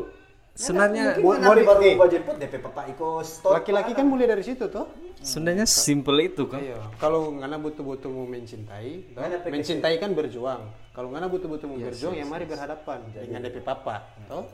Sebenarnya 0.57 1.21
kan 1.21 1.37
baru 1.37 1.61
mau 2.01 2.09
jemput 2.09 2.35
DP 2.41 2.57
papa 2.65 2.89
Iko. 2.89 3.21
Laki-laki 3.45 3.93
kan 3.93 4.09
mulai 4.09 4.25
dari 4.25 4.41
situ 4.41 4.65
toh. 4.65 4.89
sebenarnya 5.21 5.65
simple 5.69 6.17
itu 6.21 6.49
kan. 6.49 6.61
Iya. 6.61 6.77
Kalau 6.97 7.33
ngana 7.33 7.57
betul-betul 7.61 8.09
mau 8.13 8.25
mencintai, 8.25 9.17
mencintai 9.49 9.95
kan 10.01 10.17
berjuang. 10.17 10.65
Kalau 10.93 11.13
ngana 11.13 11.29
betul-betul 11.29 11.73
mau 11.73 11.77
berjuang, 11.77 12.17
ya 12.17 12.25
mari 12.25 12.49
berhadapan 12.49 13.05
dengan 13.13 13.45
DP 13.45 13.61
papa, 13.61 14.17
toh. 14.25 14.49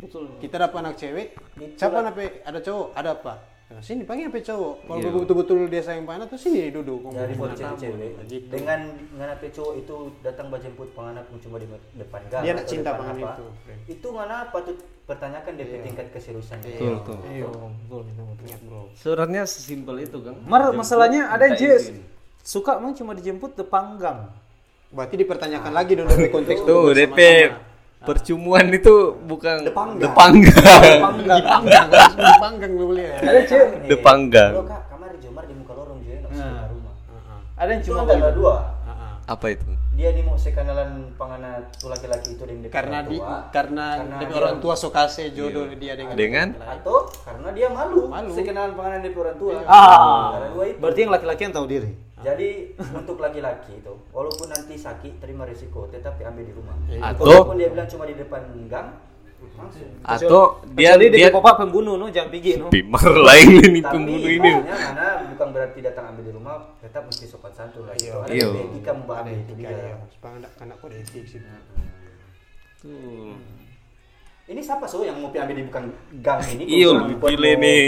Betul. 0.00 0.36
Kita 0.40 0.56
dapat 0.60 0.78
anak 0.80 0.96
cewek, 0.96 1.36
siapa 1.76 2.00
nape 2.00 2.40
ada 2.44 2.60
cowok, 2.60 2.88
ada 2.96 3.10
apa? 3.16 3.34
Nah, 3.64 3.80
sini 3.80 4.04
panggil 4.04 4.28
apa 4.28 4.38
cowok. 4.38 4.74
Kalau 4.84 5.00
Iya. 5.00 5.08
betul-betul 5.10 5.56
dia 5.72 5.80
sayang 5.80 6.04
pana 6.04 6.28
tuh 6.28 6.36
sini 6.36 6.68
duduk. 6.68 7.00
ngomong. 7.00 7.16
dari 7.16 7.32
buat 7.32 7.56
cewek 7.56 8.12
Gitu. 8.28 8.46
dengan 8.52 8.80
ngana 9.16 9.34
pe 9.40 9.48
cowok 9.48 9.74
itu 9.80 9.94
datang 10.20 10.52
berjemput 10.52 10.88
penganakmu 10.92 11.36
cuma 11.40 11.56
di 11.56 11.66
depan 11.96 12.20
gang 12.28 12.42
Dia 12.44 12.52
nak 12.52 12.66
cinta 12.68 12.90
apa, 12.92 13.16
itu. 13.16 13.46
itu 13.88 14.06
ngana 14.12 14.52
patut 14.52 14.76
pertanyakan 15.04 15.52
DP 15.56 15.72
tingkat 15.80 16.06
keseriusan 16.12 16.60
Betul 16.60 17.00
betul. 17.00 17.16
Iya, 17.24 17.48
betul 17.48 18.02
itu 18.04 18.22
ingat 18.44 18.60
bro. 18.68 18.82
Sebenarnya 18.94 19.42
sesimpel 19.48 19.96
itu 20.02 20.18
kan. 20.20 20.34
Mar 20.44 20.62
masalahnya 20.70 21.32
ada 21.32 21.48
yang 21.48 21.56
suka 22.44 22.76
emang 22.76 22.92
cuma 22.92 23.16
dijemput 23.16 23.56
depan 23.56 23.96
gang. 23.96 24.28
Berarti 24.92 25.16
dipertanyakan 25.16 25.72
lagi 25.72 25.96
dong 25.96 26.06
dari 26.06 26.28
konteks 26.28 26.60
Tuh, 26.62 26.92
duduk 26.92 26.94
DP. 26.94 27.18
Percumuan 28.04 28.66
itu 28.68 28.94
bukan 29.20 29.64
Depangga. 29.64 30.02
depangga. 30.04 30.52
Dipanggang, 31.34 31.88
langsung 31.88 32.20
dipanggang 32.22 32.70
lu 32.72 32.84
beli 32.88 33.02
ya. 33.02 33.14
Ada 33.18 33.40
cuy. 33.44 33.64
Depanggang. 33.88 34.52
Kak 34.62 34.82
kamar 34.88 35.08
di 35.10 35.18
Jomar 35.20 35.44
di 35.44 35.54
muka 35.54 35.72
lorong 35.72 35.98
juga 35.98 36.14
nggak 36.14 36.30
bisa 36.30 36.44
Nah. 36.44 36.64
rumah. 36.68 36.92
Ada 37.54 37.70
yang 37.70 37.82
Cuma 37.82 38.00
ada 38.04 38.30
dua. 38.30 38.54
Heeh. 38.84 39.12
Apa 39.26 39.46
itu? 39.50 39.64
Dia 39.94 40.10
di 40.10 40.26
mau 40.26 40.34
sekanalan 40.34 41.14
pangana 41.14 41.70
tu 41.70 41.86
laki-laki 41.86 42.34
itu 42.34 42.42
dengan 42.42 42.66
Karena 42.66 42.98
orang 42.98 43.06
di 43.06 43.18
tua. 43.22 43.36
karena, 43.54 43.86
Karena 43.94 44.16
dia- 44.18 44.34
orang 44.34 44.56
tua 44.58 44.74
sokase 44.74 45.30
jodoh 45.30 45.70
dia 45.70 45.94
dengan 45.94 46.14
Dengan? 46.18 46.48
atau 46.58 47.06
karena 47.22 47.48
dia 47.54 47.70
malu, 47.70 48.10
Malu. 48.10 48.34
sekanalan 48.34 48.74
panganan 48.74 49.00
dari 49.06 49.14
orang 49.14 49.36
tua. 49.38 49.52
Ah. 49.64 50.34
Karena 50.34 50.48
dua 50.50 50.64
itu. 50.66 50.78
Berarti 50.82 50.98
yang 50.98 51.12
laki-laki 51.14 51.40
yang 51.46 51.54
tahu 51.54 51.66
diri. 51.70 51.92
Jadi 52.24 52.48
untuk 52.90 53.16
laki-laki 53.20 53.72
itu, 53.78 53.94
walaupun 54.10 54.48
nanti 54.50 54.74
sakit 54.74 55.20
terima 55.20 55.44
risiko, 55.46 55.86
tetapi 55.86 56.24
ambil 56.24 56.42
di 56.42 56.52
rumah. 56.56 56.74
Atau- 56.98 57.28
walaupun 57.30 57.54
dia 57.54 57.68
bilang 57.70 57.86
cuma 57.86 58.04
di 58.04 58.18
depan 58.18 58.42
gang. 58.66 58.88
Atau 60.04 60.60
dia 60.76 60.92
Kecuali 60.98 61.06
dia 61.14 61.28
bapak 61.32 61.54
pembunuh 61.64 61.94
no, 61.96 62.06
jangan 62.12 62.28
pergi 62.28 62.52
no. 62.60 62.68
pimar 62.68 63.08
lain 63.08 63.48
ini 63.64 63.80
Tapi 63.80 63.92
pembunuh 63.96 64.30
ini. 64.30 64.52
karena 64.66 65.08
bukan 65.32 65.48
berarti 65.54 65.78
datang 65.80 66.04
ambil 66.12 66.22
di 66.28 66.32
rumah, 66.34 66.54
tetap 66.84 67.02
mesti 67.08 67.24
sopan 67.24 67.52
santun 67.56 67.88
lah. 67.88 67.96
Ada 67.96 68.28
Iya. 68.28 68.48
etika 68.52 68.92
membahas 68.92 69.24
ada 69.24 69.32
itu 69.32 69.52
ya. 69.56 69.96
Supaya 70.12 70.32
anak 70.42 70.52
anak 70.60 70.76
kode 70.82 70.96
etik 71.00 71.24
sih. 71.24 71.40
Tuh. 72.84 73.32
Ini 74.44 74.60
siapa 74.60 74.84
so 74.84 75.00
yang 75.00 75.16
mau 75.24 75.32
ambil 75.32 75.56
di 75.56 75.64
bukan 75.64 75.84
gang 76.20 76.40
ini? 76.52 76.64
Iya, 76.84 76.88
mau 76.92 77.08
nih. 77.32 77.84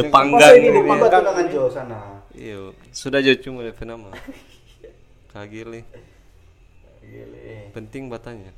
Depanggang. 0.00 0.52
Masa 0.54 0.56
ini 0.56 0.68
depan 0.72 0.96
batulangan 0.96 1.46
Jo 1.52 1.62
sana. 1.68 2.00
Iya, 2.32 2.72
sudah 2.88 3.20
jauh 3.20 3.38
cuma 3.44 3.60
DP 3.68 3.84
nama. 3.84 4.08
Kagile. 5.34 5.84
Gile. 7.04 7.68
Penting 7.76 8.08
batanya. 8.08 8.48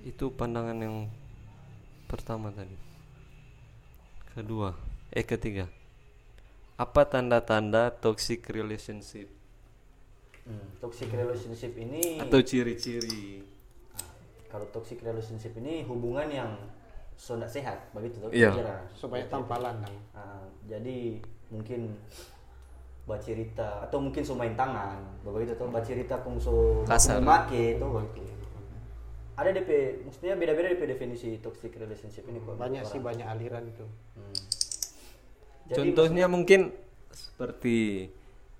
Itu 0.00 0.32
pandangan 0.32 0.78
yang 0.80 0.96
pertama 2.08 2.48
tadi. 2.50 2.72
Kedua, 4.32 4.72
eh 5.12 5.26
ketiga. 5.26 5.68
Apa 6.80 7.04
tanda-tanda 7.04 7.92
toxic 7.92 8.48
relationship 8.48 9.28
Hmm, 10.48 10.66
toxic 10.80 11.12
relationship 11.12 11.76
ini 11.76 12.16
atau 12.16 12.40
ciri-ciri? 12.40 13.44
kalau 14.50 14.66
toxic 14.74 14.98
relationship 15.04 15.54
ini 15.60 15.84
hubungan 15.86 16.26
yang 16.26 16.50
so 17.14 17.36
sehat 17.46 17.92
begitu 17.94 18.18
tuh 18.18 18.32
Iya. 18.34 18.50
kira 18.56 18.76
Supaya 18.96 19.28
tampalan. 19.30 19.78
Ah, 20.10 20.42
jadi 20.66 21.20
mungkin 21.52 21.94
baca 23.06 23.20
cerita 23.22 23.84
atau 23.84 24.00
mungkin 24.02 24.24
so 24.24 24.34
main 24.34 24.56
tangan 24.56 24.98
begitu 25.22 25.54
tuh 25.54 25.68
baca 25.70 25.86
cerita 25.86 26.18
kung 26.24 26.40
so 26.40 26.82
Kasar. 26.88 27.20
make 27.22 27.76
itu 27.78 27.86
begitu 27.86 28.39
ada 29.40 29.50
DP 29.50 30.04
maksudnya 30.04 30.36
beda-beda 30.36 30.68
DP 30.70 30.82
definisi 30.86 31.40
toxic 31.40 31.72
relationship 31.74 32.28
ini 32.28 32.38
kok 32.38 32.60
Banyak 32.60 32.84
sih 32.84 33.00
banyak 33.00 33.24
aliran 33.24 33.64
itu. 33.64 33.86
Hmm. 34.14 34.36
Jadi 35.66 35.76
Contohnya 35.96 36.26
mungkin 36.28 36.74
seperti 37.10 38.10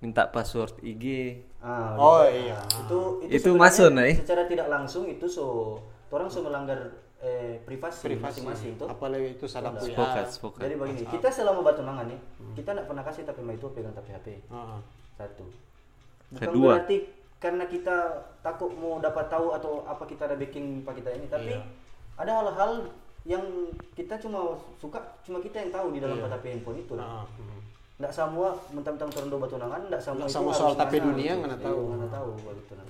minta 0.01 0.25
password 0.25 0.81
IG. 0.81 1.37
Ah, 1.61 1.93
Oh, 1.93 2.25
gitu. 2.25 2.41
iya. 2.41 2.57
Itu 2.57 2.99
Itu 3.29 3.49
sebenarnya 3.53 3.61
masuk, 3.61 3.89
Nay? 3.93 4.11
Secara 4.17 4.43
tidak 4.49 4.67
langsung 4.67 5.05
itu 5.05 5.29
so 5.29 5.77
orang 6.09 6.27
so 6.27 6.41
melanggar 6.41 6.97
eh, 7.21 7.61
privasi, 7.61 8.09
Privasi 8.09 8.41
masing-masing 8.41 8.71
tuh. 8.81 8.89
Apalagi 8.89 9.37
itu 9.37 9.45
salah 9.45 9.69
punya. 9.77 9.93
Sepakat, 9.93 10.25
sepakat. 10.33 10.61
Jadi 10.65 10.73
begini, 10.73 11.01
kita 11.05 11.29
selama 11.29 11.61
bertunangan 11.61 12.09
nih, 12.09 12.19
kita 12.57 12.73
tidak 12.73 12.85
pernah 12.89 13.03
kasih 13.05 13.23
tapi 13.29 13.39
itu 13.45 13.67
pegang 13.69 13.93
tapi 13.93 14.09
HP. 14.09 14.27
Heeh. 14.49 14.79
Satu. 15.21 15.45
Bukan 16.33 16.41
Kedua. 16.49 16.71
berarti 16.81 16.97
karena 17.41 17.65
kita 17.65 17.97
takut 18.39 18.69
mau 18.71 19.01
dapat 19.01 19.25
tahu 19.27 19.49
atau 19.51 19.81
apa 19.83 20.05
kita 20.05 20.29
ada 20.29 20.37
backing 20.37 20.85
pak 20.85 20.93
kita 20.95 21.09
ini, 21.11 21.25
tapi 21.25 21.49
Iya. 21.49 21.65
ada 22.15 22.31
hal-hal 22.37 22.71
yang 23.23 23.41
kita 23.91 24.13
cuma 24.15 24.53
suka, 24.77 25.01
cuma 25.21 25.41
kita 25.41 25.57
yang 25.57 25.73
tahu 25.73 25.89
di 25.89 25.99
dalam 25.99 26.15
Iya. 26.15 26.29
tapi 26.29 26.47
handphone 26.53 26.79
itu. 26.79 26.93
Heeh. 26.93 27.25
Mhm. 27.35 27.59
Nggak 27.97 28.13
semua 28.13 28.49
mentang-mentang 28.69 29.09
terendo 29.09 29.37
semua 29.99 30.21
Nggak 30.21 30.29
itu 30.29 30.37
semua 30.37 30.53
soal 30.53 30.73
ngasih. 30.73 30.81
dunia 31.01 31.31
nggak 31.35 31.57
Iya, 31.57 31.65
tahu. 31.65 31.81
nggak 31.91 32.11
tahu 32.11 32.29
begitu 32.39 32.71
nah. 32.73 32.85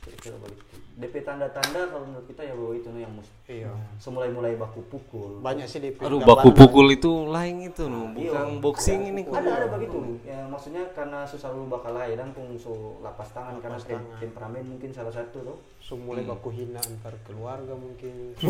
Kira-kira 0.00 0.36
begitu. 0.38 0.69
DP 1.00 1.24
tanda-tanda 1.24 1.88
kalau 1.88 2.04
menurut 2.04 2.28
kita 2.28 2.44
ya 2.44 2.52
bahwa 2.52 2.76
itu 2.76 2.88
no 2.92 2.98
yang 3.00 3.12
mesti 3.16 3.32
Iya. 3.50 3.72
semulai-mulai 3.98 4.54
baku 4.54 4.84
pukul. 4.86 5.40
Banyak 5.40 5.66
sih 5.66 5.80
DP. 5.80 6.04
Aduh, 6.06 6.20
baku 6.20 6.52
pukul 6.52 6.86
itu 6.92 7.26
lain 7.26 7.66
itu 7.66 7.88
no, 7.88 8.12
Iya. 8.12 8.30
bukan 8.30 8.46
boxing 8.60 9.08
ini. 9.08 9.24
Ada 9.26 9.64
ada 9.64 9.66
begitu. 9.72 10.20
Ya 10.22 10.44
maksudnya 10.46 10.86
karena 10.92 11.24
susah 11.24 11.50
lu 11.50 11.66
bakal 11.66 11.96
lain 11.96 12.14
dan 12.14 12.30
pun 12.30 12.52
so 12.54 13.00
lapas 13.00 13.32
tangan 13.32 13.58
karena 13.58 13.80
tem 13.80 13.96
tangan. 13.98 14.20
temperamen 14.20 14.62
mungkin 14.76 14.90
salah 14.92 15.10
satu 15.10 15.40
tuh. 15.40 15.58
So, 15.80 15.96
mulai 15.96 16.22
baku 16.22 16.52
hina 16.52 16.78
antar 16.78 17.16
keluarga 17.24 17.72
mungkin. 17.72 18.36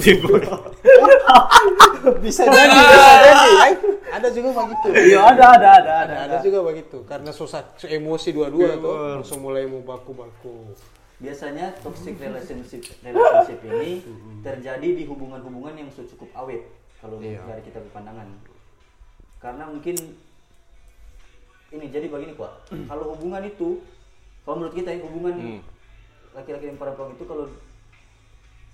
Bisa 2.21 2.43
jadi, 2.43 2.69
bisa 2.73 3.17
jadi. 3.21 3.49
ay. 3.61 3.73
Ada 4.11 4.29
juga 4.33 4.49
begitu. 4.57 4.87
Iya 4.91 5.21
ada 5.23 5.45
ada 5.57 5.69
ada 5.79 5.93
Ada, 6.05 6.15
ada 6.27 6.37
juga 6.41 6.59
begitu. 6.65 6.99
Karena 7.05 7.31
susah 7.31 7.61
emosi 7.81 8.29
dua-dua 8.33 8.77
tuh, 8.77 8.95
langsung 9.21 9.41
mulai 9.41 9.69
mau 9.69 9.85
baku-baku. 9.85 10.75
Biasanya 11.21 11.77
toxic 11.79 12.17
relationship 12.17 12.81
relationship 13.01 13.61
ini 13.63 14.01
terjadi 14.41 14.89
di 14.91 15.05
hubungan-hubungan 15.05 15.77
yang 15.77 15.89
so 15.89 16.01
cukup 16.07 16.33
awet 16.35 16.65
kalau 16.97 17.21
Iya. 17.21 17.45
dari 17.45 17.61
kita 17.61 17.77
berpandangan. 17.83 18.25
Karena 19.37 19.65
mungkin 19.67 19.97
ini 21.71 21.87
jadi 21.87 22.09
begini 22.09 22.33
kok. 22.35 22.53
kalau 22.89 23.13
hubungan 23.13 23.45
itu 23.45 23.85
kalau 24.43 24.57
menurut 24.59 24.75
kita 24.75 24.91
ya, 24.91 25.01
hubungan 25.03 25.35
Hmm. 25.37 25.61
laki-laki 26.33 26.67
dan 26.67 26.77
perempuan 26.77 27.13
itu 27.13 27.25
kalau 27.25 27.45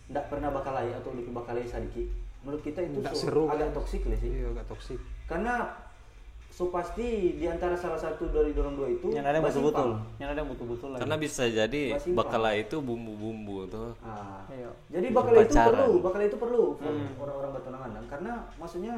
tidak 0.06 0.24
pernah 0.27 0.51
bakalai 0.51 0.94
atau 0.94 1.10
lebih 1.12 1.35
bakalai 1.35 1.66
sedikit 1.66 2.06
menurut 2.40 2.62
kita 2.62 2.78
itu 2.81 3.02
so- 3.02 3.27
seru, 3.27 3.51
agak 3.51 3.68
kan? 3.68 3.77
toksik 3.77 4.06
lah 4.06 4.14
sih 4.14 4.31
Iya, 4.31 4.55
agak 4.55 4.66
toksik. 4.70 5.01
karena 5.27 5.55
so 6.57 6.73
pasti 6.73 7.37
di 7.37 7.45
antara 7.45 7.77
salah 7.77 8.01
satu 8.01 8.33
dari 8.33 8.57
dorong 8.57 8.81
dua 8.81 8.89
itu 8.89 9.12
yang 9.12 9.28
ada 9.28 9.37
yang 9.37 9.45
betul-betul. 9.45 10.01
Yang 10.16 10.28
ada 10.33 10.41
yang 10.41 10.51
betul-betul 10.57 10.89
lagi. 10.89 11.01
Karena 11.05 11.16
bisa 11.20 11.43
jadi 11.53 11.83
Basimpang. 11.93 12.16
bakala 12.16 12.51
itu 12.57 12.77
bumbu-bumbu 12.81 13.57
tuh. 13.69 13.93
Ah. 14.01 14.41
Iya. 14.49 14.70
jadi 14.89 15.07
bakal 15.12 15.37
itu 15.37 15.53
perlu 15.53 15.93
bakal 16.01 16.20
itu 16.24 16.37
perlu 16.41 16.62
orang-orang 17.20 17.51
bertunangan 17.61 17.91
Dan 17.93 18.05
karena 18.09 18.33
maksudnya 18.57 18.95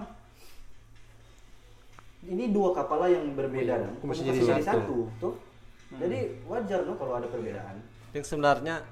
ini 2.30 2.44
dua 2.54 2.70
kapal 2.78 3.10
yang 3.10 3.26
berbeda. 3.34 3.74
Dan 3.74 3.90
Mesti 4.06 4.06
pasti 4.06 4.22
jadi 4.30 4.38
jadi 4.38 4.62
satu. 4.62 4.96
tuh 5.18 5.34
jadi 5.98 6.18
wajar 6.46 6.86
no 6.86 6.94
kalau 6.94 7.18
ada 7.18 7.26
perbedaan. 7.26 7.82
Yang 8.14 8.24
sebenarnya 8.30 8.86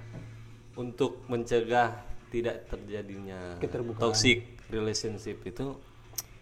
untuk 0.74 1.22
mencegah 1.30 2.02
tidak 2.34 2.66
terjadinya 2.66 3.62
toxic 4.02 4.58
relationship 4.74 5.38
itu 5.46 5.78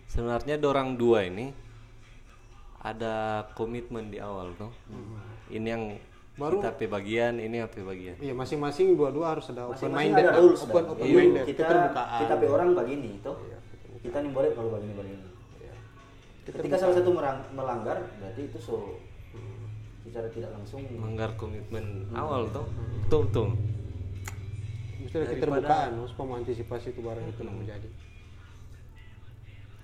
sebenarnya 0.09 0.57
dorang 0.57 0.97
dua 0.97 1.29
ini 1.29 1.64
ada 2.85 3.15
komitmen 3.53 4.13
di 4.13 4.21
awal 4.21 4.53
tuh. 4.55 4.69
Ini 5.49 5.65
yang 5.67 5.85
Baru- 6.35 6.59
kita 6.59 6.75
pe 6.75 6.85
bagian, 6.85 7.39
ini 7.39 7.59
apa 7.59 7.81
bagian. 7.81 8.19
Iya, 8.19 8.35
masing-masing 8.35 8.93
dua-dua 8.93 9.33
harus 9.33 9.49
ada 9.49 9.67
open 9.67 9.89
minded, 9.89 10.21
ada 10.21 10.37
rules 10.37 10.61
open 10.63 10.83
dah. 10.83 10.93
open 10.93 11.07
Iya, 11.07 11.17
minded, 11.17 11.45
kita 11.47 11.63
keterbukaan. 11.63 12.21
kita 12.21 12.35
pe 12.35 12.47
orang 12.47 12.69
begini 12.75 13.11
tuh 13.19 13.37
kita 13.99 14.17
nih 14.21 14.31
boleh 14.31 14.51
kalau 14.53 14.71
begini 14.71 14.93
begini 14.93 15.25
ketika 16.45 16.77
salah 16.77 16.93
satu 16.93 17.09
merang- 17.09 17.49
melanggar 17.51 18.05
berarti 18.21 18.41
itu 18.45 18.59
so 18.61 19.01
secara 20.05 20.29
tidak 20.29 20.53
langsung 20.53 20.85
Melanggar 20.93 21.33
komitmen 21.35 22.05
awal 22.13 22.53
tuh. 22.53 22.69
Betul 23.01 23.21
betul. 23.25 23.47
Mesti 25.01 25.17
ada 25.17 25.27
keterbukaan, 25.27 25.91
supaya 26.05 26.27
mengantisipasi 26.29 26.87
itu 26.91 27.01
barang 27.01 27.25
itu 27.27 27.41
nggak 27.41 27.57
menjadi. 27.57 27.89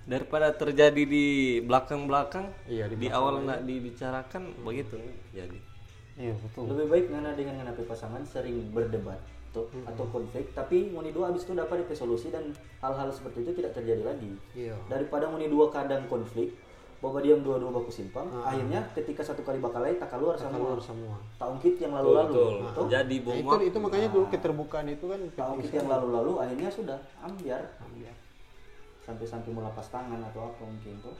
Daripada 0.01 0.49
terjadi 0.51 1.03
di 1.03 1.25
belakang-belakang, 1.61 2.49
Iya, 2.65 2.89
di 2.89 2.95
di, 2.97 3.07
awal 3.07 3.41
nggak 3.41 3.61
dibicarakan 3.63 4.43
begitu 4.61 4.97
jadi. 5.29 5.59
iya 6.13 6.35
betul 6.35 6.67
lebih 6.67 6.87
baik 6.87 7.05
ngana 7.07 7.31
dengan 7.33 7.55
ngana 7.57 7.71
pasangan 7.81 8.19
sering 8.21 8.67
berdebat 8.69 9.15
tuh, 9.51 9.65
atau 9.85 10.03
konflik 10.07 10.51
tapi 10.51 10.89
moni 10.89 11.09
dua 11.09 11.27
habis 11.27 11.41
itu 11.41 11.53
dapat 11.53 11.81
DP 11.81 11.91
solusi 11.93 12.27
dan 12.27 12.51
hal-hal 12.77 13.07
seperti 13.09 13.41
itu 13.41 13.51
tidak 13.53 13.71
terjadi 13.73 14.03
lagi 14.05 14.31
Iya. 14.51 14.75
daripada 14.87 15.27
moni 15.27 15.47
dua 15.47 15.69
kadang 15.69 16.03
konflik 16.05 16.51
bahwa 16.99 17.17
diam 17.17 17.41
dua-dua 17.41 17.71
baku 17.71 17.89
simpang 17.89 18.27
Ah. 18.29 18.51
akhirnya 18.51 18.85
ketika 18.93 19.23
satu 19.23 19.41
kali 19.41 19.57
bakalai 19.57 19.95
tak 19.95 20.11
keluar 20.11 20.35
Tak 20.35 20.45
semua 20.45 20.59
keluar 20.61 20.79
semua. 20.79 21.15
tak 21.35 21.47
ungkit 21.49 21.75
yang 21.79 21.93
lalu-lalu 21.95 22.29
Betul. 22.29 22.53
tuh. 22.75 22.85
Jadi 22.87 23.15
Nah, 23.17 23.33
itu 23.33 23.55
itu 23.65 23.77
makanya 23.79 24.07
dulu 24.09 24.25
keterbukaan 24.29 24.87
itu 24.87 25.05
kan 25.07 25.19
tak 25.19 25.31
penting 25.31 25.47
ungkit 25.55 25.71
yang 25.73 25.89
lalu-lalu 25.89 26.31
akhirnya 26.37 26.69
sudah 26.69 26.97
ambiar 27.19 27.61
sekali. 27.71 28.05
Sampai-sampai 29.01 29.49
mau 29.49 29.65
lepas 29.65 29.87
tangan 29.89 30.21
atau 30.21 30.45
apa 30.45 30.61
mungkin 30.61 30.97
tuh 31.01 31.15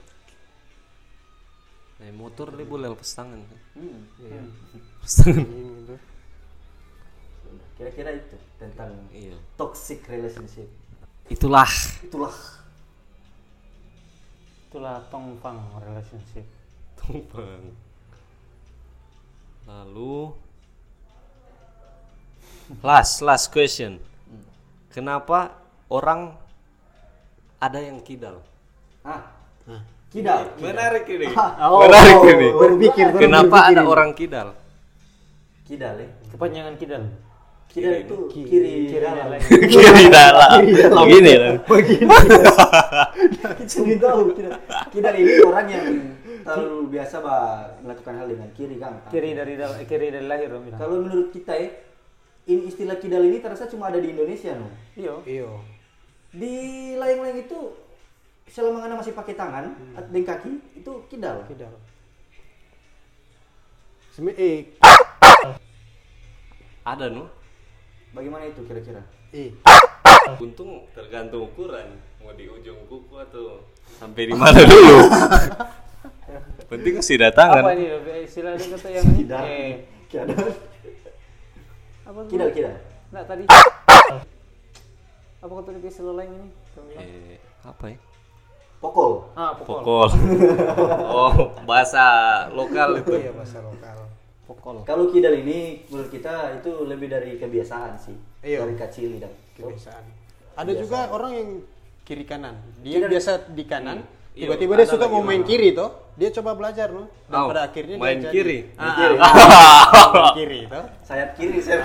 Naik 2.00 2.18
motor 2.18 2.50
dia 2.50 2.66
boleh 2.66 2.90
lepas 2.90 3.14
tangan. 3.14 3.38
hmm. 3.78 4.00
Iya. 4.18 4.42
Lepas 4.42 5.12
tangan. 5.22 5.46
Kira-kira 7.78 8.10
itu 8.16 8.34
tentang 8.58 8.90
Iya. 9.14 9.38
toxic 9.54 10.02
relationship 10.08 10.66
Itulah. 11.30 11.68
itulah 12.02 12.34
itulah 14.66 14.98
tongfang 15.12 15.58
relationship 15.78 16.46
Tumpang. 16.98 17.74
Lalu 19.66 20.32
Last, 22.80 23.20
last 23.20 23.52
question. 23.52 24.00
Kenapa 24.90 25.60
orang 25.92 26.34
ada 27.62 27.78
yang 27.78 28.02
kidal? 28.02 28.42
Ah. 29.06 29.22
Kidal. 30.12 30.58
Menarik 30.60 31.06
ini. 31.08 31.26
Oh, 31.62 31.86
Menarik 31.88 32.20
ini. 32.26 32.48
berpikir, 32.52 33.06
orang 33.08 33.22
Kenapa 33.22 33.46
berpikir 33.48 33.70
ada 33.72 33.80
ini. 33.80 33.88
orang 33.88 34.10
kidal? 34.12 34.48
Kidal 35.64 35.94
ya. 35.96 36.08
Kepanjangan 36.34 36.74
kidal. 36.76 37.02
Kidal 37.72 37.94
itu 38.04 38.16
kiri 38.28 38.92
kiri 38.92 39.00
dalam. 39.00 39.40
Kiri 39.48 40.04
dalam. 40.12 40.60
Begini 41.00 41.32
lah. 41.40 41.56
Kita 43.56 43.64
sendiri 43.64 43.96
tahu 43.96 44.36
kidal. 44.36 44.52
Kidal 44.92 45.14
ini 45.16 45.32
orang 45.40 45.66
yang 45.72 45.86
terlalu 46.44 46.92
biasa 46.92 47.14
bah 47.24 47.72
melakukan 47.80 48.14
hal 48.20 48.26
dengan 48.28 48.48
kiri 48.52 48.76
kan. 48.76 49.00
Kiri 49.08 49.32
dari 49.32 49.56
dal 49.56 49.72
eh, 49.80 49.88
kiri 49.88 50.12
dari 50.12 50.26
lahir. 50.28 50.52
Kalau 50.76 51.00
menurut 51.00 51.32
kita 51.32 51.56
ya, 51.56 51.72
ini 52.52 52.68
istilah 52.68 53.00
kidal 53.00 53.24
ini 53.24 53.40
terasa 53.40 53.64
cuma 53.64 53.88
ada 53.88 53.96
di 53.96 54.12
Indonesia 54.12 54.52
no. 54.52 54.68
Iya. 54.92 55.14
Iya. 55.24 55.48
Di 56.32 56.54
lain-lain 56.96 57.44
itu 57.44 57.76
selama 58.48 58.84
anda 58.84 58.96
masih 58.96 59.12
pakai 59.12 59.36
tangan 59.36 59.72
dan 59.94 60.22
kaki 60.22 60.52
itu 60.74 60.92
kidal. 61.06 61.44
Kidal. 61.44 61.72
Seme 64.10 64.32
eh 64.34 64.72
Ada 66.82 67.08
no. 67.08 67.28
Bagaimana 68.12 68.44
itu 68.44 68.60
kira-kira? 68.64 69.00
eh 69.30 69.52
Untung 70.38 70.88
tergantung 70.92 71.48
ukuran. 71.48 71.96
Mau 72.20 72.32
di 72.32 72.46
ujung 72.46 72.86
kuku 72.86 73.14
atau 73.18 73.66
sampai 73.98 74.30
di 74.30 74.34
mana 74.34 74.60
dulu. 74.62 74.96
Penting 76.70 77.04
sudah 77.04 77.28
Apa 77.28 77.36
tangan. 77.60 77.76
ini 77.76 77.84
eh, 77.88 78.24
istilah 78.24 78.56
itu 78.56 78.72
kata 78.72 78.88
yang 78.88 79.04
Kidal. 79.12 79.42
eh 79.44 79.72
Kidal. 80.08 80.26
apa? 82.02 82.20
Kidal 82.26 82.48
kidal. 82.50 82.76
Nah, 83.12 83.22
tadi 83.24 83.44
apa 85.42 85.52
kata 85.58 85.74
di 85.74 85.82
lain 85.90 86.30
ini? 86.38 86.48
Eh, 86.94 87.36
apa 87.66 87.84
ya? 87.90 87.98
Pokol. 88.78 89.26
Ah, 89.34 89.50
pokol. 89.58 89.82
Pokol. 89.82 90.08
oh, 91.18 91.34
bahasa 91.66 92.04
lokal 92.54 93.02
itu. 93.02 93.14
iya 93.18 93.34
bahasa 93.34 93.58
lokal. 93.58 94.06
Pokol. 94.46 94.86
Kalau 94.86 95.10
kidal 95.10 95.34
ini 95.42 95.82
menurut 95.90 96.10
kita 96.14 96.62
itu 96.62 96.70
lebih 96.86 97.10
dari 97.10 97.42
kebiasaan 97.42 97.98
sih. 97.98 98.14
Iya. 98.42 98.62
Dari 98.62 98.74
kecil 98.78 99.18
dan. 99.18 99.34
Kebiasaan. 99.58 100.02
Ada 100.54 100.72
juga 100.78 101.10
orang 101.10 101.32
yang 101.34 101.48
kiri 102.06 102.22
kanan. 102.22 102.58
Dia 102.86 103.02
Kiri- 103.02 103.10
biasa 103.18 103.50
di 103.50 103.64
kanan. 103.66 103.98
Iya, 104.02 104.21
Tiba-tiba 104.32 104.72
dia 104.74 104.88
suka 104.88 105.06
mau 105.06 105.20
main 105.20 105.38
orang. 105.38 105.44
kiri 105.44 105.68
toh. 105.72 105.90
Dia 106.12 106.28
coba 106.30 106.52
belajar 106.52 106.88
no. 106.88 107.08
Dan 107.26 107.36
Oh, 107.36 107.48
pada 107.48 107.62
akhirnya 107.64 107.96
dia 107.96 108.00
main 108.00 108.18
jadi- 108.18 108.32
kiri? 108.32 108.58
Ah, 108.74 108.82
Main 108.82 108.92
kiri. 108.94 109.16
ah, 109.18 109.28
main 110.12 110.28
kiri 110.34 110.60
toh. 110.66 110.84
Sayap 111.02 111.30
kiri, 111.34 111.58
sayap 111.60 111.84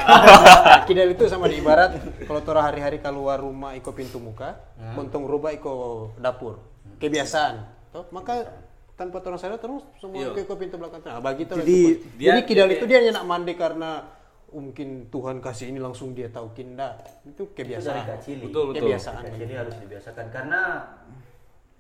kidal 0.84 1.10
itu 1.10 1.24
sama 1.26 1.46
di 1.46 1.58
ibarat 1.58 1.92
kalau 2.24 2.40
tora 2.42 2.62
hari-hari 2.62 2.98
keluar 2.98 3.36
rumah 3.38 3.72
iko 3.74 3.92
pintu 3.92 4.18
muka, 4.18 4.56
montong 4.94 5.24
rubah 5.24 5.52
iko 5.52 5.74
dapur. 6.16 6.60
Kebiasaan. 6.98 7.56
Toh, 7.90 8.08
maka 8.10 8.48
tanpa 8.94 9.20
orang 9.22 9.38
sadar 9.38 9.60
terus 9.60 9.84
semua 9.98 10.18
Iya. 10.18 10.32
iko, 10.32 10.40
iko 10.42 10.54
pintu 10.56 10.76
belakang. 10.76 11.04
Nah, 11.04 11.20
bagi 11.20 11.44
itu 11.44 11.54
Jadi- 11.54 12.00
dia- 12.16 12.32
jadi 12.34 12.42
kidal 12.44 12.70
itu 12.70 12.84
dia 12.84 12.98
hanya 12.98 13.12
nak 13.20 13.26
mandi 13.28 13.54
karena 13.54 14.08
mungkin 14.50 15.08
Tuhan 15.08 15.38
kasih 15.38 15.70
ini 15.70 15.78
langsung 15.78 16.12
dia 16.12 16.28
tahu 16.28 16.52
kinda. 16.52 16.96
Itu 17.22 17.46
Itu 17.46 17.54
dari 17.54 17.76
kebiasaan. 17.76 18.04
kecil. 18.18 18.38
Betul, 18.42 18.64
betul. 18.72 18.88
Kebiasaan. 18.88 19.24
Jadi 19.30 19.54
harus 19.54 19.76
dibiasakan 19.78 20.26
karena 20.32 20.62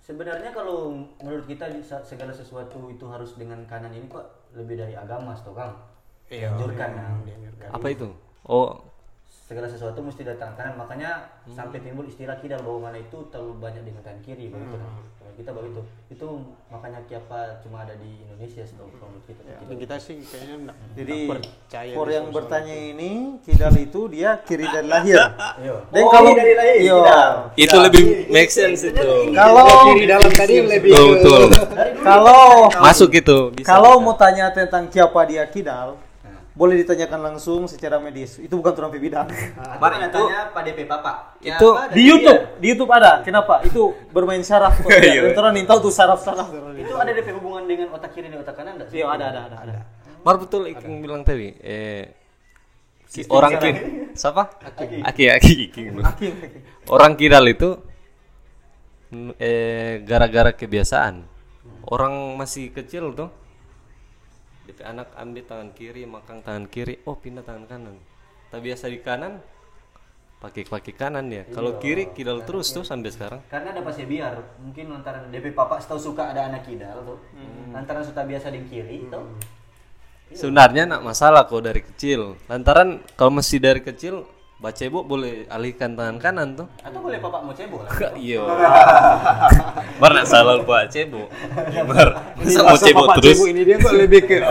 sebenarnya 0.08 0.56
kalau 0.56 0.96
menurut 1.20 1.44
kita 1.44 1.68
di- 1.68 1.84
segala 1.84 2.32
sesuatu 2.32 2.88
itu 2.88 3.04
harus 3.12 3.36
dengan 3.36 3.60
kanan 3.68 3.92
ini 3.92 4.08
kok 4.08 4.24
lebih 4.56 4.80
dari 4.80 4.96
agama, 4.96 5.36
toh 5.36 5.52
Kang. 5.52 5.76
Iya, 6.32 6.56
Dianjurkan 6.56 6.90
ya. 6.96 7.08
dianjurkan. 7.28 7.68
Apa 7.76 7.88
itu? 7.92 8.08
Oh, 8.48 8.80
Segala 9.48 9.64
sesuatu 9.64 10.03
mesti 10.03 10.28
dari 10.28 10.36
tangan 10.36 10.60
kanan, 10.60 10.76
makanya 10.76 11.24
sampai 11.48 11.80
timbul 11.80 12.03
istilah 12.03 12.36
kidal 12.36 12.60
bahwa 12.60 12.91
mana 12.91 12.99
itu 12.99 13.32
terlalu 13.32 13.56
banyak 13.64 13.80
dengan 13.80 14.03
tangan 14.03 14.19
kiri 14.19 14.52
begitu. 14.52 14.76
Kalau 14.76 15.32
kita 15.40 15.49
begitu. 15.56 15.82
Itu 16.11 16.28
makanya 16.68 16.99
kiapa 17.07 17.64
cuma 17.64 17.88
ada 17.88 17.95
di 17.95 18.28
Indonesia 18.28 18.68
setahu 18.68 18.91
kalau 18.99 19.15
menurut 19.15 19.24
kita. 19.24 19.41
Dan 19.48 19.78
kita 19.80 19.95
sih 20.03 20.19
kayaknya 20.19 20.56
nggak 20.68 20.76
Jadi 20.99 21.15
nggak 21.15 21.32
percaya 21.32 21.91
for 21.95 22.07
di 22.07 22.14
yang 22.19 22.28
bertanya 22.28 22.76
ini 22.76 23.11
kidal 23.40 23.74
itu 23.80 24.02
dia 24.11 24.30
kiri 24.44 24.65
dari 24.68 24.88
lahir. 24.91 25.15
Iya. 25.64 25.76
Dan 25.95 26.02
Oh, 26.03 26.10
kalau 26.11 26.28
ini 26.28 26.36
dari 26.36 26.53
lahir, 26.60 26.78
Iya. 26.84 26.98
kidal. 26.99 27.32
itu 27.56 27.76
lebih 27.88 28.06
make 28.28 28.52
sense 28.52 28.82
itu. 28.84 29.10
Kalau 29.32 29.64
kiri 29.88 30.06
dalam 30.11 30.32
tadi 30.36 30.56
lebih 30.60 30.91
Betul, 30.91 31.41
kalau 32.07 32.68
Masuk 32.84 33.15
itu. 33.15 33.56
Bisa, 33.56 33.64
kalau 33.64 34.03
mau 34.03 34.19
tanya 34.19 34.52
tentang 34.52 34.91
siapa 34.91 35.24
dia 35.24 35.48
kidal, 35.48 35.95
boleh 36.58 36.82
ditanyakan 36.82 37.20
langsung 37.22 37.70
secara 37.70 38.02
medis. 38.02 38.42
Itu 38.42 38.58
bukan 38.58 38.74
turun 38.74 38.90
bidang. 38.90 39.30
Mari 39.78 40.10
tanya 40.10 40.50
Pak 40.50 40.62
DP 40.66 40.90
Papa. 40.90 41.38
Itu 41.38 41.78
Kiapa 41.78 41.94
di 41.94 42.02
YouTube, 42.02 42.42
di 42.58 42.66
YouTube 42.74 42.90
ada. 42.90 43.22
Kenapa? 43.22 43.62
Itu 43.62 43.94
bermain 44.10 44.42
saraf. 44.42 44.82
Iya. 44.90 45.38
Orang 45.38 45.54
nih 45.54 45.70
tahu 45.70 45.86
tuh 45.86 45.94
saraf-saraf. 45.94 46.50
Itu 46.74 46.98
ada 46.98 47.14
DP 47.14 47.30
hubungan 47.38 47.70
dengan 47.70 47.94
otak 47.94 48.18
kiri 48.18 48.34
dan 48.34 48.42
otak 48.42 48.58
kanan 48.58 48.82
enggak 48.82 48.90
sih? 48.90 48.98
Iya, 48.98 49.06
ada 49.06 49.26
ada 49.30 49.40
ada 49.46 49.58
ada. 49.70 49.74
Mar 50.26 50.42
betul 50.42 50.66
Iking 50.66 50.98
bilang 51.06 51.22
tadi. 51.22 51.54
Eh, 51.62 52.10
ki- 53.06 53.30
orang 53.30 53.62
kidal. 53.62 53.78
Siapa? 54.18 54.44
Aki. 54.74 54.98
Aki, 55.06 55.54
Iking. 55.70 55.88
Orang 56.94 57.14
kidal 57.14 57.46
itu 57.46 57.78
eh 59.38 60.02
gara-gara 60.04 60.52
kebiasaan. 60.58 61.22
Orang 61.86 62.34
masih 62.36 62.74
kecil 62.74 63.14
tuh. 63.14 63.30
DP 64.68 64.84
anak 64.84 65.15
ambil 65.15 65.44
tangan 65.48 65.72
kiri, 65.72 66.03
makan 66.03 66.44
tangan 66.44 66.68
kiri, 66.68 66.99
oh 67.07 67.15
pindah 67.15 67.39
tangan 67.48 67.64
kanan. 67.72 67.95
Tak 68.52 68.60
biasa 68.60 68.91
di 68.91 68.99
kanan, 68.99 69.39
pakai 70.44 70.68
pakai 70.68 70.94
kanan 70.94 71.31
dia. 71.31 71.48
Kalau 71.48 71.80
kiri 71.80 72.11
kidal 72.11 72.44
terus 72.44 72.76
tuh 72.76 72.84
sampai 72.84 73.15
sekarang. 73.15 73.41
Karena 73.48 73.72
ada 73.72 73.80
pasnya 73.80 74.03
biar 74.03 74.35
mungkin 74.60 74.91
lantaran 74.91 75.31
DP 75.31 75.56
Papa 75.56 75.80
setahu 75.80 76.11
suka 76.11 76.35
ada 76.35 76.52
anak 76.52 76.68
kidal 76.68 76.99
tuh. 77.07 77.19
Lantaran 77.72 78.03
sudah 78.03 78.27
biasa 78.27 78.52
di 78.52 78.61
kiri 78.68 79.07
tuh. 79.07 79.26
Sebenarnya 80.35 80.84
nak 80.84 81.07
masalah 81.07 81.48
kok 81.48 81.64
dari 81.64 81.80
kecil. 81.80 82.35
Lantaran 82.52 82.99
kalau 83.15 83.39
masih 83.39 83.64
dari 83.64 83.80
kecil 83.80 84.27
baca 84.58 84.82
ibu 84.82 85.06
boleh 85.06 85.46
alihkan 85.54 85.94
tangan 85.94 86.18
kanan 86.18 86.48
tuh. 86.58 86.68
Atau 86.82 87.00
boleh 87.06 87.22
Papa 87.22 87.46
mau 87.46 87.54
cebol 87.54 87.86
lah. 87.86 87.94
Iya. 88.18 88.42
Bar 90.02 90.12
nak 90.18 90.26
salah 90.26 90.58
pak 90.66 90.90
cebo. 90.90 91.30
Bar. 91.86 92.10
Masa 92.42 92.60
mau 92.66 92.74
Masa 92.74 92.86
cebo 92.90 93.02
Bapak 93.06 93.16
terus. 93.22 93.38
Cebo 93.38 93.46
ini 93.54 93.62
dia 93.62 93.78
kok 93.78 93.94
lebih 93.94 94.22
ke 94.26 94.38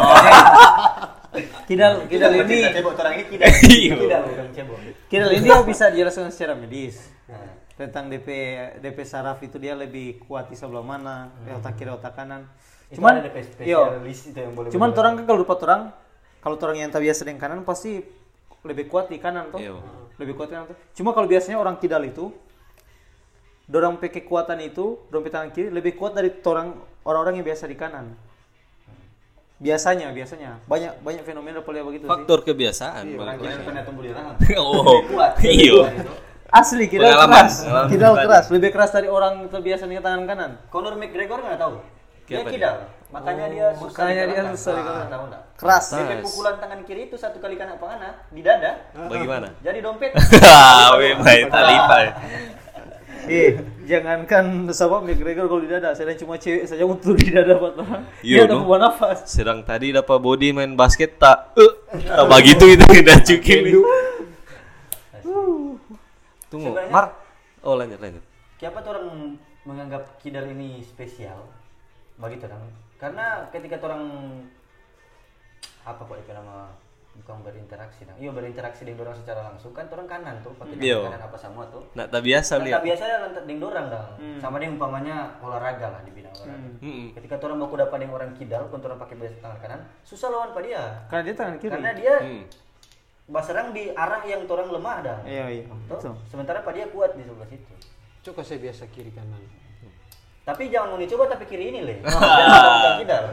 Kidal 1.66 2.09
kidal 2.09 2.33
Kita 2.33 2.47
ini 2.47 2.57
cebol 2.70 2.93
orang 2.95 3.15
ini 3.19 3.24
kidal. 3.35 3.51
Kidal 3.51 4.23
bukan 4.31 4.47
cebol. 4.55 4.78
kidal 5.11 5.28
ini 5.35 5.43
dia 5.43 5.59
bisa 5.66 5.85
dijelaskan 5.91 6.31
secara 6.31 6.55
medis. 6.55 6.97
Tentang 7.74 8.07
DP 8.09 8.28
DP 8.78 8.99
saraf 9.03 9.43
itu 9.43 9.59
dia 9.59 9.77
lebih 9.77 10.23
kuat 10.24 10.49
di 10.49 10.57
sebelah 10.57 10.81
mana, 10.81 11.28
ya, 11.45 11.61
otak 11.61 11.77
kiri 11.77 11.93
otak 11.93 12.16
kanan. 12.16 12.49
Itu 12.89 13.03
Cuman 13.03 13.20
ada 13.20 13.27
DP 13.27 13.37
iya. 13.66 13.85
spesialis 13.91 14.20
itu 14.33 14.39
yang 14.39 14.55
boleh. 14.55 14.70
Cuman 14.70 14.95
orang 14.95 15.12
kan 15.20 15.24
kalau 15.28 15.39
dapat 15.43 15.59
orang 15.66 15.83
kalau 16.41 16.57
orang 16.62 16.78
yang 16.78 16.91
tak 16.95 17.03
biasa 17.03 17.27
dengan 17.27 17.43
kanan 17.43 17.59
pasti 17.66 18.01
lebih 18.66 18.90
kuat 18.90 19.09
di 19.09 19.22
kanan 19.22 19.55
tuh. 19.55 19.62
Iya. 19.62 19.78
Lebih 20.18 20.34
kuat 20.34 20.51
di 20.51 20.55
kanan 20.59 20.66
tuh. 20.70 20.78
Cuma 20.98 21.14
kalau 21.14 21.30
biasanya 21.30 21.56
orang 21.62 21.78
kidal 21.78 22.02
itu 22.02 22.34
dorang 23.66 23.98
pakai 23.98 24.22
kekuatan 24.22 24.62
itu, 24.62 25.01
pakai 25.10 25.32
tangan 25.32 25.51
kiri 25.51 25.68
lebih 25.74 25.98
kuat 25.98 26.14
dari 26.14 26.30
orang 26.47 26.78
orang-orang 27.02 27.43
yang 27.43 27.47
biasa 27.47 27.66
di 27.66 27.76
kanan. 27.78 28.14
Biasanya, 29.56 30.12
biasanya 30.12 30.60
banyak 30.68 31.01
banyak 31.01 31.22
fenomena 31.24 31.64
pola 31.64 31.80
begitu 31.80 32.05
sih. 32.05 32.12
Faktor 32.12 32.44
kebiasaan. 32.44 33.02
orang 33.09 33.16
balik 33.16 33.40
kidal 33.40 33.64
pernah 33.64 33.82
tumbuh 33.88 34.02
di. 34.05 34.12
Oh. 34.60 35.01
Kuat. 35.09 35.32
Iya. 35.40 35.82
Asli 36.52 36.86
kidal 36.86 37.10
keras. 37.26 37.64
Kidal 37.90 38.14
keras, 38.20 38.44
lebih 38.52 38.70
keras 38.70 38.90
dari 38.93 39.09
orang 39.10 39.48
terbiasa 39.51 39.88
dengan 39.88 40.05
tangan 40.05 40.22
kanan. 40.28 40.51
Conor 40.70 40.94
McGregor 41.01 41.40
nggak 41.43 41.59
tahu. 41.59 41.74
Dia? 42.26 42.43
kidal. 42.43 42.76
Makanya 43.07 43.47
dia 43.49 43.66
susah 43.70 43.87
makanya 43.87 44.12
dia 44.16 44.27
dikalahkan. 44.28 44.53
susah 44.53 44.66
Ah, 44.66 44.77
dikalahkan. 44.77 45.09
Tahu 45.09 45.24
enggak? 45.24 45.43
Keras. 45.57 45.85
Nice. 45.89 46.24
pukulan 46.27 46.55
tangan 46.59 46.81
kiri 46.83 47.03
itu 47.07 47.16
satu 47.16 47.39
kali 47.39 47.55
kena 47.55 47.74
pangana 47.77 48.11
di 48.28 48.41
dada, 48.41 48.73
Bagaimana? 48.93 49.49
jadi 49.59 49.78
dompet. 49.81 50.11
Ah, 50.43 50.95
we 50.95 51.15
main 51.19 51.47
talipa. 51.47 51.99
Eh, 53.27 53.59
jangankan 53.83 54.45
sabab 54.70 55.03
McGregor 55.03 55.47
kalau 55.47 55.59
di 55.59 55.66
dada, 55.66 55.91
saya 55.91 56.15
cuma 56.15 56.37
cewek 56.37 56.62
saja 56.62 56.83
untuk 56.85 57.15
di 57.15 57.27
dada 57.28 57.57
buat 57.57 57.74
orang. 57.77 58.07
Iya, 58.20 58.45
Dia 58.45 58.53
no? 58.53 58.62
buah 58.62 58.78
nafas. 58.81 59.23
Sedang 59.24 59.62
tadi 59.62 59.91
dapat 59.91 60.15
body 60.16 60.51
main 60.53 60.74
basket 60.74 61.16
tak 61.16 61.51
eh 61.55 61.73
tak 62.05 62.27
begitu 62.28 62.65
itu 62.69 62.85
udah 62.87 63.19
cukin. 63.20 63.62
Tunggu, 66.47 66.70
Sebenarnya- 66.70 66.93
Mar. 66.93 67.07
Oh, 67.61 67.74
lanjut 67.74 67.99
lanjut. 67.99 68.23
Kenapa 68.57 68.78
tuh 68.78 68.91
orang 68.93 69.07
menganggap 69.62 70.03
kidal 70.16 70.47
ini 70.47 70.78
spesial? 70.81 71.51
Begitu 72.16 72.47
kan? 72.47 72.62
Karena 72.97 73.24
ketika 73.48 73.77
orang 73.82 74.02
apa 75.86 76.02
kok 76.02 76.18
itu 76.18 76.32
nama 76.32 76.73
bukan 77.16 77.40
berinteraksi 77.40 78.05
nah. 78.05 78.12
Iya 78.20 78.28
berinteraksi 78.28 78.85
dengan 78.85 79.09
orang 79.09 79.16
secara 79.16 79.40
langsung 79.48 79.73
kan 79.73 79.89
orang 79.89 80.05
kanan 80.05 80.36
tuh 80.44 80.52
pakai 80.55 80.77
tangan 80.77 81.09
kanan 81.09 81.23
apa 81.24 81.36
semua 81.40 81.64
tuh. 81.73 81.82
Nak 81.97 82.12
tak 82.12 82.23
biasa 82.23 82.52
Kan 82.52 82.64
lihat. 82.68 82.77
tak 82.77 82.85
biasanya 82.85 83.16
lantar 83.24 83.44
dengan 83.48 83.64
orang 83.73 83.86
dong. 83.89 84.09
Sama 84.36 84.56
dia 84.60 84.68
umpamanya 84.68 85.16
olahraga 85.40 85.86
lah 85.97 86.01
di 86.05 86.12
bidang 86.12 86.35
olahraga. 86.35 86.68
Mm-mm. 86.85 87.06
Ketika 87.16 87.35
tuh 87.36 87.47
orang 87.48 87.59
baku 87.64 87.74
dapat 87.78 87.97
dengan 88.01 88.14
orang 88.16 88.31
kidal, 88.36 88.68
pun 88.68 88.78
tuh 88.78 88.89
orang 88.93 89.01
pakai 89.01 89.16
biasa 89.16 89.35
tangan 89.40 89.59
kanan, 89.60 89.81
susah 90.05 90.28
lawan 90.28 90.51
pada 90.52 90.66
dia. 90.66 90.85
Karena 91.09 91.23
dia 91.24 91.35
tangan 91.35 91.56
kiri. 91.56 91.73
Karena 91.73 91.93
dia 91.93 92.14
Hmm. 92.20 92.44
Basarang 93.27 93.74
di 93.74 93.90
arah 93.90 94.23
yang 94.23 94.47
orang 94.47 94.70
lemah 94.70 94.97
dah. 95.02 95.18
Iya 95.27 95.44
iya. 95.51 95.64
Betul. 95.90 96.14
Sementara 96.31 96.62
Pak 96.62 96.73
dia 96.73 96.86
kuat 96.86 97.18
di 97.18 97.27
sebelah 97.27 97.48
situ. 97.51 97.73
Coba 98.23 98.47
saya 98.47 98.62
biasa 98.62 98.86
kiri 98.86 99.10
kanan. 99.10 99.43
Tapi 100.47 100.70
jangan 100.70 100.94
mau 100.94 100.98
dicoba 101.02 101.27
tapi 101.27 101.44
kiri 101.51 101.74
ini 101.74 101.81
le. 101.82 101.94
Jangan 102.06 103.02
kidal. 103.02 103.24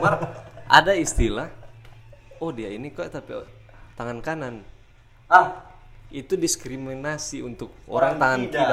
Mar, 0.00 0.14
ada 0.64 0.92
istilah 0.96 1.52
oh 2.40 2.48
dia 2.48 2.72
ini 2.72 2.88
kok 2.88 3.12
tapi 3.12 3.44
tangan 3.92 4.24
kanan 4.24 4.64
Ah, 5.28 5.68
itu 6.08 6.40
diskriminasi 6.40 7.44
untuk 7.44 7.76
orang, 7.84 8.16
tangan 8.16 8.40
kiri 8.48 8.64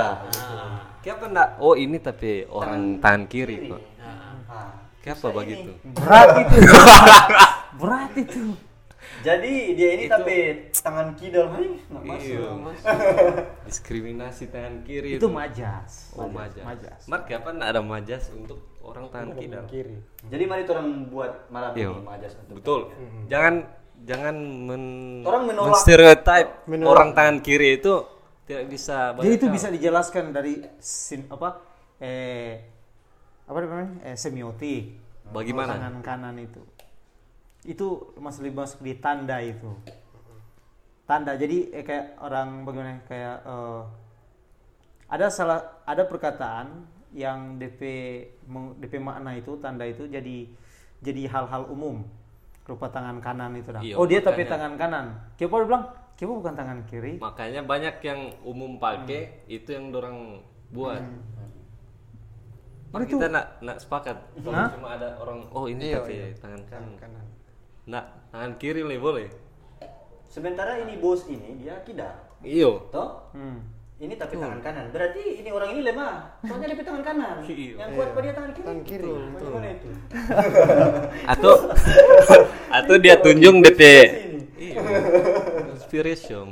Kenapa 1.03 1.25
enggak? 1.27 1.49
Oh 1.59 1.75
ini 1.75 1.97
tapi 1.99 2.47
orang 2.47 3.03
tangan 3.03 3.23
kiri 3.27 3.67
kok. 3.67 3.81
ah. 4.47 4.71
Kenapa 5.03 5.27
begitu? 5.33 5.71
Berat 5.91 6.29
itu. 6.39 6.55
Berat 7.83 8.11
itu. 8.15 8.43
Jadi 9.21 9.53
dia 9.73 9.89
ini 9.93 10.05
tapi 10.05 10.35
tangan 10.73 11.13
kidal, 11.13 11.47
hai, 11.49 11.77
nggak 11.79 12.03
Iya. 12.19 12.41
masuk. 12.57 12.83
Diskriminasi 13.67 14.43
tangan 14.47 14.81
kiri 14.81 15.15
Itu 15.15 15.27
majas. 15.27 16.09
Oh 16.13 16.25
majas. 16.25 16.61
Majas. 16.61 17.01
Mar 17.05 17.23
kenapa 17.23 17.53
enggak 17.53 17.69
ada 17.69 17.81
majas 17.81 18.23
untuk 18.29 18.59
orang 18.81 19.05
tangan 19.09 19.37
kiri? 19.37 19.55
Kiri. 19.67 19.95
Jadi 20.25 20.43
mari 20.43 20.63
orang 20.65 20.87
buat 21.07 21.31
malam 21.47 21.71
Iya. 21.73 21.89
ini 21.91 22.01
majas 22.01 22.33
untuk 22.37 22.55
Betul. 22.57 22.81
Jangan 23.27 23.55
jangan 24.01 24.35
men 24.35 24.83
Orang 25.21 25.43
menolak- 25.45 25.77
stereotype 25.77 26.65
menolak. 26.65 26.91
orang 26.91 27.09
tangan 27.13 27.37
kiri 27.39 27.77
itu 27.77 27.93
tidak 28.43 28.65
bisa 28.67 29.13
Jadi 29.15 29.33
itu 29.35 29.45
bisa 29.47 29.67
dijelaskan 29.69 30.33
dari 30.33 30.59
sin 30.77 31.29
apa 31.29 31.61
eh 31.97 32.65
apa 33.45 33.57
namanya 33.59 34.01
eh, 34.03 34.15
semiotik. 34.15 34.97
Bagaimana? 35.31 35.79
Tangan 35.79 35.95
kanan 36.01 36.35
itu. 36.35 36.59
Itu 37.63 38.15
masih 38.17 38.47
lebih 38.47 38.65
masuk 38.65 38.79
di 38.81 38.93
tanda 38.97 39.37
itu. 39.41 39.71
Tanda. 41.05 41.37
Jadi 41.37 41.69
eh, 41.73 41.83
kayak 41.85 42.17
orang 42.21 42.65
bagaimana 42.65 43.01
kayak 43.05 43.37
eh, 43.45 43.81
ada 45.11 45.27
salah 45.27 45.83
ada 45.83 46.07
perkataan 46.07 46.87
yang 47.11 47.59
DP 47.59 47.81
DP 48.79 48.93
makna 49.03 49.35
itu 49.35 49.59
tanda 49.59 49.83
itu 49.83 50.07
jadi 50.07 50.47
jadi 51.03 51.27
hal-hal 51.27 51.67
umum 51.67 52.07
rupa 52.63 52.87
tangan 52.87 53.19
kanan 53.19 53.51
itu 53.59 53.69
dah. 53.73 53.81
Iya, 53.83 53.95
oh 53.99 54.05
dia 54.07 54.23
tapi 54.23 54.47
makanya. 54.47 54.51
tangan 54.55 54.73
kanan. 54.79 55.05
Dia 55.35 55.47
bilang, 55.49 55.83
Kiapa 56.21 56.37
bukan 56.37 56.53
tangan 56.53 56.79
kiri. 56.85 57.17
Makanya 57.17 57.65
banyak 57.65 57.95
yang 58.05 58.29
umum 58.45 58.77
pakai 58.77 59.41
itu 59.49 59.73
yang 59.73 59.89
dorang 59.89 60.45
buat. 60.69 61.01
Mana 62.93 63.03
kita 63.09 63.25
nak 63.25 63.57
nak 63.65 63.81
sepakat. 63.81 64.21
Cuma 64.37 64.69
ada 64.85 65.17
orang 65.17 65.49
oh 65.49 65.65
ini 65.65 65.89
Iya, 65.89 66.05
pakai 66.05 66.13
iya. 66.13 66.27
tangan 66.37 66.61
kanan. 66.69 66.93
Kanan. 67.01 67.25
Nak 67.89 68.29
tangan 68.29 68.51
kiri 68.61 68.85
le 68.85 69.01
boleh. 69.01 69.27
Sementara 70.29 70.79
ini 70.79 70.95
bos 71.01 71.25
ini 71.27 71.59
dia 71.59 71.81
kidal. 71.81 72.13
Iyo. 72.45 72.87
Toh? 72.93 73.33
Hmm. 73.33 73.65
Ini 74.01 74.17
tapi 74.17 74.33
tangan 74.33 74.61
kanan. 74.65 74.89
Berarti 74.89 75.41
ini 75.41 75.49
orang 75.53 75.77
ini 75.77 75.81
lemah. 75.85 76.41
Soalnya 76.41 76.73
dia 76.73 76.85
tangan 76.85 77.03
kanan. 77.05 77.35
Iya. 77.51 77.73
Yang 77.77 77.89
kuat 77.97 78.09
pada 78.13 78.25
dia 78.25 78.33
tangan 78.33 78.51
kiri. 78.53 78.65
Tangan 78.65 78.83
kiri. 78.85 79.11
Bagaimana 79.13 79.67
itu? 79.73 79.89
Atau 81.33 81.53
atau 82.81 82.95
dia 82.97 83.15
tunjung 83.21 83.57
DP. 83.61 83.81
Iya. 84.57 84.81
Inspiration. 85.77 86.45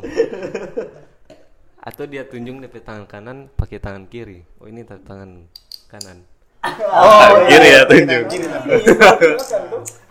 Atau 1.80 2.04
dia 2.06 2.28
tunjung 2.28 2.62
DP 2.62 2.86
tangan 2.86 3.06
kanan 3.10 3.38
pakai 3.54 3.82
tangan 3.82 4.06
kiri. 4.06 4.46
Oh 4.62 4.68
ini 4.68 4.86
ta- 4.86 5.02
tangan 5.02 5.46
kanan. 5.90 6.22
Oh, 6.68 7.28
kiri 7.48 7.70
ya 7.72 7.82
tunjuk. 7.88 8.24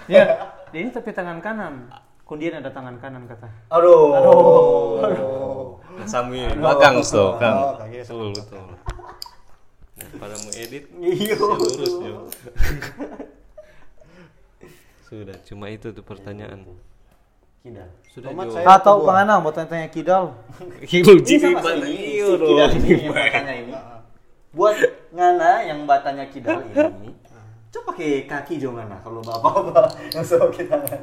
Ya, 0.08 0.24
ini 0.72 0.88
tapi 0.88 1.10
tangan 1.10 1.38
kanan. 1.38 1.88
Kemudian 2.20 2.58
ada 2.58 2.68
tangan 2.68 2.96
kanan 2.96 3.24
kata. 3.24 3.48
Aduh. 3.70 5.00
Nah, 5.00 6.04
Sami 6.04 6.44
belakang 6.46 7.00
so 7.00 7.32
Oh, 7.32 7.36
kan. 7.36 7.80
kayak 7.80 8.04
gitu. 8.04 8.12
Betul 8.14 8.28
betul. 8.34 8.64
Pada 10.14 10.34
mau 10.36 10.52
edit 10.54 10.84
Iya. 10.94 11.34
lurus 11.34 11.94
yo. 11.98 12.16
Sudah, 15.02 15.40
cuma 15.42 15.66
itu 15.68 15.88
tuh 15.88 16.04
pertanyaan. 16.04 16.68
Kidal. 17.58 17.88
Sudah 18.06 18.28
Tomat 18.30 18.46
saya- 18.52 18.66
Ah 18.66 18.78
tahu 18.78 18.98
pangana 19.02 19.40
mau 19.40 19.50
tanya-tanya 19.50 19.88
kidal. 19.88 20.36
Ini 20.84 21.00
jadi 21.18 21.52
balik. 21.56 21.88
ini. 21.88 22.22
Kidal 22.22 22.70
batanya 23.10 23.54
ini. 23.56 23.72
Buat 24.50 24.76
ngana 25.10 25.50
yang 25.64 25.80
batanya 25.82 26.24
kidal 26.26 26.60
ini. 26.66 27.10
Coba 27.68 27.92
pakai 27.92 28.24
kaki 28.24 28.54
jo 28.56 28.72
ngana 28.72 28.96
kalau 29.00 29.20
bapak-bapak 29.20 29.86
yang 30.16 30.24
sok 30.24 30.56
kita 30.56 30.76
kan. 30.80 31.02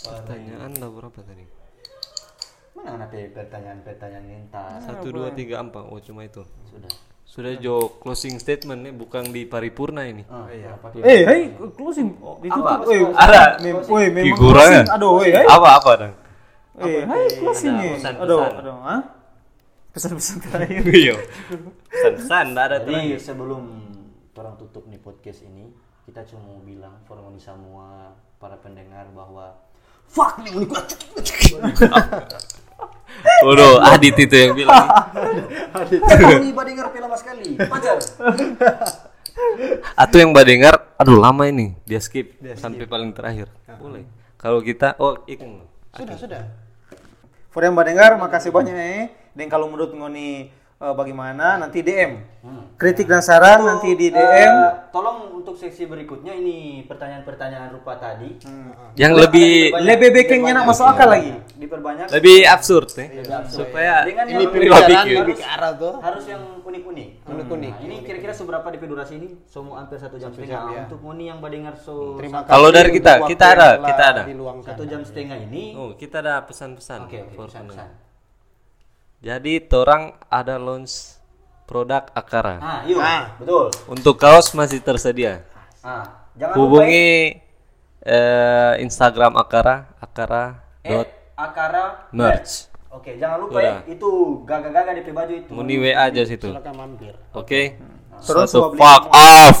Pertanyaan 0.00 0.72
lah 0.80 0.88
berapa 0.88 1.20
tadi? 1.20 1.44
Mana 2.72 3.04
pe 3.06 3.28
pertanyaan-pertanyaan 3.28 4.24
ini 4.24 4.36
entah. 4.48 4.80
Satu 4.80 5.12
dua 5.12 5.28
tiga 5.30 5.60
empat. 5.60 5.84
Oh 5.84 6.00
cuma 6.00 6.24
itu. 6.24 6.40
Sudah. 6.66 6.92
Sudah 7.30 7.52
Jo 7.62 7.94
closing 8.02 8.40
statement 8.42 8.80
nih, 8.82 8.94
bukan 8.96 9.30
di 9.30 9.46
paripurna 9.46 10.02
ini. 10.02 10.26
Ah, 10.26 10.50
iya. 10.50 10.74
Apa? 10.74 10.90
Eh, 10.98 11.22
hai 11.28 11.40
closing 11.76 12.16
ditutup. 12.42 12.90
Eh, 12.90 13.06
Ada 13.14 13.60
mem- 13.62 13.86
woi, 13.86 14.10
memang 14.10 14.26
figuranya. 14.34 14.80
closing. 14.82 14.96
Aduh, 14.98 15.10
woi, 15.14 15.30
hai. 15.30 15.46
Apa 15.46 15.68
apa 15.78 15.90
dong? 15.94 16.14
Eh, 16.80 17.00
hai 17.06 17.22
closing 17.38 17.74
Ada 17.76 18.08
nih. 18.10 18.18
Aduh, 18.18 18.40
aduh, 18.42 18.76
ah? 18.82 19.00
Pesan-pesan 19.94 20.36
terakhir. 20.42 20.82
Iya. 20.90 21.14
Pesan-pesan 21.92 22.46
ada 22.56 22.78
terakhir. 22.82 23.18
sebelum 23.22 23.62
orang 24.40 24.56
tutup 24.56 24.88
nih 24.88 24.96
podcast 24.96 25.44
ini, 25.44 25.68
kita 26.08 26.24
cuma 26.24 26.48
mau 26.48 26.60
bilang 26.64 26.96
formoni 27.04 27.36
semua 27.36 28.16
para 28.40 28.56
pendengar 28.56 29.04
bahwa 29.12 29.52
fuck 30.08 30.40
nih 30.40 30.56
unik 30.56 30.70
Waduh, 33.44 33.84
Adit 33.84 34.16
itu 34.16 34.32
yang 34.32 34.56
bilang. 34.56 34.86
ini 36.40 36.56
dengar 36.56 36.88
film 36.88 37.10
sekali. 37.20 37.52
Pacar. 37.58 38.00
Atau 39.92 40.16
yang 40.24 40.32
badengar, 40.32 40.88
aduh 40.96 41.20
lama 41.20 41.44
ini, 41.44 41.76
dia 41.84 42.00
skip 42.00 42.40
sampai 42.56 42.88
paling 42.88 43.12
terakhir. 43.12 43.52
Boleh. 43.76 44.08
Kalau 44.40 44.64
kita, 44.64 44.96
oh 44.96 45.20
ikut. 45.28 45.68
Sudah, 46.00 46.16
sudah. 46.16 46.42
For 47.52 47.60
yang 47.60 47.76
mendengar, 47.76 48.16
makasih 48.16 48.54
banyak 48.54 48.72
eh. 48.72 49.12
Dan 49.36 49.52
kalau 49.52 49.68
menurut 49.68 49.92
ngoni 49.92 50.48
eh, 50.80 50.94
bagaimana 50.96 51.60
nanti 51.60 51.84
DM. 51.84 52.12
Kritik 52.80 53.04
dan 53.04 53.20
saran 53.20 53.60
nanti 53.60 53.92
di 53.92 54.08
DM. 54.08 54.16
Eh, 54.16 54.72
tolong 54.88 55.36
untuk 55.36 55.52
seksi 55.52 55.84
berikutnya 55.84 56.32
ini 56.32 56.88
pertanyaan-pertanyaan 56.88 57.68
rupa 57.76 58.00
tadi. 58.00 58.40
Yang 58.96 59.12
lebih 59.28 59.76
Lebih 59.76 60.08
backingnya 60.16 60.52
nak 60.56 60.64
masuk 60.64 60.88
akal 60.88 61.12
lagi. 61.12 61.36
Diperbanyak. 61.60 62.08
lebih 62.08 62.48
absurd 62.48 62.88
ya. 62.96 63.06
Supaya 63.44 64.08
Dengan 64.08 64.24
Ini 64.24 64.44
pembicaraan 64.48 65.04
pikir. 65.04 65.18
lebih 65.20 65.36
ke 65.36 65.44
arah 65.44 65.72
tuh. 65.76 65.94
harus 66.00 66.24
yang 66.24 66.42
unik-unik. 66.64 67.08
Unik-unik. 67.28 67.72
Nah, 67.76 67.84
ini 67.84 67.96
kira-kira 68.00 68.32
seberapa 68.32 68.64
DP 68.64 68.84
durasi 68.88 69.14
ini? 69.20 69.28
Semua 69.44 69.84
hampir 69.84 70.00
satu 70.00 70.16
jam 70.16 70.32
setengah. 70.32 70.72
ya. 70.72 70.82
Untuk 70.88 71.00
Moni 71.04 71.28
yang 71.28 71.44
badengar 71.44 71.76
so 71.76 72.16
Terima 72.16 72.40
kasih. 72.40 72.52
Kalau 72.56 72.68
dari 72.72 72.88
untuk 72.88 72.96
kita, 73.04 73.12
kita 73.28 73.44
ada, 73.52 73.68
kita 73.84 74.02
ada. 74.16 74.22
satu 74.64 74.82
jam 74.88 75.00
setengah 75.04 75.36
ini. 75.44 75.76
oh 75.76 75.92
kita 75.92 76.24
ada 76.24 76.40
pesan-pesan. 76.48 77.04
Oke, 77.04 77.20
oke, 77.20 77.36
for 77.36 77.46
pesan-pesan. 77.52 78.09
Jadi 79.20 79.60
torang 79.60 80.16
ada 80.32 80.56
launch 80.56 81.20
produk 81.68 82.08
Akara. 82.16 82.56
Ah, 82.56 82.80
yuk. 82.88 83.04
Ah. 83.04 83.36
Betul. 83.36 83.68
Untuk 83.84 84.16
kaos 84.16 84.56
masih 84.56 84.80
tersedia. 84.80 85.44
Ah, 85.84 86.24
jangan 86.32 86.56
lupa 86.56 86.60
Hubungi 86.64 87.36
eh, 88.00 88.72
Instagram 88.80 89.36
Akara, 89.36 89.92
Akara 90.00 90.64
ya, 90.80 91.04
dot 91.04 91.04
eh, 91.04 91.12
Akara 91.36 92.08
merch. 92.16 92.72
Oke, 92.88 93.20
jangan 93.20 93.44
lupa 93.44 93.60
ya 93.60 93.84
itu 93.84 94.40
gaga-gaga 94.48 94.96
DP 94.96 95.12
baju 95.12 95.34
itu. 95.36 95.50
Muni 95.52 95.76
WA 95.76 96.00
aja 96.00 96.24
situ. 96.24 96.48
Silakan 96.48 96.74
mampir. 96.80 97.12
Oke. 97.36 97.76
Terus 98.24 98.48
Satu 98.48 98.56
mau 98.56 98.68
beli 98.72 98.80
fuck 98.80 99.04
off. 99.12 99.56